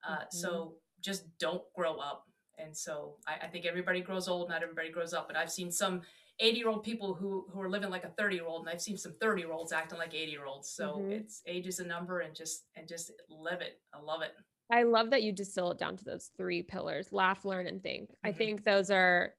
Uh, 0.07 0.19
Mhm. 0.19 0.32
So 0.32 0.78
just 1.01 1.38
don't 1.38 1.63
grow 1.73 1.97
up. 1.97 2.26
And 2.57 2.76
so 2.76 3.17
I, 3.28 3.45
I 3.45 3.47
think 3.47 3.65
everybody 3.65 4.01
grows 4.01 4.28
old, 4.28 4.49
not 4.49 4.63
everybody 4.63 4.89
grows 4.89 5.13
up. 5.13 5.28
But 5.28 5.36
I've 5.36 5.51
seen 5.51 5.71
some 5.71 6.01
80 6.39 6.57
year 6.57 6.69
old 6.69 6.84
people 6.84 7.13
who, 7.13 7.45
who 7.51 7.61
are 7.61 7.69
living 7.69 7.89
like 7.89 8.03
a 8.05 8.09
30 8.09 8.36
year 8.38 8.45
old, 8.45 8.61
and 8.61 8.69
I've 8.69 8.82
seen 8.82 8.97
some 8.97 9.13
30 9.19 9.41
year 9.41 9.51
olds 9.51 9.71
acting 9.71 9.97
like 9.97 10.13
80 10.13 10.32
year 10.32 10.45
olds. 10.45 10.69
So 10.69 10.99
Mhm. 10.99 11.11
it's 11.11 11.41
age 11.45 11.67
is 11.67 11.80
a 11.80 11.86
number 11.86 12.19
and 12.21 12.36
just 12.36 12.65
and 12.76 12.88
just 12.88 13.11
live 13.30 13.61
it. 13.61 13.82
I 13.93 13.99
love 13.99 14.21
it. 14.21 14.34
I 14.69 14.84
love 14.84 15.11
that 15.11 15.21
you 15.23 15.32
distill 15.32 15.71
it 15.71 15.78
down 15.78 15.95
to 15.97 16.03
those 16.03 16.32
three 16.38 16.63
pillars: 16.63 17.11
laugh, 17.11 17.45
learn, 17.45 17.67
and 17.67 17.84
think. 17.84 18.15
I 18.23 18.32
Mhm. 18.32 18.38
think 18.38 18.63
those 18.63 18.89
are 18.89 19.36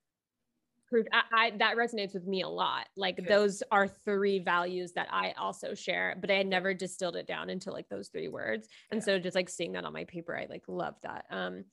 proof. 0.87 1.07
I, 1.13 1.23
I 1.33 1.51
that 1.59 1.77
resonates 1.77 2.15
with 2.15 2.27
me 2.27 2.43
a 2.43 2.49
lot. 2.49 2.89
Like 2.97 3.17
Good. 3.17 3.29
those 3.29 3.63
are 3.71 3.89
three 3.89 4.39
values 4.39 4.93
that 4.93 5.09
I 5.11 5.33
also 5.33 5.75
share, 5.75 6.17
but 6.21 6.31
I 6.31 6.35
had 6.35 6.47
never 6.47 6.75
distilled 6.75 7.17
it 7.17 7.27
down 7.27 7.51
into 7.51 7.71
like 7.71 7.89
those 7.89 8.09
three 8.09 8.29
words. 8.29 8.69
And 8.91 9.01
Yeah. 9.01 9.05
so 9.05 9.19
just 9.19 9.35
like 9.35 9.49
seeing 9.49 9.73
that 9.73 9.85
on 9.85 9.93
my 9.93 10.05
paper, 10.05 10.37
I 10.37 10.47
like 10.47 10.65
love 10.69 10.95
that. 11.03 11.27
Um, 11.31 11.65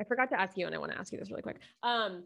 I 0.00 0.04
forgot 0.04 0.30
to 0.30 0.40
ask 0.40 0.56
you, 0.56 0.66
and 0.66 0.74
I 0.74 0.78
want 0.78 0.92
to 0.92 0.98
ask 0.98 1.12
you 1.12 1.18
this 1.18 1.30
really 1.30 1.42
quick. 1.42 1.60
Um, 1.82 2.24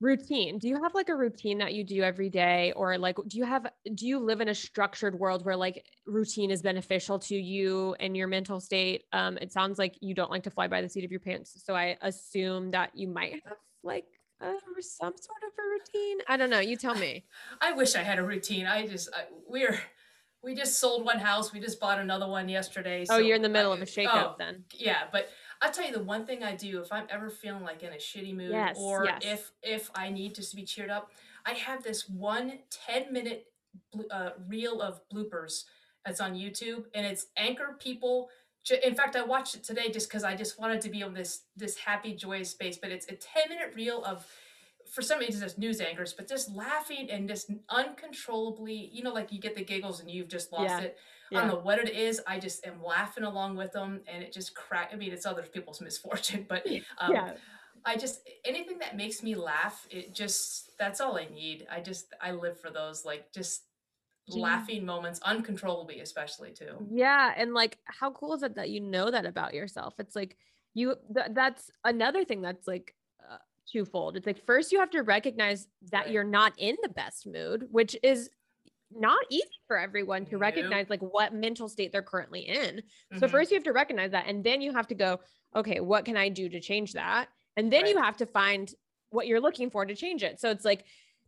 routine. 0.00 0.58
Do 0.58 0.68
you 0.68 0.82
have 0.82 0.94
like 0.94 1.08
a 1.08 1.14
routine 1.14 1.58
that 1.58 1.74
you 1.74 1.84
do 1.84 2.02
every 2.02 2.28
day, 2.28 2.72
or 2.74 2.98
like 2.98 3.16
do 3.26 3.38
you 3.38 3.44
have 3.44 3.66
do 3.94 4.06
you 4.06 4.18
live 4.18 4.40
in 4.40 4.48
a 4.48 4.54
structured 4.54 5.18
world 5.18 5.44
where 5.44 5.56
like 5.56 5.86
routine 6.06 6.50
is 6.50 6.62
beneficial 6.62 7.18
to 7.20 7.36
you 7.36 7.94
and 8.00 8.16
your 8.16 8.26
mental 8.26 8.60
state? 8.60 9.04
Um, 9.12 9.38
it 9.38 9.52
sounds 9.52 9.78
like 9.78 9.96
you 10.00 10.14
don't 10.14 10.30
like 10.30 10.42
to 10.44 10.50
fly 10.50 10.68
by 10.68 10.82
the 10.82 10.88
seat 10.88 11.04
of 11.04 11.10
your 11.10 11.20
pants, 11.20 11.62
so 11.64 11.74
I 11.74 11.96
assume 12.02 12.72
that 12.72 12.90
you 12.94 13.08
might 13.08 13.34
have 13.46 13.58
like 13.82 14.06
uh, 14.40 14.52
some 14.80 15.14
sort 15.16 15.42
of 15.46 15.52
a 15.58 15.62
routine. 15.62 16.18
I 16.28 16.36
don't 16.36 16.50
know. 16.50 16.60
You 16.60 16.76
tell 16.76 16.94
me. 16.94 17.24
I 17.60 17.72
wish 17.72 17.94
I 17.94 18.02
had 18.02 18.18
a 18.18 18.22
routine. 18.22 18.66
I 18.66 18.86
just 18.86 19.08
I, 19.14 19.24
we're 19.48 19.78
we 20.42 20.54
just 20.54 20.78
sold 20.78 21.04
one 21.04 21.18
house. 21.18 21.52
We 21.52 21.60
just 21.60 21.80
bought 21.80 21.98
another 21.98 22.28
one 22.28 22.48
yesterday. 22.48 23.04
So 23.04 23.14
Oh, 23.14 23.18
you're 23.18 23.36
in 23.36 23.42
the 23.42 23.48
middle 23.48 23.72
I- 23.72 23.76
of 23.76 23.82
a 23.82 23.86
shakeup 23.86 24.08
oh, 24.12 24.34
then. 24.38 24.64
Yeah, 24.74 25.04
but 25.10 25.28
I'll 25.62 25.72
tell 25.72 25.86
you 25.86 25.92
the 25.92 26.02
one 26.02 26.26
thing 26.26 26.42
I 26.42 26.54
do 26.54 26.80
if 26.82 26.92
I'm 26.92 27.06
ever 27.08 27.30
feeling 27.30 27.62
like 27.62 27.82
in 27.82 27.92
a 27.92 27.96
shitty 27.96 28.34
mood 28.36 28.50
Yes, 28.50 28.76
or 28.78 29.06
yes. 29.06 29.22
if 29.24 29.52
if 29.62 29.90
I 29.94 30.10
need 30.10 30.34
just 30.34 30.50
to 30.50 30.56
be 30.56 30.64
cheered 30.64 30.90
up, 30.90 31.10
I 31.46 31.52
have 31.52 31.82
this 31.82 32.08
one 32.08 32.58
10 32.70 33.12
minute 33.12 33.46
uh, 34.10 34.30
reel 34.46 34.80
of 34.82 35.00
bloopers 35.12 35.64
that's 36.04 36.20
on 36.20 36.34
YouTube 36.34 36.84
and 36.94 37.06
it's 37.06 37.26
anchor 37.36 37.76
people 37.78 38.28
in 38.70 38.94
fact, 38.94 39.16
I 39.16 39.22
watched 39.22 39.54
it 39.54 39.62
today 39.62 39.90
just 39.90 40.08
because 40.08 40.24
I 40.24 40.34
just 40.34 40.58
wanted 40.58 40.80
to 40.82 40.90
be 40.90 41.02
on 41.02 41.12
this 41.12 41.42
this 41.56 41.76
happy, 41.76 42.14
joyous 42.14 42.50
space. 42.50 42.78
But 42.78 42.90
it's 42.90 43.06
a 43.06 43.14
ten 43.14 43.44
minute 43.48 43.72
reel 43.74 44.02
of, 44.04 44.26
for 44.90 45.02
some 45.02 45.18
reason, 45.18 45.40
just 45.40 45.58
news 45.58 45.80
anchors, 45.80 46.12
but 46.12 46.28
just 46.28 46.50
laughing 46.50 47.10
and 47.10 47.28
just 47.28 47.50
uncontrollably. 47.68 48.90
You 48.92 49.02
know, 49.02 49.12
like 49.12 49.32
you 49.32 49.40
get 49.40 49.54
the 49.54 49.64
giggles 49.64 50.00
and 50.00 50.10
you've 50.10 50.28
just 50.28 50.52
lost 50.52 50.64
Yeah, 50.64 50.80
it. 50.80 50.98
I 51.32 51.40
don't 51.40 51.48
know 51.48 51.60
what 51.60 51.78
it 51.78 51.90
is. 51.90 52.20
I 52.26 52.38
just 52.38 52.66
am 52.66 52.82
laughing 52.82 53.24
along 53.24 53.56
with 53.56 53.72
them, 53.72 54.00
and 54.06 54.22
it 54.22 54.32
just 54.32 54.54
crack. 54.54 54.90
I 54.92 54.96
mean, 54.96 55.12
it's 55.12 55.26
other 55.26 55.42
people's 55.42 55.80
misfortune, 55.82 56.46
but 56.48 56.66
um, 56.98 57.12
yeah. 57.12 57.32
I 57.84 57.96
just 57.96 58.20
anything 58.44 58.78
that 58.78 58.96
makes 58.96 59.22
me 59.22 59.34
laugh. 59.34 59.86
It 59.90 60.14
just 60.14 60.70
that's 60.78 61.00
all 61.00 61.18
I 61.18 61.26
need. 61.26 61.66
I 61.70 61.80
just 61.80 62.14
I 62.20 62.30
live 62.32 62.58
for 62.58 62.70
those 62.70 63.04
like 63.04 63.32
just 63.32 63.64
You- 64.26 64.42
laughing 64.42 64.84
moments 64.84 65.20
uncontrollably, 65.22 66.00
especially 66.00 66.52
too. 66.52 66.88
Yeah, 66.92 67.32
and 67.36 67.52
like 67.54 67.78
how 67.84 68.10
cool 68.10 68.34
is 68.34 68.42
it 68.42 68.54
that 68.56 68.70
you 68.70 68.80
know 68.80 69.10
that 69.10 69.26
about 69.26 69.54
yourself? 69.54 69.94
It's 69.98 70.16
like 70.16 70.36
you 70.74 70.96
th- 71.14 71.28
that's 71.32 71.70
another 71.84 72.24
thing 72.24 72.40
that's 72.40 72.66
like 72.66 72.94
uh, 73.30 73.38
twofold. 73.70 74.16
It's 74.16 74.26
like 74.26 74.44
first 74.46 74.72
you 74.72 74.80
have 74.80 74.90
to 74.90 75.02
recognize 75.02 75.68
that 75.90 76.04
Right. 76.04 76.10
you're 76.12 76.24
not 76.24 76.54
in 76.58 76.76
the 76.82 76.88
best 76.88 77.26
mood, 77.26 77.66
which 77.70 77.96
is 78.02 78.30
not 78.90 79.24
easy 79.30 79.44
for 79.66 79.78
everyone 79.78 80.24
to 80.26 80.38
recognize 80.38 80.88
like 80.88 81.00
what 81.00 81.34
mental 81.34 81.68
state 81.68 81.90
they're 81.92 82.02
currently 82.02 82.42
in. 82.42 82.82
So 83.16 83.26
Mhm. 83.26 83.30
first 83.30 83.50
you 83.50 83.56
have 83.56 83.64
to 83.64 83.72
recognize 83.72 84.12
that 84.12 84.26
and 84.26 84.44
then 84.44 84.60
you 84.60 84.72
have 84.72 84.86
to 84.88 84.94
go, 84.94 85.20
okay, 85.56 85.80
what 85.80 86.04
can 86.04 86.16
I 86.16 86.28
do 86.28 86.48
to 86.48 86.60
change 86.60 86.92
that? 86.92 87.28
And 87.56 87.72
then 87.72 87.86
you 87.86 87.98
have 87.98 88.16
to 88.18 88.26
find 88.26 88.72
what 89.10 89.26
you're 89.26 89.40
looking 89.40 89.70
for 89.70 89.84
to 89.84 89.94
change 89.94 90.22
it. 90.22 90.40
So 90.40 90.50
it's 90.50 90.64
like 90.64 90.84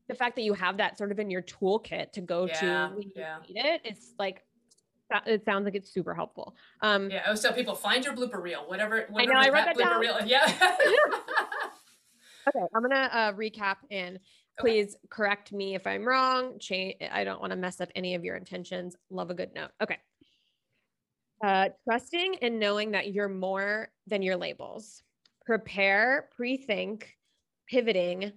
the 0.08 0.14
fact 0.14 0.36
that 0.36 0.42
you 0.42 0.54
have 0.54 0.76
that 0.76 0.96
sort 0.98 1.10
of 1.12 1.18
in 1.18 1.30
your 1.30 1.42
toolkit 1.42 2.12
to 2.12 2.20
go 2.20 2.46
Yeah, 2.46 2.60
to 2.88 2.94
when 2.94 3.02
you 3.02 3.12
yeah. 3.16 3.38
need 3.48 3.56
it, 3.56 3.80
it's 3.84 4.14
like 4.18 4.44
it 5.26 5.44
sounds 5.44 5.64
like 5.64 5.74
it's 5.74 5.92
super 5.92 6.14
helpful. 6.14 6.56
Um 6.80 7.10
Yeah, 7.10 7.22
I 7.22 7.26
always 7.26 7.40
tell 7.40 7.52
people 7.52 7.74
find 7.74 8.04
your 8.04 8.14
blooper 8.14 8.40
reel, 8.42 8.68
whatever. 8.68 9.06
whatever 9.10 9.34
I 9.36 9.46
wrote 9.48 9.64
that 9.66 9.76
blooper 9.76 9.90
down. 9.90 10.00
reel. 10.00 10.18
Yeah. 10.26 10.46
okay, 12.48 12.66
I'm 12.74 12.82
gonna 12.82 13.08
uh, 13.12 13.32
recap 13.32 13.76
and 13.90 14.18
Okay. 14.58 14.70
please 14.72 14.96
correct 15.10 15.52
me 15.52 15.74
if 15.74 15.86
I'm 15.86 16.06
wrong. 16.08 16.58
Change. 16.58 16.94
I 17.12 17.24
don't 17.24 17.42
want 17.42 17.50
to 17.50 17.56
mess 17.58 17.78
up 17.82 17.90
any 17.94 18.14
of 18.14 18.24
your 18.24 18.36
intentions. 18.36 18.96
Love 19.10 19.28
a 19.30 19.34
good 19.34 19.52
note. 19.54 19.68
Okay. 19.82 19.98
Uh, 21.44 21.68
trusting 21.84 22.36
and 22.40 22.58
knowing 22.58 22.92
that 22.92 23.12
you're 23.12 23.28
more 23.28 23.88
than 24.06 24.22
your 24.22 24.36
labels. 24.36 25.02
Prepare, 25.44 26.30
pre-think, 26.34 27.18
pivoting. 27.68 28.32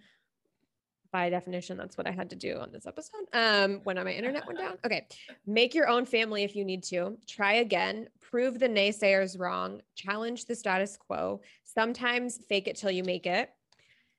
By 1.11 1.29
definition, 1.29 1.77
that's 1.77 1.97
what 1.97 2.07
I 2.07 2.11
had 2.11 2.29
to 2.29 2.35
do 2.35 2.59
on 2.59 2.71
this 2.71 2.85
episode. 2.85 3.25
Um, 3.33 3.81
when 3.83 3.95
my 3.95 4.11
internet 4.11 4.45
went 4.45 4.59
down. 4.59 4.77
Okay. 4.85 5.07
Make 5.47 5.73
your 5.73 5.87
own 5.87 6.05
family 6.05 6.43
if 6.43 6.55
you 6.55 6.63
need 6.63 6.83
to. 6.85 7.17
Try 7.27 7.53
again. 7.55 8.07
Prove 8.21 8.59
the 8.59 8.69
naysayers 8.69 9.39
wrong. 9.39 9.81
Challenge 9.95 10.45
the 10.45 10.55
status 10.55 10.97
quo. 10.97 11.41
Sometimes 11.63 12.39
fake 12.47 12.67
it 12.67 12.75
till 12.75 12.91
you 12.91 13.03
make 13.03 13.25
it. 13.25 13.49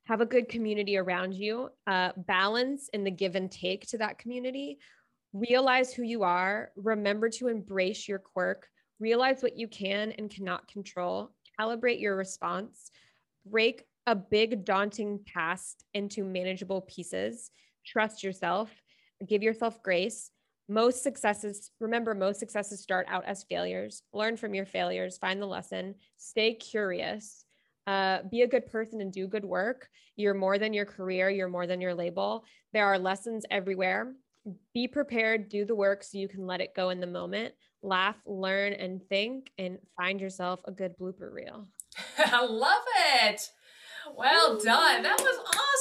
Have 0.05 0.21
a 0.21 0.27
good 0.27 0.49
community 0.49 0.97
around 0.97 1.35
you. 1.35 1.69
Uh, 1.87 2.11
balance 2.17 2.89
in 2.93 3.05
the 3.05 3.11
give 3.11 3.37
and 3.37 3.51
take 3.51 3.87
to 3.89 3.99
that 3.99 4.19
community. 4.19 4.79
Realize 5.33 5.93
who 5.93 6.03
you 6.03 6.25
are. 6.25 6.73
Remember 6.75 7.29
to 7.31 7.47
embrace 7.47 8.09
your 8.09 8.19
quirk. 8.19 8.67
Realize 8.99 9.43
what 9.43 9.57
you 9.57 9.69
can 9.69 10.13
and 10.13 10.29
cannot 10.29 10.67
control. 10.67 11.31
Calibrate 11.59 12.01
your 12.01 12.17
response. 12.17 12.91
Break 13.47 13.85
a 14.11 14.15
big, 14.17 14.65
daunting 14.65 15.21
task 15.25 15.77
into 15.95 16.25
manageable 16.25 16.81
pieces. 16.81 17.53
Trust 17.87 18.25
yourself. 18.25 18.69
Give 19.25 19.41
yourself 19.41 19.81
grace. 19.85 20.33
Most 20.69 21.05
successes, 21.05 21.71
remember, 21.79 22.13
most 22.13 22.41
successes 22.41 22.83
start 22.83 23.07
out 23.09 23.25
as 23.25 23.45
failures. 23.45 24.03
Learn 24.13 24.37
from 24.37 24.53
your 24.53 24.67
failures, 24.67 25.17
find 25.17 25.41
the 25.41 25.47
lesson, 25.47 25.95
stay 26.17 26.55
curious, 26.55 27.45
uh, 27.87 28.23
be 28.29 28.43
a 28.43 28.49
good 28.49 28.67
person 28.67 29.01
and 29.01 29.13
do 29.13 29.29
good 29.29 29.45
work. 29.45 29.89
You're 30.17 30.35
more 30.35 30.59
than 30.59 30.73
your 30.73 30.87
career, 30.87 31.31
you're 31.31 31.49
more 31.49 31.69
than 31.69 31.81
your 31.81 31.95
label. 31.95 32.45
There 32.73 32.87
are 32.87 32.99
lessons 32.99 33.45
everywhere. 33.49 34.13
Be 34.75 34.89
prepared, 34.89 35.49
do 35.49 35.65
the 35.65 35.75
work 35.77 36.03
so 36.03 36.19
you 36.19 36.27
can 36.27 36.49
let 36.49 36.61
it 36.61 36.75
go 36.75 36.91
in 36.91 36.99
the 36.99 37.07
moment. 37.07 37.55
Laugh, 37.81 38.17
learn, 38.27 38.73
and 38.73 39.01
think, 39.09 39.53
and 39.57 39.79
find 39.97 40.21
yourself 40.21 40.61
a 40.65 40.73
good 40.73 40.99
blooper 40.99 41.33
reel. 41.33 41.69
I 42.19 42.45
love 42.45 42.83
it. 43.23 43.51
Well 44.17 44.59
done. 44.59 45.03
That 45.03 45.19
was 45.21 45.39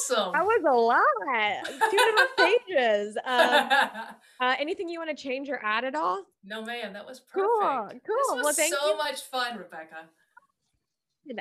awesome. 0.09 0.33
That 0.33 0.43
was 0.45 0.63
a 0.67 0.73
lot. 0.75 1.91
Two 1.91 1.97
half 2.17 2.37
pages. 2.67 3.17
Um, 3.25 4.47
uh, 4.49 4.55
anything 4.59 4.87
you 4.87 4.99
want 4.99 5.15
to 5.15 5.21
change 5.21 5.49
or 5.49 5.59
add 5.63 5.83
at 5.83 5.95
all? 5.95 6.23
no, 6.43 6.61
ma'am. 6.63 6.93
that 6.93 7.05
was 7.05 7.19
perfect. 7.19 7.35
Cool, 7.35 7.89
Cool. 7.89 8.35
This 8.35 8.35
was 8.35 8.43
Well, 8.45 8.53
thank 8.53 8.73
so 8.73 8.87
you. 8.91 8.97
much 8.97 9.21
fun, 9.23 9.57
Rebecca. 9.57 9.95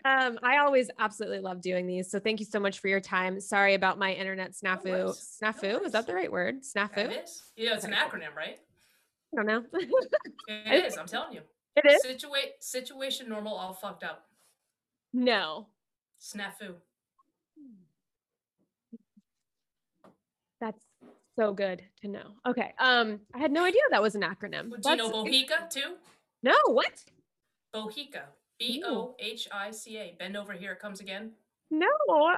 Um, 0.05 0.39
I 0.43 0.59
always 0.59 0.91
absolutely 0.99 1.39
love 1.39 1.63
doing 1.63 1.87
these. 1.87 2.11
So 2.11 2.19
thank 2.19 2.41
you 2.41 2.47
so 2.47 2.61
much 2.61 2.81
for 2.81 2.89
your 2.89 3.01
time. 3.01 3.41
Sorry 3.41 3.75
about 3.75 3.99
my 3.99 4.13
internet 4.13 4.53
snafu. 4.53 4.85
No 4.87 5.07
snafu, 5.13 5.85
is 5.87 5.93
that 5.93 6.07
the 6.07 6.15
right 6.15 6.31
word? 6.31 6.63
Snafu? 6.63 6.99
It 6.99 7.25
is. 7.25 7.43
Know, 7.57 7.73
it's 7.73 7.85
an 7.85 7.93
acronym, 7.93 8.35
right? 8.37 8.59
I 9.33 9.37
don't 9.37 9.47
know. 9.47 9.65
It 10.49 10.85
is. 10.85 10.99
I'm 10.99 11.07
telling 11.07 11.33
you. 11.35 11.41
it 11.77 11.87
is? 11.91 12.05
Situa- 12.05 12.53
situation 12.61 13.29
normal, 13.29 13.55
all 13.55 13.73
fucked 13.73 14.03
up. 14.05 14.25
No. 15.15 15.69
Snafu. 16.21 16.75
That's 20.61 20.85
so 21.37 21.53
good 21.53 21.83
to 22.03 22.09
know. 22.09 22.33
Okay. 22.47 22.75
Um, 22.79 23.21
I 23.35 23.39
had 23.39 23.53
no 23.53 23.65
idea 23.65 23.81
that 23.91 24.03
was 24.03 24.15
an 24.15 24.23
acronym. 24.23 24.71
Do 24.83 24.91
you 24.91 24.97
know 24.97 25.11
Bohica 25.11 25.71
too? 25.71 25.95
No, 26.43 26.55
what? 26.67 27.05
Bohica. 27.75 28.23
B 28.59 28.83
O 28.85 29.15
H 29.21 29.49
I 29.53 29.71
C 29.71 29.99
A. 29.99 30.17
Bend 30.19 30.37
over 30.37 30.53
here. 30.53 30.73
It 30.73 30.81
comes 30.81 31.01
again. 31.01 31.31
No. 31.71 31.87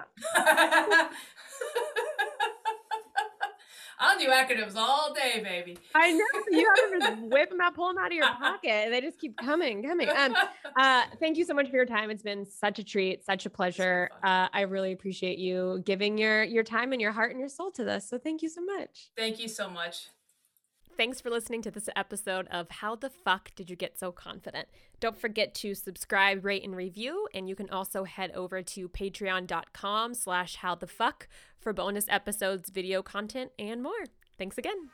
I'll 4.01 4.19
do 4.19 4.29
acronyms 4.29 4.75
all 4.77 5.13
day, 5.13 5.43
baby. 5.45 5.77
I 5.95 6.11
know 6.13 6.25
you 6.51 6.75
have 6.75 6.91
to 6.91 7.07
just 7.07 7.23
whip 7.31 7.51
them 7.51 7.61
out, 7.61 7.75
pull 7.75 7.89
them 7.89 7.99
out 7.99 8.07
of 8.07 8.13
your 8.13 8.27
pocket, 8.27 8.71
and 8.71 8.95
they 8.95 9.03
just 9.03 9.19
keep 9.19 9.37
coming, 9.37 9.83
coming. 9.83 10.09
Um, 10.21 10.35
uh, 10.77 11.05
thank 11.19 11.37
you 11.39 11.45
so 11.45 11.55
much 11.55 11.71
for 11.71 11.77
your 11.77 11.87
time. 11.87 12.11
It's 12.11 12.23
been 12.23 12.45
such 12.45 12.79
a 12.79 12.85
treat, 12.85 13.25
such 13.25 13.47
a 13.47 13.51
pleasure. 13.51 14.11
Uh, 14.25 14.49
I 14.53 14.63
really 14.63 14.93
appreciate 14.93 15.39
you 15.39 15.83
giving 15.85 16.19
your 16.19 16.43
your 16.43 16.65
time 16.65 16.93
and 16.93 17.01
your 17.01 17.13
heart 17.13 17.31
and 17.31 17.41
your 17.41 17.49
soul 17.49 17.71
to 17.73 17.85
this. 17.85 18.09
So 18.09 18.19
thank 18.19 18.43
you 18.43 18.49
so 18.49 18.61
much. 18.63 19.11
Thank 19.17 19.39
you 19.39 19.49
so 19.49 19.71
much. 19.71 20.09
Thanks 21.01 21.19
for 21.19 21.31
listening 21.31 21.63
to 21.63 21.71
this 21.71 21.89
episode 21.97 22.47
of 22.49 22.69
How 22.69 22.95
the 22.95 23.09
Fuck 23.09 23.55
Did 23.55 23.71
You 23.71 23.75
Get 23.75 23.99
So 23.99 24.13
Confident? 24.13 24.69
Don't 25.01 25.19
forget 25.19 25.55
to 25.55 25.75
subscribe, 25.75 26.45
rate, 26.45 26.63
and 26.63 26.77
review. 26.77 27.27
And 27.33 27.49
you 27.49 27.57
can 27.57 27.71
also 27.71 28.05
head 28.05 28.31
over 28.33 28.61
to 28.61 28.87
patreon.com 28.87 30.13
slash 30.13 30.57
how 30.57 30.75
the 30.75 30.87
fuck 30.87 31.27
for 31.59 31.73
bonus 31.73 32.05
episodes, 32.11 32.69
video 32.69 33.03
content, 33.03 33.53
and 33.59 33.83
more. 33.83 34.05
Thanks 34.37 34.59
again. 34.59 34.91